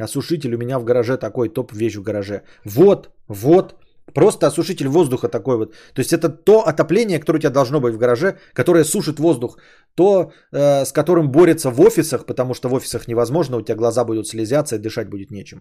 Осушитель 0.00 0.54
у 0.54 0.58
меня 0.58 0.78
в 0.78 0.84
гараже 0.84 1.16
такой, 1.18 1.48
топ 1.48 1.72
вещь 1.72 1.96
в 1.96 2.02
гараже. 2.02 2.42
Вот, 2.64 3.10
вот, 3.28 3.74
просто 4.14 4.46
осушитель 4.46 4.88
воздуха 4.88 5.28
такой 5.28 5.56
вот. 5.56 5.74
То 5.94 6.00
есть 6.00 6.12
это 6.12 6.28
то 6.28 6.66
отопление, 6.66 7.18
которое 7.18 7.38
у 7.38 7.40
тебя 7.40 7.52
должно 7.52 7.80
быть 7.80 7.94
в 7.94 7.98
гараже, 7.98 8.38
которое 8.54 8.84
сушит 8.84 9.18
воздух. 9.18 9.58
То, 9.94 10.32
э, 10.52 10.84
с 10.84 10.92
которым 10.92 11.30
борется 11.30 11.70
в 11.70 11.80
офисах, 11.80 12.26
потому 12.26 12.54
что 12.54 12.68
в 12.68 12.74
офисах 12.74 13.08
невозможно, 13.08 13.56
у 13.56 13.62
тебя 13.62 13.76
глаза 13.76 14.04
будут 14.04 14.26
слезяться 14.26 14.76
и 14.76 14.78
дышать 14.78 15.08
будет 15.08 15.30
нечем. 15.30 15.60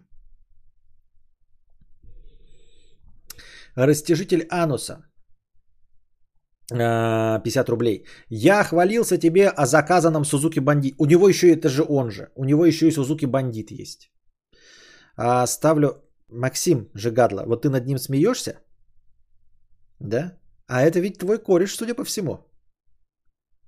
Растяжитель 3.75 4.45
ануса. 4.49 5.05
50 6.71 7.69
э, 7.69 7.71
рублей. 7.71 8.05
Я 8.29 8.63
хвалился 8.63 9.17
тебе 9.17 9.49
о 9.49 9.65
заказанном 9.65 10.25
Сузуки 10.25 10.59
Бандит. 10.59 10.95
У 10.99 11.05
него 11.05 11.27
еще 11.27 11.47
это 11.51 11.67
же 11.67 11.83
он 11.89 12.11
же. 12.11 12.29
У 12.35 12.45
него 12.45 12.65
еще 12.65 12.87
и 12.87 12.91
Сузуки 12.91 13.25
Бандит 13.25 13.71
есть 13.71 14.11
а, 15.19 15.47
ставлю 15.47 15.89
Максим 16.29 16.89
Жигадло. 16.93 17.43
Вот 17.45 17.63
ты 17.63 17.69
над 17.69 17.85
ним 17.85 17.97
смеешься? 17.97 18.53
Да? 19.99 20.37
А 20.67 20.81
это 20.81 20.99
ведь 20.99 21.17
твой 21.17 21.37
кореш, 21.39 21.75
судя 21.75 21.93
по 21.93 22.03
всему. 22.03 22.37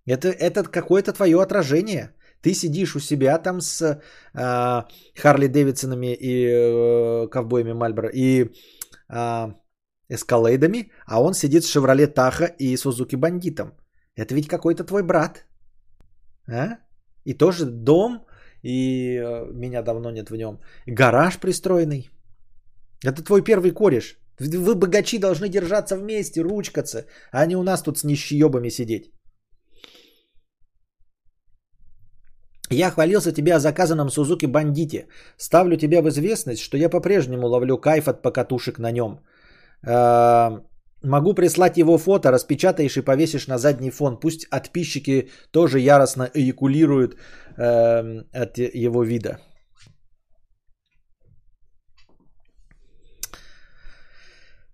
Это, 0.06 0.30
это 0.30 0.64
какое-то 0.64 1.14
твое 1.14 1.42
отражение. 1.42 2.14
Ты 2.42 2.54
сидишь 2.54 2.96
у 2.96 3.00
себя 3.00 3.38
там 3.38 3.62
с 3.62 3.82
э, 3.82 4.84
Харли 5.22 5.48
Дэвидсонами 5.48 6.14
и 6.14 6.48
э, 6.48 7.28
ковбоями 7.28 7.74
Мальборо 7.74 8.10
и 8.14 8.50
э, 9.10 9.54
эскалейдами, 10.10 10.92
а 11.06 11.22
он 11.22 11.34
сидит 11.34 11.64
с 11.64 11.70
Шевроле 11.70 12.08
Таха 12.08 12.46
и 12.46 12.78
Сузуки 12.78 13.16
Бандитом. 13.18 13.74
Это 14.16 14.36
ведь 14.36 14.48
какой-то 14.48 14.84
твой 14.84 15.04
брат. 15.04 15.46
А? 16.48 16.78
И 17.26 17.34
тоже 17.34 17.66
дом, 17.66 18.26
и 18.64 19.18
э, 19.18 19.52
меня 19.54 19.82
давно 19.82 20.12
нет 20.12 20.30
в 20.30 20.36
нем. 20.36 20.60
Гараж 20.88 21.40
пристроенный. 21.40 22.10
Это 23.06 23.24
твой 23.24 23.42
первый 23.44 23.72
кореш. 23.72 24.18
Вы, 24.40 24.76
богачи, 24.76 25.20
должны 25.20 25.50
держаться 25.50 25.96
вместе, 25.96 26.42
ручкаться, 26.42 27.06
а 27.32 27.46
не 27.46 27.56
у 27.56 27.64
нас 27.64 27.82
тут 27.82 27.98
с 27.98 28.04
нищеебами 28.04 28.70
сидеть. 28.70 29.12
Я 32.72 32.90
хвалился 32.90 33.34
тебе 33.34 33.54
о 33.54 33.60
заказанном 33.60 34.10
Сузуки 34.10 34.48
Бандите. 34.48 35.08
Ставлю 35.38 35.78
тебя 35.78 36.02
в 36.02 36.10
известность, 36.10 36.62
что 36.62 36.78
я 36.78 36.90
по-прежнему 36.90 37.48
ловлю 37.48 37.78
кайф 37.78 38.08
от 38.08 38.22
покатушек 38.22 38.80
на 38.80 38.92
нем. 38.92 39.20
Э, 41.04 41.08
могу 41.08 41.34
прислать 41.34 41.78
его 41.78 41.98
фото, 41.98 42.32
распечатаешь 42.32 42.98
и 42.98 43.02
повесишь 43.02 43.48
на 43.48 43.58
задний 43.58 43.92
фон. 43.92 44.20
Пусть 44.20 44.50
подписчики 44.50 45.30
тоже 45.52 45.80
яростно 45.80 46.30
эякулируют 46.34 47.16
э, 47.58 48.24
от 48.34 48.58
его 48.58 49.04
вида. 49.04 49.40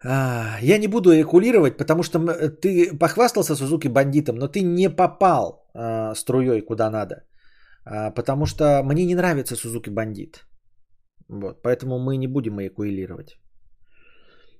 А, 0.03 0.59
я 0.61 0.77
не 0.77 0.87
буду 0.87 1.11
эякулировать, 1.11 1.77
потому 1.77 2.03
что 2.03 2.19
ты 2.61 2.97
похвастался 2.97 3.55
Сузуки 3.55 3.87
бандитом, 3.87 4.35
но 4.35 4.47
ты 4.47 4.61
не 4.61 4.89
попал 4.89 5.65
э, 5.73 6.13
струей 6.15 6.61
куда 6.61 6.89
надо. 6.89 7.23
А, 7.85 8.11
потому 8.11 8.45
что 8.45 8.83
мне 8.83 9.05
не 9.05 9.15
нравится 9.15 9.55
Сузуки 9.55 9.89
Бандит. 9.89 10.45
Вот, 11.29 11.61
поэтому 11.61 11.99
мы 11.99 12.17
не 12.17 12.27
будем 12.27 12.59
эякулировать. 12.59 13.37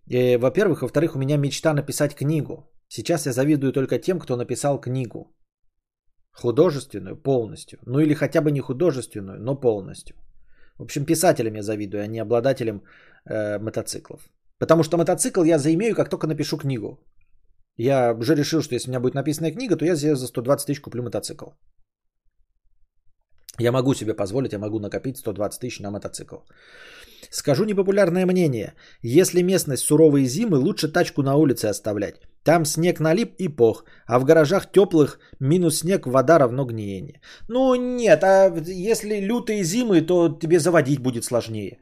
И, 0.09 0.37
во-первых. 0.37 0.81
Во-вторых, 0.81 1.15
у 1.15 1.19
меня 1.19 1.37
мечта 1.37 1.73
написать 1.73 2.15
книгу. 2.15 2.69
Сейчас 2.87 3.25
я 3.25 3.31
завидую 3.31 3.71
только 3.73 3.99
тем, 3.99 4.19
кто 4.19 4.35
написал 4.35 4.79
книгу. 4.81 5.35
Художественную 6.31 7.21
полностью. 7.23 7.79
Ну 7.85 7.99
или 7.99 8.13
хотя 8.13 8.41
бы 8.41 8.51
не 8.51 8.61
художественную, 8.61 9.39
но 9.39 9.55
полностью. 9.55 10.15
В 10.77 10.83
общем, 10.83 11.05
писателям 11.05 11.55
я 11.55 11.63
завидую, 11.63 12.03
а 12.03 12.07
не 12.07 12.19
обладателям 12.19 12.83
э, 13.25 13.59
мотоциклов. 13.59 14.29
Потому 14.59 14.83
что 14.83 14.97
мотоцикл 14.97 15.43
я 15.43 15.57
заимею, 15.57 15.95
как 15.95 16.09
только 16.09 16.27
напишу 16.27 16.57
книгу. 16.57 16.99
Я 17.77 18.13
уже 18.13 18.35
решил, 18.35 18.61
что 18.61 18.75
если 18.75 18.89
у 18.89 18.91
меня 18.91 18.99
будет 18.99 19.15
написана 19.15 19.51
книга, 19.51 19.75
то 19.75 19.85
я 19.85 19.95
за 19.95 20.27
120 20.27 20.67
тысяч 20.67 20.81
куплю 20.81 21.03
мотоцикл. 21.03 21.45
Я 23.59 23.71
могу 23.71 23.93
себе 23.93 24.13
позволить, 24.13 24.53
я 24.53 24.59
могу 24.59 24.79
накопить 24.79 25.17
120 25.17 25.59
тысяч 25.59 25.79
на 25.79 25.91
мотоцикл. 25.91 26.35
Скажу 27.31 27.65
непопулярное 27.65 28.25
мнение. 28.25 28.73
Если 29.01 29.41
местность 29.43 29.83
суровые 29.83 30.27
зимы, 30.27 30.57
лучше 30.57 30.87
тачку 30.87 31.23
на 31.23 31.35
улице 31.35 31.65
оставлять. 31.65 32.15
Там 32.43 32.65
снег 32.65 32.99
налип 32.99 33.35
и 33.39 33.49
пох, 33.49 33.83
а 34.05 34.19
в 34.19 34.23
гаражах 34.23 34.71
теплых 34.71 35.19
минус 35.39 35.79
снег, 35.79 36.07
вода 36.07 36.39
равно 36.39 36.65
гниение. 36.65 37.19
Ну 37.49 37.75
нет, 37.75 38.23
а 38.23 38.53
если 38.65 39.19
лютые 39.19 39.63
зимы, 39.63 40.01
то 40.01 40.29
тебе 40.29 40.59
заводить 40.59 41.01
будет 41.01 41.25
сложнее. 41.25 41.79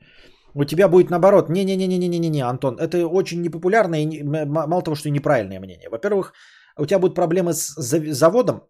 У 0.56 0.64
тебя 0.64 0.88
будет 0.88 1.10
наоборот. 1.10 1.50
Не-не-не-не-не-не, 1.50 2.42
Антон, 2.42 2.80
это 2.80 3.06
очень 3.06 3.42
непопулярное 3.42 4.00
и 4.00 4.24
мало 4.24 4.82
того, 4.82 4.96
что 4.96 5.10
неправильное 5.10 5.60
мнение. 5.60 5.90
Во-первых, 5.90 6.34
у 6.78 6.86
тебя 6.86 7.00
будут 7.00 7.16
проблемы 7.16 7.54
с 7.54 7.76
заводом, 8.14 8.64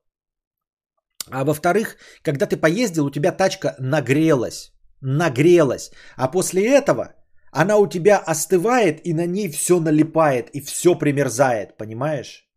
а 1.32 1.43
во-вторых, 1.43 1.97
когда 2.21 2.45
ты 2.45 2.57
поездил, 2.57 3.05
у 3.05 3.11
тебя 3.11 3.32
тачка 3.32 3.76
нагрелась. 3.80 4.71
Нагрелась. 5.01 5.91
А 6.15 6.28
после 6.28 6.61
этого 6.61 7.13
она 7.51 7.78
у 7.78 7.88
тебя 7.88 8.17
остывает, 8.17 9.05
и 9.05 9.13
на 9.13 9.26
ней 9.26 9.49
все 9.49 9.80
налипает, 9.80 10.49
и 10.53 10.61
все 10.61 10.95
примерзает, 10.95 11.78
понимаешь? 11.78 12.47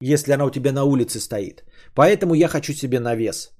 Если 0.00 0.32
она 0.32 0.44
у 0.44 0.50
тебя 0.50 0.72
на 0.72 0.84
улице 0.84 1.20
стоит. 1.20 1.64
Поэтому 1.94 2.34
я 2.34 2.48
хочу 2.48 2.72
себе 2.72 3.00
навес. 3.00 3.50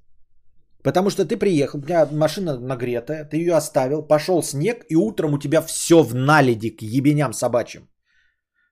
Потому 0.83 1.09
что 1.09 1.25
ты 1.25 1.37
приехал, 1.37 1.79
у 1.79 1.81
тебя 1.81 2.07
машина 2.11 2.57
нагретая, 2.57 3.25
ты 3.25 3.37
ее 3.37 3.55
оставил, 3.55 4.07
пошел 4.07 4.41
снег, 4.41 4.85
и 4.89 4.95
утром 4.95 5.33
у 5.33 5.39
тебя 5.39 5.61
все 5.61 6.03
в 6.03 6.15
наледи 6.15 6.69
к 6.69 6.81
ебеням 6.81 7.33
собачьим. 7.33 7.89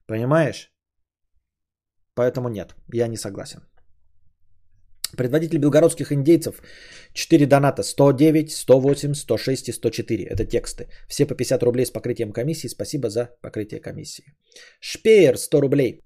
Понимаешь? 0.05 0.72
Поэтому 2.16 2.49
нет, 2.49 2.76
я 2.93 3.08
не 3.08 3.18
согласен. 3.18 3.62
Предводитель 5.16 5.60
белгородских 5.60 6.12
индейцев. 6.12 6.62
4 7.14 7.45
доната. 7.45 7.84
109, 7.84 8.51
108, 8.51 9.14
106 9.14 9.70
и 9.70 9.72
104. 9.72 10.24
Это 10.24 10.45
тексты. 10.45 10.88
Все 11.08 11.26
по 11.26 11.36
50 11.36 11.64
рублей 11.64 11.86
с 11.86 11.91
покрытием 11.91 12.32
комиссии. 12.34 12.68
Спасибо 12.68 13.10
за 13.10 13.30
покрытие 13.41 13.80
комиссии. 13.80 14.26
Шпеер 14.80 15.38
100 15.38 15.62
рублей 15.62 16.03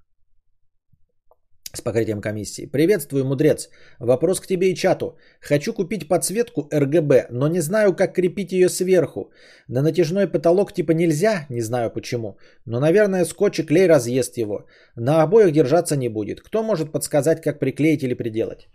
с 1.74 1.82
покрытием 1.82 2.22
комиссии. 2.22 2.66
Приветствую, 2.66 3.26
мудрец. 3.26 3.70
Вопрос 4.00 4.40
к 4.40 4.48
тебе 4.48 4.72
и 4.72 4.76
чату. 4.76 5.18
Хочу 5.40 5.74
купить 5.74 6.08
подсветку 6.08 6.68
RGB, 6.72 7.28
но 7.30 7.48
не 7.48 7.62
знаю, 7.62 7.96
как 7.96 8.14
крепить 8.14 8.52
ее 8.52 8.70
сверху. 8.70 9.32
На 9.68 9.82
натяжной 9.82 10.28
потолок 10.28 10.74
типа 10.74 10.92
нельзя, 10.92 11.46
не 11.50 11.62
знаю 11.62 11.92
почему. 11.92 12.38
Но, 12.66 12.80
наверное, 12.80 13.26
скотч 13.26 13.60
и 13.60 13.64
клей 13.64 13.88
разъест 13.88 14.38
его. 14.38 14.66
На 14.96 15.24
обоих 15.24 15.52
держаться 15.54 15.96
не 15.96 16.10
будет. 16.10 16.42
Кто 16.42 16.64
может 16.64 16.92
подсказать, 16.92 17.42
как 17.42 17.60
приклеить 17.60 18.04
или 18.04 18.14
приделать? 18.14 18.68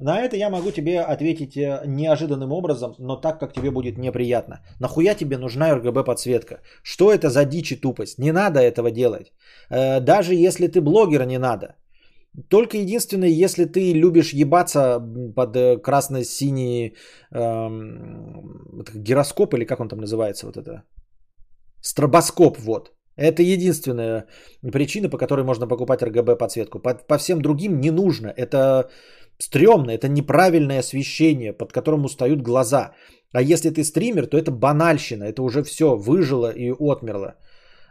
На 0.00 0.20
это 0.20 0.36
я 0.36 0.50
могу 0.50 0.72
тебе 0.72 1.00
ответить 1.00 1.56
э, 1.56 1.82
неожиданным 1.86 2.52
образом, 2.52 2.94
но 2.98 3.16
так, 3.16 3.38
как 3.38 3.52
тебе 3.52 3.70
будет 3.70 3.98
неприятно. 3.98 4.60
Нахуя 4.80 5.14
тебе 5.14 5.38
нужна 5.38 5.70
RGB 5.70 6.04
подсветка? 6.04 6.60
Что 6.82 7.12
это 7.12 7.30
за 7.30 7.44
дичь 7.44 7.72
и 7.72 7.76
тупость? 7.76 8.18
Не 8.18 8.32
надо 8.32 8.60
этого 8.60 8.90
делать. 8.90 9.32
Э, 9.70 10.00
даже 10.00 10.34
если 10.34 10.66
ты 10.66 10.80
блогер, 10.80 11.26
не 11.26 11.38
надо. 11.38 11.76
Только 12.48 12.76
единственное, 12.76 13.28
если 13.28 13.64
ты 13.64 13.92
любишь 13.92 14.32
ебаться 14.32 15.00
под 15.36 15.56
э, 15.56 15.78
красно-синий 15.78 16.96
эм, 17.32 18.82
гироскоп, 18.94 19.54
или 19.54 19.64
как 19.64 19.80
он 19.80 19.88
там 19.88 20.00
называется, 20.00 20.46
вот 20.46 20.56
это, 20.56 20.82
стробоскоп, 21.80 22.58
вот. 22.58 22.90
Это 23.16 23.42
единственная 23.42 24.26
причина, 24.72 25.08
по 25.08 25.18
которой 25.18 25.44
можно 25.44 25.68
покупать 25.68 26.02
RGB 26.02 26.36
подсветку. 26.36 26.80
По, 26.80 26.94
по 26.94 27.18
всем 27.18 27.40
другим 27.40 27.80
не 27.80 27.90
нужно. 27.90 28.32
Это 28.36 28.90
стрёмно, 29.38 29.90
это 29.90 30.08
неправильное 30.08 30.80
освещение, 30.80 31.52
под 31.52 31.72
которым 31.72 32.04
устают 32.04 32.42
глаза. 32.42 32.92
А 33.32 33.42
если 33.42 33.70
ты 33.70 33.84
стример, 33.84 34.26
то 34.26 34.36
это 34.36 34.50
банальщина, 34.50 35.24
это 35.24 35.42
уже 35.42 35.62
все 35.62 35.96
выжило 35.96 36.50
и 36.50 36.70
отмерло. 36.70 37.34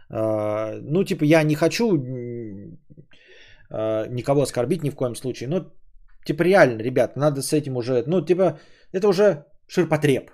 А, 0.09 0.79
ну, 0.81 1.03
типа, 1.03 1.23
я 1.23 1.43
не 1.43 1.55
хочу 1.55 1.97
а, 3.69 4.07
никого 4.07 4.41
оскорбить 4.41 4.83
ни 4.83 4.89
в 4.89 4.95
коем 4.95 5.15
случае, 5.15 5.49
но, 5.49 5.71
типа, 6.25 6.43
реально, 6.43 6.81
ребят, 6.81 7.15
надо 7.17 7.41
с 7.41 7.53
этим 7.53 7.77
уже, 7.77 8.03
ну, 8.07 8.21
типа, 8.21 8.59
это 8.93 9.07
уже 9.07 9.45
ширпотреб. 9.67 10.31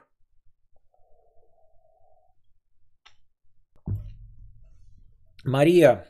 Мария 5.50 6.06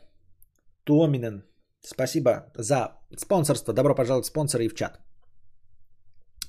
Томинен, 0.83 1.43
спасибо 1.81 2.51
за 2.55 2.99
Спонсорство. 3.17 3.73
Добро 3.73 3.95
пожаловать 3.95 4.25
спонсоры 4.25 4.65
и 4.65 4.69
в 4.69 4.75
чат. 4.75 4.99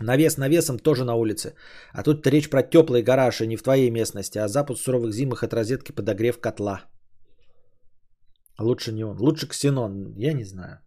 Навес 0.00 0.38
навесом 0.38 0.78
тоже 0.78 1.04
на 1.04 1.14
улице. 1.14 1.54
А 1.92 2.02
тут 2.02 2.26
речь 2.26 2.50
про 2.50 2.62
теплый 2.62 3.02
гараж, 3.02 3.40
и 3.40 3.46
не 3.46 3.56
в 3.56 3.62
твоей 3.62 3.90
местности, 3.90 4.38
а 4.38 4.48
запуск 4.48 4.82
суровых 4.82 5.12
зимых 5.12 5.42
от 5.42 5.54
розетки 5.54 5.92
подогрев 5.92 6.40
котла. 6.40 6.80
Лучше 8.58 8.92
не 8.92 9.04
он. 9.04 9.16
Лучше 9.18 9.46
ксенон. 9.46 10.14
Я 10.16 10.32
не 10.32 10.44
знаю. 10.44 10.80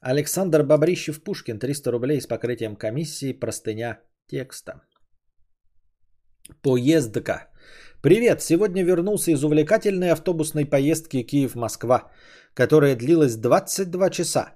Александр 0.00 0.62
Бобрищев 0.62 1.22
Пушкин. 1.24 1.58
300 1.58 1.90
рублей 1.90 2.20
с 2.20 2.26
покрытием 2.26 2.76
комиссии. 2.76 3.32
Простыня 3.32 4.00
текста. 4.28 4.82
Поездка. 6.62 7.48
Привет. 8.06 8.40
Сегодня 8.40 8.84
вернулся 8.84 9.32
из 9.32 9.42
увлекательной 9.42 10.12
автобусной 10.12 10.64
поездки 10.64 11.24
Киев-Москва 11.24 12.12
которая 12.54 12.96
длилась 12.96 13.36
22 13.36 14.10
часа. 14.10 14.52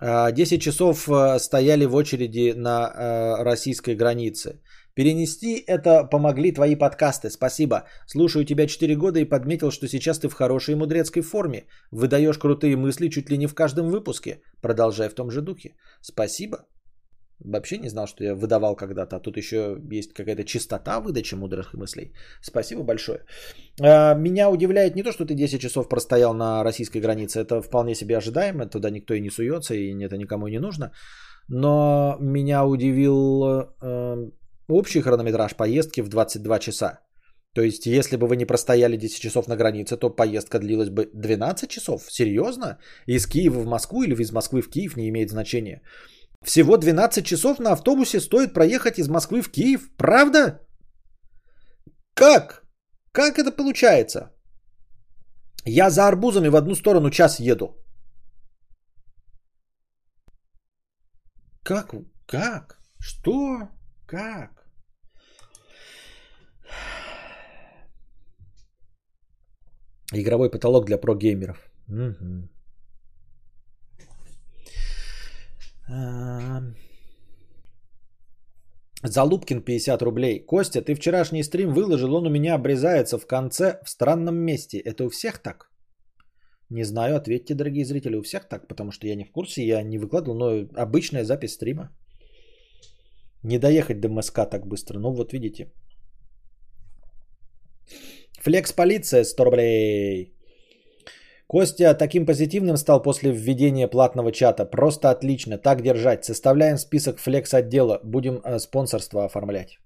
10 0.00 0.52
а, 0.52 0.58
часов 0.58 1.08
а, 1.08 1.38
стояли 1.38 1.84
в 1.86 1.94
очереди 1.94 2.54
на 2.56 2.86
а, 2.86 3.44
российской 3.44 3.96
границе. 3.96 4.60
Перенести 4.94 5.64
это 5.66 6.04
помогли 6.04 6.52
твои 6.52 6.76
подкасты. 6.76 7.28
Спасибо. 7.30 7.82
Слушаю 8.06 8.44
тебя 8.44 8.66
4 8.66 8.94
года 8.96 9.18
и 9.18 9.28
подметил, 9.28 9.70
что 9.70 9.88
сейчас 9.88 10.18
ты 10.18 10.28
в 10.28 10.34
хорошей 10.34 10.76
мудрецкой 10.76 11.22
форме. 11.22 11.64
Выдаешь 11.90 12.38
крутые 12.38 12.76
мысли 12.76 13.08
чуть 13.08 13.30
ли 13.30 13.36
не 13.36 13.48
в 13.48 13.54
каждом 13.54 13.90
выпуске. 13.90 14.38
Продолжай 14.62 15.08
в 15.08 15.14
том 15.14 15.30
же 15.30 15.40
духе. 15.40 15.74
Спасибо. 16.00 16.58
Вообще 17.40 17.78
не 17.78 17.88
знал, 17.88 18.06
что 18.06 18.24
я 18.24 18.34
выдавал 18.34 18.76
когда-то. 18.76 19.16
А 19.16 19.20
тут 19.20 19.36
еще 19.36 19.76
есть 19.92 20.12
какая-то 20.12 20.44
чистота 20.44 21.00
выдачи 21.00 21.34
мудрых 21.34 21.74
мыслей. 21.74 22.12
Спасибо 22.40 22.82
большое. 22.82 23.20
А, 23.80 24.14
меня 24.14 24.50
удивляет 24.50 24.94
не 24.94 25.02
то, 25.02 25.12
что 25.12 25.24
ты 25.24 25.34
10 25.34 25.60
часов 25.60 25.88
простоял 25.88 26.34
на 26.34 26.64
российской 26.64 27.00
границе. 27.00 27.40
Это 27.40 27.60
вполне 27.60 27.94
себе 27.94 28.16
ожидаемо. 28.16 28.66
Туда 28.66 28.90
никто 28.90 29.14
и 29.14 29.20
не 29.20 29.30
суется, 29.30 29.74
и 29.74 30.04
это 30.04 30.16
никому 30.16 30.48
не 30.48 30.58
нужно. 30.58 30.92
Но 31.48 32.16
меня 32.20 32.64
удивил 32.64 33.44
э, 33.82 34.30
общий 34.68 35.00
хронометраж 35.00 35.56
поездки 35.56 36.02
в 36.02 36.08
22 36.08 36.58
часа. 36.58 37.00
То 37.54 37.62
есть, 37.62 37.86
если 37.86 38.16
бы 38.16 38.26
вы 38.26 38.36
не 38.36 38.46
простояли 38.46 38.96
10 38.96 39.20
часов 39.20 39.48
на 39.48 39.56
границе, 39.56 39.96
то 39.96 40.10
поездка 40.10 40.58
длилась 40.58 40.90
бы 40.90 41.08
12 41.14 41.70
часов? 41.70 42.02
Серьезно? 42.10 42.78
Из 43.06 43.26
Киева 43.26 43.60
в 43.60 43.66
Москву 43.66 44.02
или 44.02 44.14
из 44.14 44.32
Москвы 44.32 44.60
в 44.60 44.70
Киев 44.70 44.96
не 44.96 45.08
имеет 45.08 45.30
значения. 45.30 45.82
Всего 46.44 46.76
12 46.76 47.24
часов 47.24 47.58
на 47.58 47.72
автобусе 47.72 48.20
стоит 48.20 48.52
проехать 48.52 48.98
из 48.98 49.08
Москвы 49.08 49.42
в 49.42 49.50
Киев. 49.50 49.90
Правда? 49.96 50.60
Как? 52.14 52.64
Как 53.12 53.38
это 53.38 53.50
получается? 53.50 54.30
Я 55.64 55.90
за 55.90 56.06
арбузами 56.06 56.48
в 56.48 56.56
одну 56.56 56.74
сторону 56.74 57.10
час 57.10 57.40
еду. 57.40 57.74
Как? 61.62 61.94
Как? 62.26 62.78
Что? 63.00 63.68
Как? 64.06 64.50
Игровой 70.12 70.50
потолок 70.50 70.84
для 70.84 70.98
прогеймеров. 70.98 71.56
Угу. 71.88 72.48
Залупкин 79.02 79.62
50 79.62 80.02
рублей. 80.02 80.44
Костя, 80.46 80.80
ты 80.80 80.94
вчерашний 80.94 81.42
стрим 81.42 81.72
выложил, 81.74 82.14
он 82.14 82.26
у 82.26 82.30
меня 82.30 82.54
обрезается 82.54 83.18
в 83.18 83.26
конце 83.26 83.78
в 83.84 83.90
странном 83.90 84.36
месте. 84.36 84.78
Это 84.78 85.04
у 85.04 85.10
всех 85.10 85.38
так? 85.42 85.70
Не 86.70 86.84
знаю, 86.84 87.16
ответьте, 87.16 87.54
дорогие 87.54 87.84
зрители, 87.84 88.16
у 88.16 88.22
всех 88.22 88.48
так, 88.48 88.68
потому 88.68 88.90
что 88.92 89.06
я 89.06 89.14
не 89.14 89.24
в 89.24 89.32
курсе, 89.32 89.66
я 89.66 89.82
не 89.82 89.98
выкладывал, 89.98 90.36
но 90.36 90.68
обычная 90.82 91.24
запись 91.24 91.52
стрима. 91.52 91.90
Не 93.42 93.58
доехать 93.58 94.00
до 94.00 94.08
МСК 94.08 94.50
так 94.50 94.66
быстро, 94.66 94.98
ну 94.98 95.12
вот 95.12 95.32
видите. 95.32 95.70
Флекс 98.40 98.72
полиция 98.72 99.24
100 99.24 99.44
рублей. 99.44 100.33
Костя 101.46 101.94
таким 101.94 102.26
позитивным 102.26 102.76
стал 102.76 103.02
после 103.02 103.30
введения 103.30 103.88
платного 103.88 104.32
чата. 104.32 104.64
Просто 104.64 105.10
отлично. 105.10 105.58
Так 105.58 105.82
держать. 105.82 106.24
Составляем 106.24 106.78
список 106.78 107.18
флекс 107.18 107.52
отдела. 107.52 108.00
Будем 108.02 108.40
э, 108.44 108.58
спонсорство 108.58 109.24
оформлять. 109.24 109.78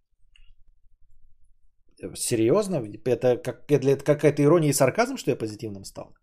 Серьезно? 2.14 2.76
Это, 3.04 3.36
как, 3.42 3.70
это 3.70 4.04
какая-то 4.04 4.42
ирония 4.42 4.70
и 4.70 4.72
сарказм, 4.72 5.16
что 5.16 5.30
я 5.30 5.36
позитивным 5.36 5.84
стал? 5.84 6.14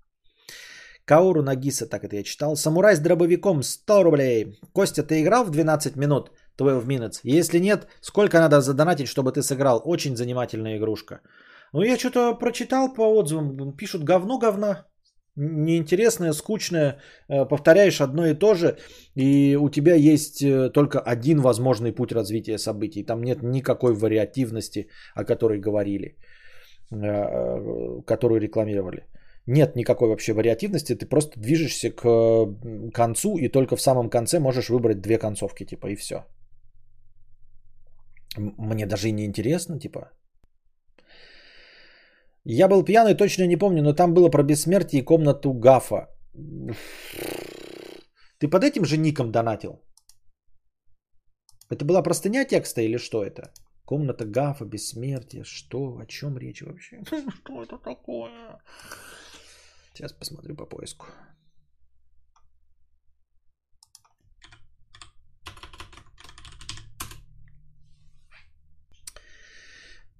Кауру 1.03 1.43
Нагиса, 1.43 1.85
так 1.85 2.03
это 2.03 2.15
я 2.15 2.23
читал. 2.23 2.55
Самурай 2.55 2.95
с 2.95 2.99
дробовиком 2.99 3.61
100 3.61 4.03
рублей. 4.03 4.59
Костя, 4.73 5.03
ты 5.03 5.21
играл 5.21 5.43
в 5.43 5.51
12 5.51 5.97
минут? 5.97 6.31
12 6.57 6.87
minutes. 6.87 7.19
Если 7.23 7.59
нет, 7.59 7.87
сколько 8.01 8.39
надо 8.39 8.61
задонатить, 8.61 9.09
чтобы 9.09 9.33
ты 9.33 9.43
сыграл? 9.43 9.81
Очень 9.85 10.15
занимательная 10.15 10.77
игрушка. 10.77 11.19
Ну, 11.73 11.81
я 11.81 11.97
что-то 11.97 12.33
прочитал 12.39 12.93
по 12.93 13.01
отзывам. 13.01 13.75
Пишут 13.75 14.03
говно 14.03 14.39
говна 14.39 14.85
неинтересное, 15.35 16.33
скучное, 16.33 16.97
э, 17.29 17.45
повторяешь 17.45 18.01
одно 18.01 18.25
и 18.27 18.33
то 18.33 18.53
же, 18.53 18.77
и 19.15 19.57
у 19.59 19.69
тебя 19.69 19.95
есть 19.95 20.41
э, 20.41 20.69
только 20.69 20.99
один 20.99 21.41
возможный 21.41 21.91
путь 21.91 22.11
развития 22.11 22.57
событий. 22.57 23.03
Там 23.03 23.23
нет 23.23 23.43
никакой 23.43 23.93
вариативности, 23.93 24.87
о 25.13 25.25
которой 25.25 25.59
говорили, 25.59 26.15
э, 26.91 28.01
которую 28.05 28.41
рекламировали. 28.41 29.07
Нет 29.47 29.75
никакой 29.75 30.07
вообще 30.07 30.33
вариативности, 30.33 30.95
ты 30.95 31.05
просто 31.05 31.39
движешься 31.39 31.91
к 31.91 32.01
концу, 32.93 33.37
и 33.37 33.47
только 33.49 33.75
в 33.75 33.81
самом 33.81 34.09
конце 34.09 34.39
можешь 34.39 34.69
выбрать 34.69 35.01
две 35.01 35.19
концовки, 35.19 35.65
типа, 35.65 35.87
и 35.87 35.95
все. 35.95 36.25
Мне 38.37 38.85
даже 38.85 39.09
и 39.09 39.11
не 39.11 39.25
интересно, 39.25 39.79
типа, 39.79 40.09
я 42.45 42.67
был 42.67 42.83
пьяный, 42.85 43.15
точно 43.15 43.47
не 43.47 43.57
помню, 43.57 43.81
но 43.81 43.93
там 43.93 44.13
было 44.13 44.29
про 44.29 44.43
бессмертие 44.43 45.01
и 45.01 45.05
комнату 45.05 45.53
Гафа. 45.53 46.07
Ты 48.39 48.47
под 48.47 48.63
этим 48.63 48.85
же 48.85 48.97
ником 48.97 49.31
донатил? 49.31 49.81
Это 51.71 51.85
была 51.85 52.03
простыня 52.03 52.45
текста 52.45 52.81
или 52.81 52.97
что 52.97 53.23
это? 53.23 53.51
Комната 53.85 54.25
Гафа, 54.25 54.65
бессмертие. 54.65 55.43
Что? 55.43 55.97
О 55.97 56.05
чем 56.05 56.37
речь 56.37 56.61
вообще? 56.61 57.01
Что 57.35 57.63
это 57.63 57.77
такое? 57.77 58.59
Сейчас 59.93 60.13
посмотрю 60.13 60.55
по 60.55 60.65
поиску. 60.65 61.05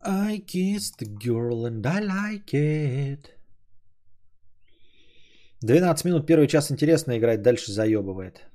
I 0.06 0.38
kissed 0.45 0.99
the 0.99 1.08
girl 1.08 1.66
and 1.66 1.86
I 1.86 1.99
like 1.99 2.53
it. 2.53 3.32
12 5.62 6.06
минут, 6.06 6.28
первый 6.28 6.47
час 6.47 6.72
интересно 6.72 7.18
играть, 7.18 7.41
дальше 7.41 7.72
заебывает. 7.72 8.45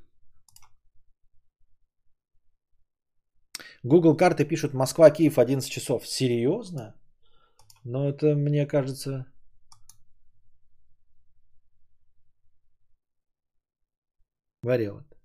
Google 3.82 4.16
карты 4.16 4.44
пишут 4.44 4.74
Москва-Киев 4.74 5.38
11 5.38 5.70
часов. 5.70 6.06
Серьезно? 6.06 6.94
Но 7.84 8.08
это, 8.08 8.36
мне 8.36 8.66
кажется... 8.66 9.26
Вариант. 14.62 15.16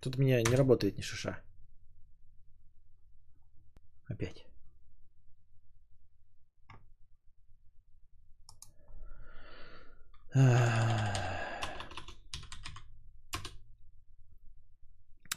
Тут 0.00 0.16
у 0.16 0.20
меня 0.20 0.40
не 0.40 0.54
работает 0.54 0.96
ни 0.96 1.02
шиша. 1.02 1.42
Опять. 4.08 4.46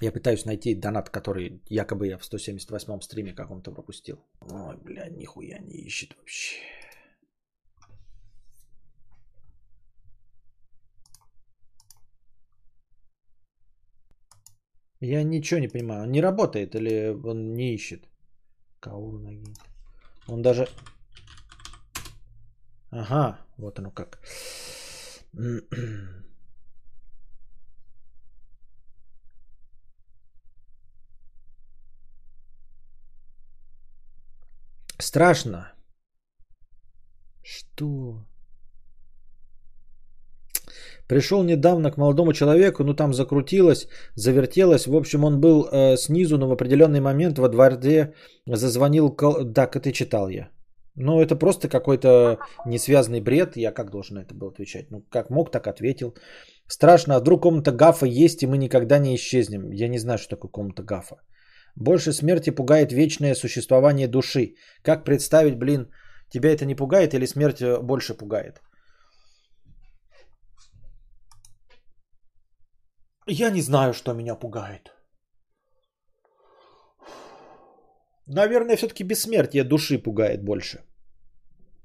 Я 0.02 0.12
пытаюсь 0.12 0.46
найти 0.46 0.74
донат, 0.76 1.10
который 1.10 1.62
якобы 1.70 2.08
я 2.08 2.18
в 2.18 2.24
178-м 2.24 3.02
стриме 3.02 3.34
каком-то 3.34 3.72
пропустил. 3.72 4.18
Ой, 4.42 4.78
бля, 4.78 5.10
нихуя 5.10 5.60
не 5.60 5.78
ищет 5.86 6.16
вообще. 6.18 6.56
Я 15.02 15.24
ничего 15.24 15.60
не 15.60 15.68
понимаю. 15.68 16.04
Он 16.04 16.12
не 16.12 16.22
работает 16.22 16.76
или 16.76 17.10
он 17.24 17.54
не 17.54 17.74
ищет? 17.74 18.11
Кауру 18.82 19.20
ноги. 19.20 19.54
Он 20.28 20.42
даже... 20.42 20.68
Ага, 22.90 23.40
вот 23.58 23.80
оно 23.80 23.92
как. 23.92 24.20
Страшно. 34.98 35.72
Что? 37.44 38.26
Пришел 41.12 41.44
недавно 41.44 41.92
к 41.92 41.98
молодому 41.98 42.34
человеку, 42.34 42.84
ну 42.84 42.94
там 42.94 43.14
закрутилось, 43.14 43.88
завертелось. 44.16 44.88
В 44.88 44.96
общем, 44.96 45.26
он 45.26 45.42
был 45.42 45.66
э, 45.66 45.98
снизу, 45.98 46.38
но 46.38 46.48
в 46.48 46.54
определенный 46.54 47.02
момент 47.02 47.38
во 47.38 47.50
дворе 47.50 48.14
зазвонил... 48.46 49.16
Кол... 49.16 49.54
Так, 49.54 49.76
это 49.76 49.92
читал 49.92 50.30
я. 50.30 50.48
Ну, 50.96 51.20
это 51.20 51.36
просто 51.36 51.68
какой-то 51.68 52.38
несвязанный 52.66 53.20
бред. 53.20 53.58
Я 53.58 53.74
как 53.74 53.92
должен 53.92 54.20
это 54.20 54.34
был 54.34 54.52
отвечать? 54.52 54.90
Ну, 54.90 55.02
как 55.10 55.30
мог, 55.30 55.52
так 55.52 55.68
ответил. 55.68 56.16
Страшно, 56.68 57.16
а 57.16 57.20
вдруг 57.20 57.42
комната 57.42 57.74
гафа 57.74 58.06
есть, 58.06 58.42
и 58.44 58.48
мы 58.48 58.58
никогда 58.58 59.00
не 59.00 59.14
исчезнем. 59.14 59.70
Я 59.74 59.90
не 59.90 60.00
знаю, 60.00 60.18
что 60.18 60.36
такое 60.36 60.52
комната 60.52 60.82
гафа. 60.82 61.16
Больше 61.76 62.14
смерти 62.14 62.52
пугает 62.52 62.94
вечное 62.94 63.36
существование 63.36 64.08
души. 64.08 64.56
Как 64.82 65.04
представить, 65.04 65.58
блин, 65.58 65.90
тебя 66.30 66.54
это 66.54 66.66
не 66.66 66.76
пугает 66.76 67.14
или 67.14 67.26
смерть 67.26 67.62
э, 67.62 67.82
больше 67.82 68.14
пугает? 68.14 68.62
Я 73.28 73.52
не 73.52 73.62
знаю, 73.62 73.94
что 73.94 74.14
меня 74.14 74.36
пугает. 74.36 74.92
Наверное, 78.28 78.78
все-таки 78.78 79.04
бессмертие 79.04 79.64
души 79.64 79.98
пугает 80.00 80.44
больше. 80.44 80.80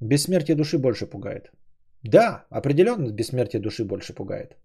Бессмертие 0.00 0.56
души 0.56 0.78
больше 0.78 1.06
пугает. 1.06 1.50
Да, 2.02 2.46
определенно 2.50 3.10
бессмертие 3.10 3.60
души 3.60 3.84
больше 3.84 4.14
пугает. 4.14 4.56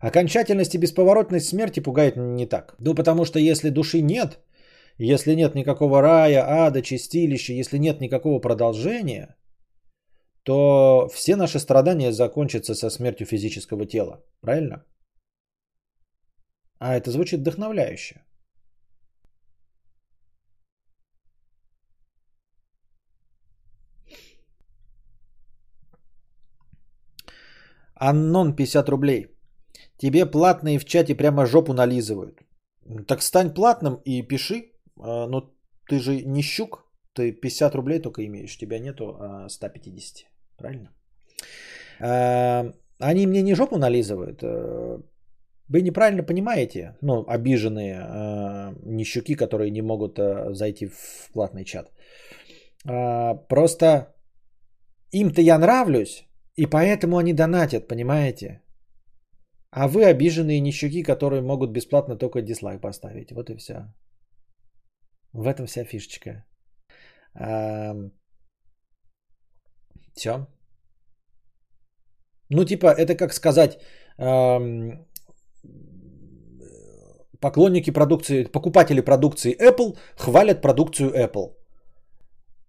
Окончательность 0.00 0.74
и 0.74 0.78
бесповоротность 0.78 1.48
смерти 1.48 1.80
пугает 1.80 2.16
не 2.16 2.46
так. 2.46 2.74
Ну, 2.78 2.94
потому 2.94 3.24
что 3.24 3.38
если 3.38 3.70
души 3.70 4.00
нет, 4.00 4.38
если 4.98 5.34
нет 5.34 5.54
никакого 5.54 6.02
рая, 6.02 6.44
ада, 6.66 6.82
чистилища, 6.82 7.52
если 7.52 7.78
нет 7.78 8.00
никакого 8.00 8.40
продолжения, 8.40 9.36
то 10.42 11.08
все 11.12 11.36
наши 11.36 11.58
страдания 11.58 12.12
закончатся 12.12 12.74
со 12.74 12.90
смертью 12.90 13.26
физического 13.26 13.86
тела. 13.86 14.24
Правильно? 14.40 14.84
А 16.78 16.94
это 16.94 17.10
звучит 17.10 17.40
вдохновляюще. 17.40 18.22
Аннон 28.00 28.54
50 28.54 28.88
рублей. 28.88 29.26
Тебе 29.96 30.26
платные 30.26 30.78
в 30.78 30.84
чате 30.84 31.16
прямо 31.16 31.46
жопу 31.46 31.72
нализывают. 31.72 32.40
Так 33.06 33.22
стань 33.22 33.54
платным 33.54 34.00
и 34.04 34.22
пиши. 34.22 34.72
А, 35.00 35.26
но 35.26 35.52
ты 35.88 35.98
же 35.98 36.24
не 36.24 36.42
щук. 36.42 36.84
Ты 37.14 37.32
50 37.32 37.74
рублей 37.74 37.98
только 38.00 38.24
имеешь. 38.24 38.56
Тебя 38.56 38.78
нету 38.78 39.18
150. 39.48 40.24
А, 40.24 40.28
Правильно? 40.56 40.90
А, 42.00 42.72
они 43.00 43.26
мне 43.26 43.42
не 43.42 43.54
жопу 43.54 43.78
нализывают. 43.78 44.42
Вы 45.68 45.82
неправильно 45.82 46.22
понимаете, 46.22 46.96
ну, 47.02 47.24
обиженные 47.28 48.00
э, 48.00 48.72
нищуки, 48.84 49.34
которые 49.34 49.70
не 49.70 49.82
могут 49.82 50.18
э, 50.18 50.54
зайти 50.54 50.86
в 50.86 51.30
платный 51.32 51.64
чат. 51.64 51.92
Э, 52.88 53.34
просто 53.48 54.14
им-то 55.12 55.42
я 55.42 55.58
нравлюсь, 55.58 56.26
и 56.56 56.66
поэтому 56.66 57.18
они 57.18 57.34
донатят, 57.34 57.88
понимаете? 57.88 58.62
А 59.70 59.88
вы 59.88 60.06
обиженные 60.06 60.60
нищуки, 60.60 61.02
которые 61.02 61.42
могут 61.42 61.70
бесплатно 61.70 62.16
только 62.16 62.40
дизлайк 62.40 62.80
поставить. 62.80 63.32
Вот 63.32 63.50
и 63.50 63.56
все. 63.56 63.92
В 65.34 65.46
этом 65.46 65.66
вся 65.66 65.84
фишечка. 65.84 66.46
Все. 70.14 70.46
Ну, 72.50 72.64
типа, 72.64 72.86
это 72.86 73.14
как 73.14 73.34
сказать, 73.34 73.78
поклонники 77.40 77.92
продукции, 77.92 78.44
покупатели 78.44 79.00
продукции 79.00 79.56
Apple 79.56 79.96
хвалят 80.16 80.62
продукцию 80.62 81.10
Apple. 81.10 81.54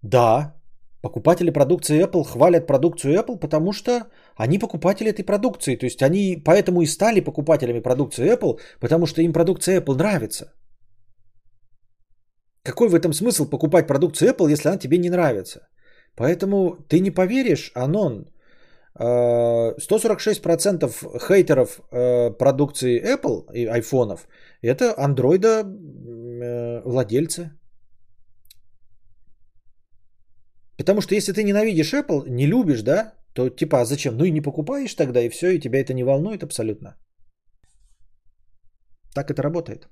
Да, 0.02 0.56
покупатели 1.02 1.52
продукции 1.52 2.04
Apple 2.04 2.24
хвалят 2.24 2.68
продукцию 2.68 3.14
Apple, 3.14 3.40
потому 3.40 3.74
что 3.74 4.08
они 4.36 4.60
покупатели 4.60 5.10
этой 5.10 5.24
продукции. 5.24 5.76
То 5.76 5.86
есть 5.86 6.02
они 6.02 6.42
поэтому 6.46 6.82
и 6.82 6.88
стали 6.88 7.22
покупателями 7.22 7.82
продукции 7.82 8.32
Apple, 8.32 8.60
потому 8.80 9.06
что 9.06 9.22
им 9.22 9.34
продукция 9.34 9.82
Apple 9.82 9.96
нравится. 9.96 10.54
Какой 12.64 12.90
в 12.90 12.96
этом 12.96 13.14
смысл 13.14 13.50
покупать 13.50 13.88
продукцию 13.88 14.32
Apple, 14.32 14.52
если 14.52 14.70
она 14.70 14.78
тебе 14.78 14.98
не 14.98 15.10
нравится? 15.10 15.68
Поэтому 16.16 16.78
ты 16.90 17.00
не 17.00 17.12
поверишь, 17.12 17.72
Анон, 17.76 18.26
146% 19.00 20.86
э, 20.86 21.20
хейтеров 21.20 21.80
э, 21.92 22.32
продукции 22.32 23.02
Apple 23.02 23.46
и 23.54 23.66
айфонов 23.66 24.28
это 24.62 24.94
андроида 24.98 25.64
э, 25.64 26.82
владельцы. 26.86 27.52
Потому 30.78 31.02
что 31.02 31.16
если 31.16 31.34
ты 31.34 31.44
ненавидишь 31.44 31.94
Apple, 31.94 32.30
не 32.30 32.48
любишь, 32.48 32.84
да, 32.84 33.14
то 33.34 33.50
типа, 33.50 33.82
а 33.82 33.86
зачем? 33.86 34.18
Ну 34.18 34.24
и 34.26 34.32
не 34.32 34.42
покупаешь 34.42 34.94
тогда, 34.96 35.22
и 35.22 35.30
все, 35.30 35.52
и 35.52 35.60
тебя 35.60 35.80
это 35.80 35.94
не 35.94 36.04
волнует 36.04 36.44
абсолютно. 36.44 36.98
Так 39.14 39.30
это 39.32 39.42
работает. 39.44 39.90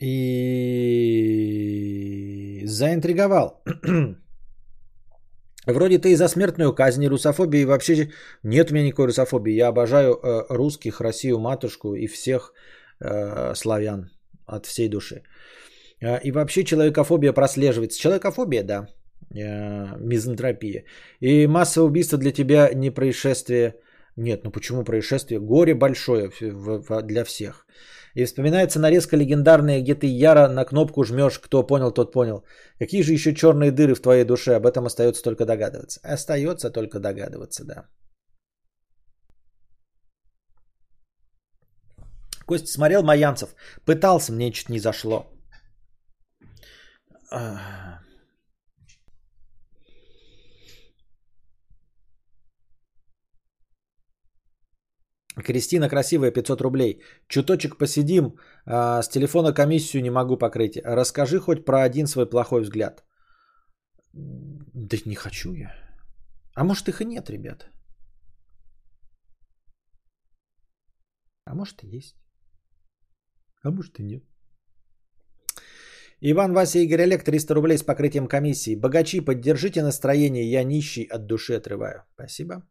И 0.00 1.26
заинтриговал. 2.66 3.62
Вроде 5.66 5.98
ты 5.98 6.12
и 6.12 6.16
за 6.16 6.28
смертную 6.28 6.72
казнь, 6.72 7.02
и 7.02 7.08
русофобии, 7.08 7.64
вообще 7.64 8.08
нет 8.44 8.70
у 8.70 8.74
меня 8.74 8.84
никакой 8.84 9.06
русофобии. 9.06 9.56
Я 9.56 9.68
обожаю 9.68 10.14
э, 10.14 10.46
русских, 10.48 11.00
Россию, 11.00 11.38
матушку 11.38 11.94
и 11.94 12.06
всех 12.06 12.52
э, 13.00 13.54
славян 13.54 14.10
от 14.46 14.66
всей 14.66 14.88
души. 14.88 15.22
Э, 16.00 16.20
и 16.22 16.30
вообще 16.30 16.64
человекофобия 16.64 17.32
прослеживается. 17.32 17.98
Человекофобия, 17.98 18.62
да, 18.62 18.88
э, 19.34 19.96
мизантропия. 19.98 20.84
И 21.20 21.46
массовое 21.48 21.88
убийство 21.88 22.18
для 22.18 22.32
тебя 22.32 22.70
не 22.74 22.90
происшествие. 22.90 23.74
Нет, 24.16 24.44
ну 24.44 24.50
почему 24.50 24.84
происшествие? 24.84 25.40
Горе 25.40 25.74
большое 25.74 26.30
для 27.02 27.24
всех. 27.24 27.66
И 28.16 28.24
вспоминается 28.24 28.80
нарезка 28.80 29.16
легендарная, 29.16 29.82
где 29.82 29.94
ты 29.94 30.06
яро 30.06 30.48
на 30.48 30.64
кнопку 30.64 31.04
жмешь, 31.04 31.38
кто 31.38 31.66
понял, 31.66 31.92
тот 31.92 32.12
понял. 32.12 32.44
Какие 32.78 33.02
же 33.02 33.12
еще 33.12 33.34
черные 33.34 33.70
дыры 33.70 33.94
в 33.94 34.00
твоей 34.00 34.24
душе? 34.24 34.56
Об 34.56 34.64
этом 34.64 34.86
остается 34.86 35.22
только 35.22 35.44
догадываться. 35.44 36.00
Остается 36.02 36.70
только 36.70 36.98
догадываться, 36.98 37.64
да. 37.64 37.84
Костя 42.46 42.72
смотрел 42.72 43.02
Маянцев. 43.02 43.54
Пытался, 43.84 44.32
мне 44.32 44.50
чуть 44.50 44.70
не 44.70 44.78
зашло. 44.78 45.26
Кристина 55.44 55.88
красивая, 55.88 56.30
500 56.30 56.60
рублей. 56.60 57.02
Чуточек 57.28 57.76
посидим, 57.76 58.38
а, 58.64 59.02
с 59.02 59.08
телефона 59.08 59.52
комиссию 59.52 60.02
не 60.02 60.10
могу 60.10 60.38
покрыть. 60.38 60.78
Расскажи 60.84 61.40
хоть 61.40 61.64
про 61.64 61.82
один 61.82 62.06
свой 62.06 62.26
плохой 62.26 62.62
взгляд. 62.62 63.04
Да 64.14 64.96
не 65.04 65.14
хочу 65.14 65.52
я. 65.52 65.74
А 66.54 66.64
может 66.64 66.88
их 66.88 67.00
и 67.00 67.04
нет, 67.04 67.30
ребят. 67.30 67.68
А 71.44 71.54
может 71.54 71.84
и 71.84 71.96
есть. 71.96 72.16
А 73.62 73.70
может 73.70 74.00
и 74.00 74.02
нет. 74.02 74.24
Иван, 76.20 76.54
Вася, 76.54 76.78
Игорь, 76.78 77.02
Олег, 77.02 77.24
300 77.24 77.54
рублей 77.54 77.76
с 77.76 77.82
покрытием 77.82 78.26
комиссии. 78.26 78.74
Богачи, 78.74 79.20
поддержите 79.20 79.82
настроение, 79.82 80.50
я 80.50 80.64
нищий 80.64 81.04
от 81.04 81.26
души 81.26 81.54
отрываю. 81.54 82.04
Спасибо. 82.14 82.62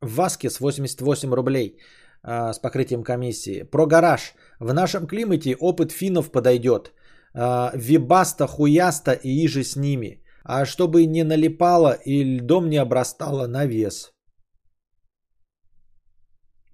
Васкис 0.00 0.60
88 0.60 1.34
рублей 1.34 1.78
а, 2.22 2.52
с 2.52 2.58
покрытием 2.58 3.02
комиссии. 3.02 3.62
Про 3.62 3.86
гараж. 3.86 4.34
В 4.60 4.72
нашем 4.72 5.06
климате 5.06 5.56
опыт 5.60 5.92
финнов 5.92 6.30
подойдет. 6.30 6.92
А, 7.34 7.72
вибаста, 7.74 8.46
хуяста 8.46 9.12
и 9.12 9.44
иже 9.44 9.64
с 9.64 9.76
ними. 9.76 10.22
А 10.44 10.64
чтобы 10.64 11.06
не 11.06 11.24
налипало 11.24 11.92
и 12.04 12.24
льдом 12.24 12.68
не 12.68 12.78
обрастало 12.78 13.46
на 13.46 13.66
вес. 13.66 14.13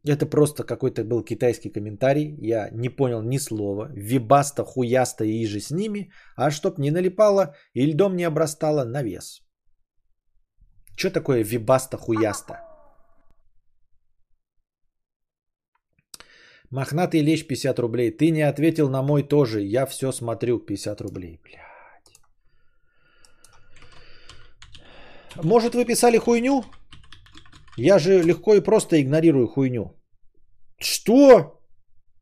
Это 0.09 0.27
просто 0.27 0.65
какой-то 0.65 1.05
был 1.05 1.23
китайский 1.23 1.71
комментарий. 1.71 2.35
Я 2.39 2.71
не 2.73 2.89
понял 2.89 3.23
ни 3.23 3.39
слова. 3.39 3.91
Вибаста, 3.95 4.65
хуяста 4.65 5.25
и 5.25 5.43
иже 5.43 5.61
с 5.61 5.71
ними. 5.71 6.11
А 6.37 6.51
чтоб 6.51 6.79
не 6.79 6.91
налипало 6.91 7.55
и 7.75 7.87
льдом 7.87 8.17
не 8.17 8.25
обрастало 8.25 8.85
на 8.85 9.03
вес. 9.03 9.43
Что 10.97 11.11
такое 11.11 11.45
вибаста, 11.45 11.97
хуяста? 11.97 12.61
Мохнатый 16.71 17.21
лещ 17.21 17.47
50 17.47 17.79
рублей. 17.79 18.11
Ты 18.11 18.31
не 18.31 18.43
ответил 18.43 18.89
на 18.89 19.03
мой 19.03 19.23
тоже. 19.23 19.61
Я 19.61 19.87
все 19.87 20.13
смотрю 20.13 20.59
50 20.61 21.01
рублей. 21.01 21.41
Блядь. 21.43 21.61
Может 25.43 25.75
вы 25.75 25.85
писали 25.85 26.19
хуйню? 26.19 26.65
Я 27.77 27.99
же 27.99 28.23
легко 28.23 28.55
и 28.55 28.61
просто 28.61 29.01
игнорирую 29.01 29.49
хуйню. 29.49 29.97
Что? 30.79 31.61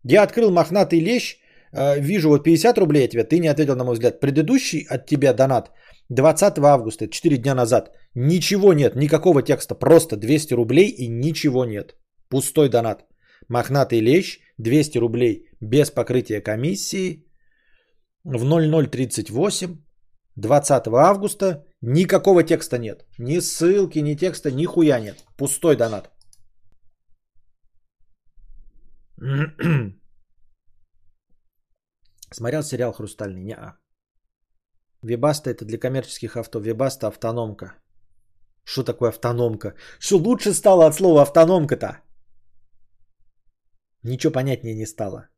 Я 0.04 0.22
открыл 0.22 0.50
мохнатый 0.50 1.00
лещ, 1.00 1.36
э, 1.72 2.00
вижу 2.00 2.28
вот 2.28 2.44
50 2.44 2.78
рублей 2.78 3.04
от 3.04 3.10
тебя, 3.10 3.24
ты 3.24 3.38
не 3.38 3.48
ответил 3.48 3.76
на 3.76 3.84
мой 3.84 3.94
взгляд. 3.94 4.20
Предыдущий 4.20 4.86
от 4.88 5.06
тебя 5.06 5.32
донат 5.32 5.70
20 6.08 6.58
августа, 6.58 7.08
4 7.08 7.36
дня 7.36 7.54
назад. 7.54 7.90
Ничего 8.14 8.72
нет, 8.72 8.96
никакого 8.96 9.42
текста, 9.42 9.74
просто 9.74 10.16
200 10.16 10.54
рублей 10.54 10.88
и 10.88 11.08
ничего 11.08 11.64
нет. 11.64 11.96
Пустой 12.28 12.68
донат. 12.68 13.04
Мохнатый 13.48 14.00
лещ, 14.00 14.40
200 14.58 14.98
рублей 14.98 15.48
без 15.60 15.90
покрытия 15.90 16.40
комиссии 16.40 17.24
в 18.24 18.44
0038 18.44 19.76
20 20.36 20.88
августа. 20.88 21.64
Никакого 21.80 22.42
текста 22.42 22.78
нет. 22.78 23.04
Ни 23.18 23.40
ссылки, 23.40 24.00
ни 24.00 24.14
текста, 24.16 24.50
ни 24.50 24.66
хуя 24.66 25.00
нет. 25.00 25.24
Пустой 25.36 25.76
донат. 25.76 26.10
Смотрел 32.32 32.62
сериал 32.62 32.92
«Хрустальный»? 32.92 33.42
Не-а. 33.42 33.78
Вебаста 35.02 35.50
это 35.50 35.64
для 35.64 35.78
коммерческих 35.78 36.36
авто. 36.36 36.60
Вебаста 36.60 37.06
автономка. 37.06 37.74
Что 38.64 38.82
такое 38.82 39.08
автономка? 39.10 39.74
Что 39.98 40.18
лучше 40.18 40.52
стало 40.52 40.86
от 40.86 40.94
слова 40.94 41.22
автономка-то? 41.22 42.02
Ничего 44.02 44.32
понятнее 44.32 44.74
не 44.74 44.86
стало. 44.86 45.28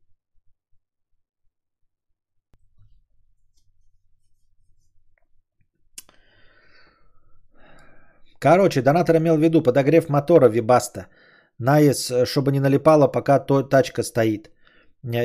Короче, 8.40 8.82
донатор 8.82 9.16
имел 9.16 9.36
в 9.36 9.40
виду 9.40 9.62
подогрев 9.62 10.08
мотора 10.08 10.48
Вибаста. 10.48 11.06
Наес, 11.58 12.10
чтобы 12.24 12.52
не 12.52 12.60
налипало, 12.60 13.06
пока 13.06 13.38
то 13.38 13.62
тачка 13.62 14.02
стоит. 14.02 14.50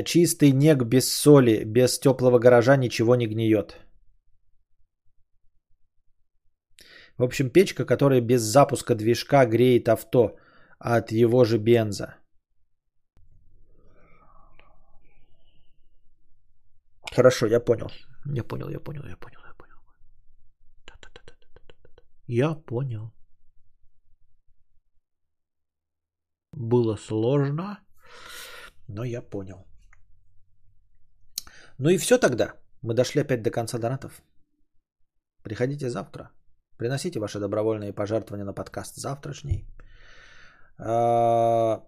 Чистый 0.06 0.52
нег 0.52 0.84
без 0.84 1.14
соли, 1.14 1.64
без 1.64 2.00
теплого 2.00 2.40
гаража 2.40 2.76
ничего 2.78 3.16
не 3.16 3.28
гниет. 3.28 3.78
В 7.18 7.24
общем, 7.24 7.50
печка, 7.50 7.86
которая 7.86 8.20
без 8.20 8.42
запуска 8.42 8.96
движка 8.96 9.46
греет 9.46 9.88
авто 9.88 10.38
от 10.80 11.12
его 11.12 11.46
же 11.46 11.58
бенза. 11.58 12.16
Хорошо, 17.16 17.48
я 17.48 17.62
понял. 17.62 17.90
Я 18.26 18.44
понял, 18.44 18.70
я 18.70 18.80
понял, 18.80 19.04
я 19.08 19.16
понял, 19.16 19.40
я 22.28 22.56
понял. 22.56 23.12
Было 26.52 26.98
сложно, 26.98 27.80
но 28.88 29.04
я 29.04 29.22
понял. 29.22 29.66
Ну 31.78 31.90
и 31.90 31.98
все 31.98 32.18
тогда. 32.18 32.54
Мы 32.82 32.94
дошли 32.94 33.22
опять 33.22 33.42
до 33.42 33.52
конца 33.52 33.78
донатов. 33.78 34.22
Приходите 35.44 35.90
завтра. 35.90 36.32
Приносите 36.78 37.20
ваши 37.20 37.40
добровольные 37.40 37.94
пожертвования 37.94 38.46
на 38.46 38.54
подкаст 38.54 38.96
завтрашний. 38.96 39.66
А, 40.78 41.82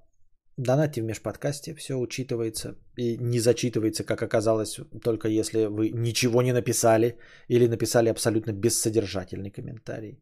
донатьте 0.57 1.01
в 1.01 1.05
межподкасте, 1.05 1.75
все 1.75 1.95
учитывается 1.95 2.75
и 2.97 3.17
не 3.17 3.39
зачитывается, 3.39 4.03
как 4.03 4.21
оказалось, 4.21 4.79
только 5.03 5.27
если 5.27 5.65
вы 5.65 5.91
ничего 5.91 6.41
не 6.41 6.53
написали 6.53 7.17
или 7.49 7.67
написали 7.67 8.09
абсолютно 8.09 8.51
бессодержательный 8.51 9.51
комментарий. 9.51 10.21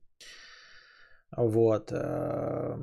Вот. 1.31 1.91
А, 1.91 2.77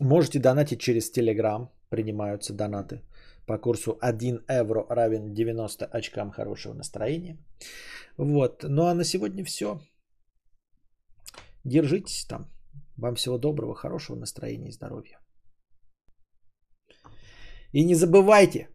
можете 0.00 0.38
донатить 0.38 0.80
через 0.80 1.12
Telegram, 1.12 1.68
принимаются 1.88 2.54
донаты 2.54 3.02
по 3.46 3.58
курсу 3.58 3.98
1 4.00 4.44
евро 4.48 4.86
равен 4.88 5.34
90 5.34 5.84
очкам 5.86 6.30
хорошего 6.30 6.74
настроения. 6.74 7.36
Вот. 8.16 8.64
Ну 8.68 8.82
а 8.86 8.94
на 8.94 9.04
сегодня 9.04 9.44
все. 9.44 9.80
Держитесь 11.64 12.26
там. 12.26 12.46
Вам 12.96 13.14
всего 13.14 13.38
доброго, 13.38 13.74
хорошего 13.74 14.16
настроения 14.16 14.68
и 14.68 14.72
здоровья. 14.72 15.18
И 17.72 17.84
не 17.84 17.94
забывайте, 17.94 18.68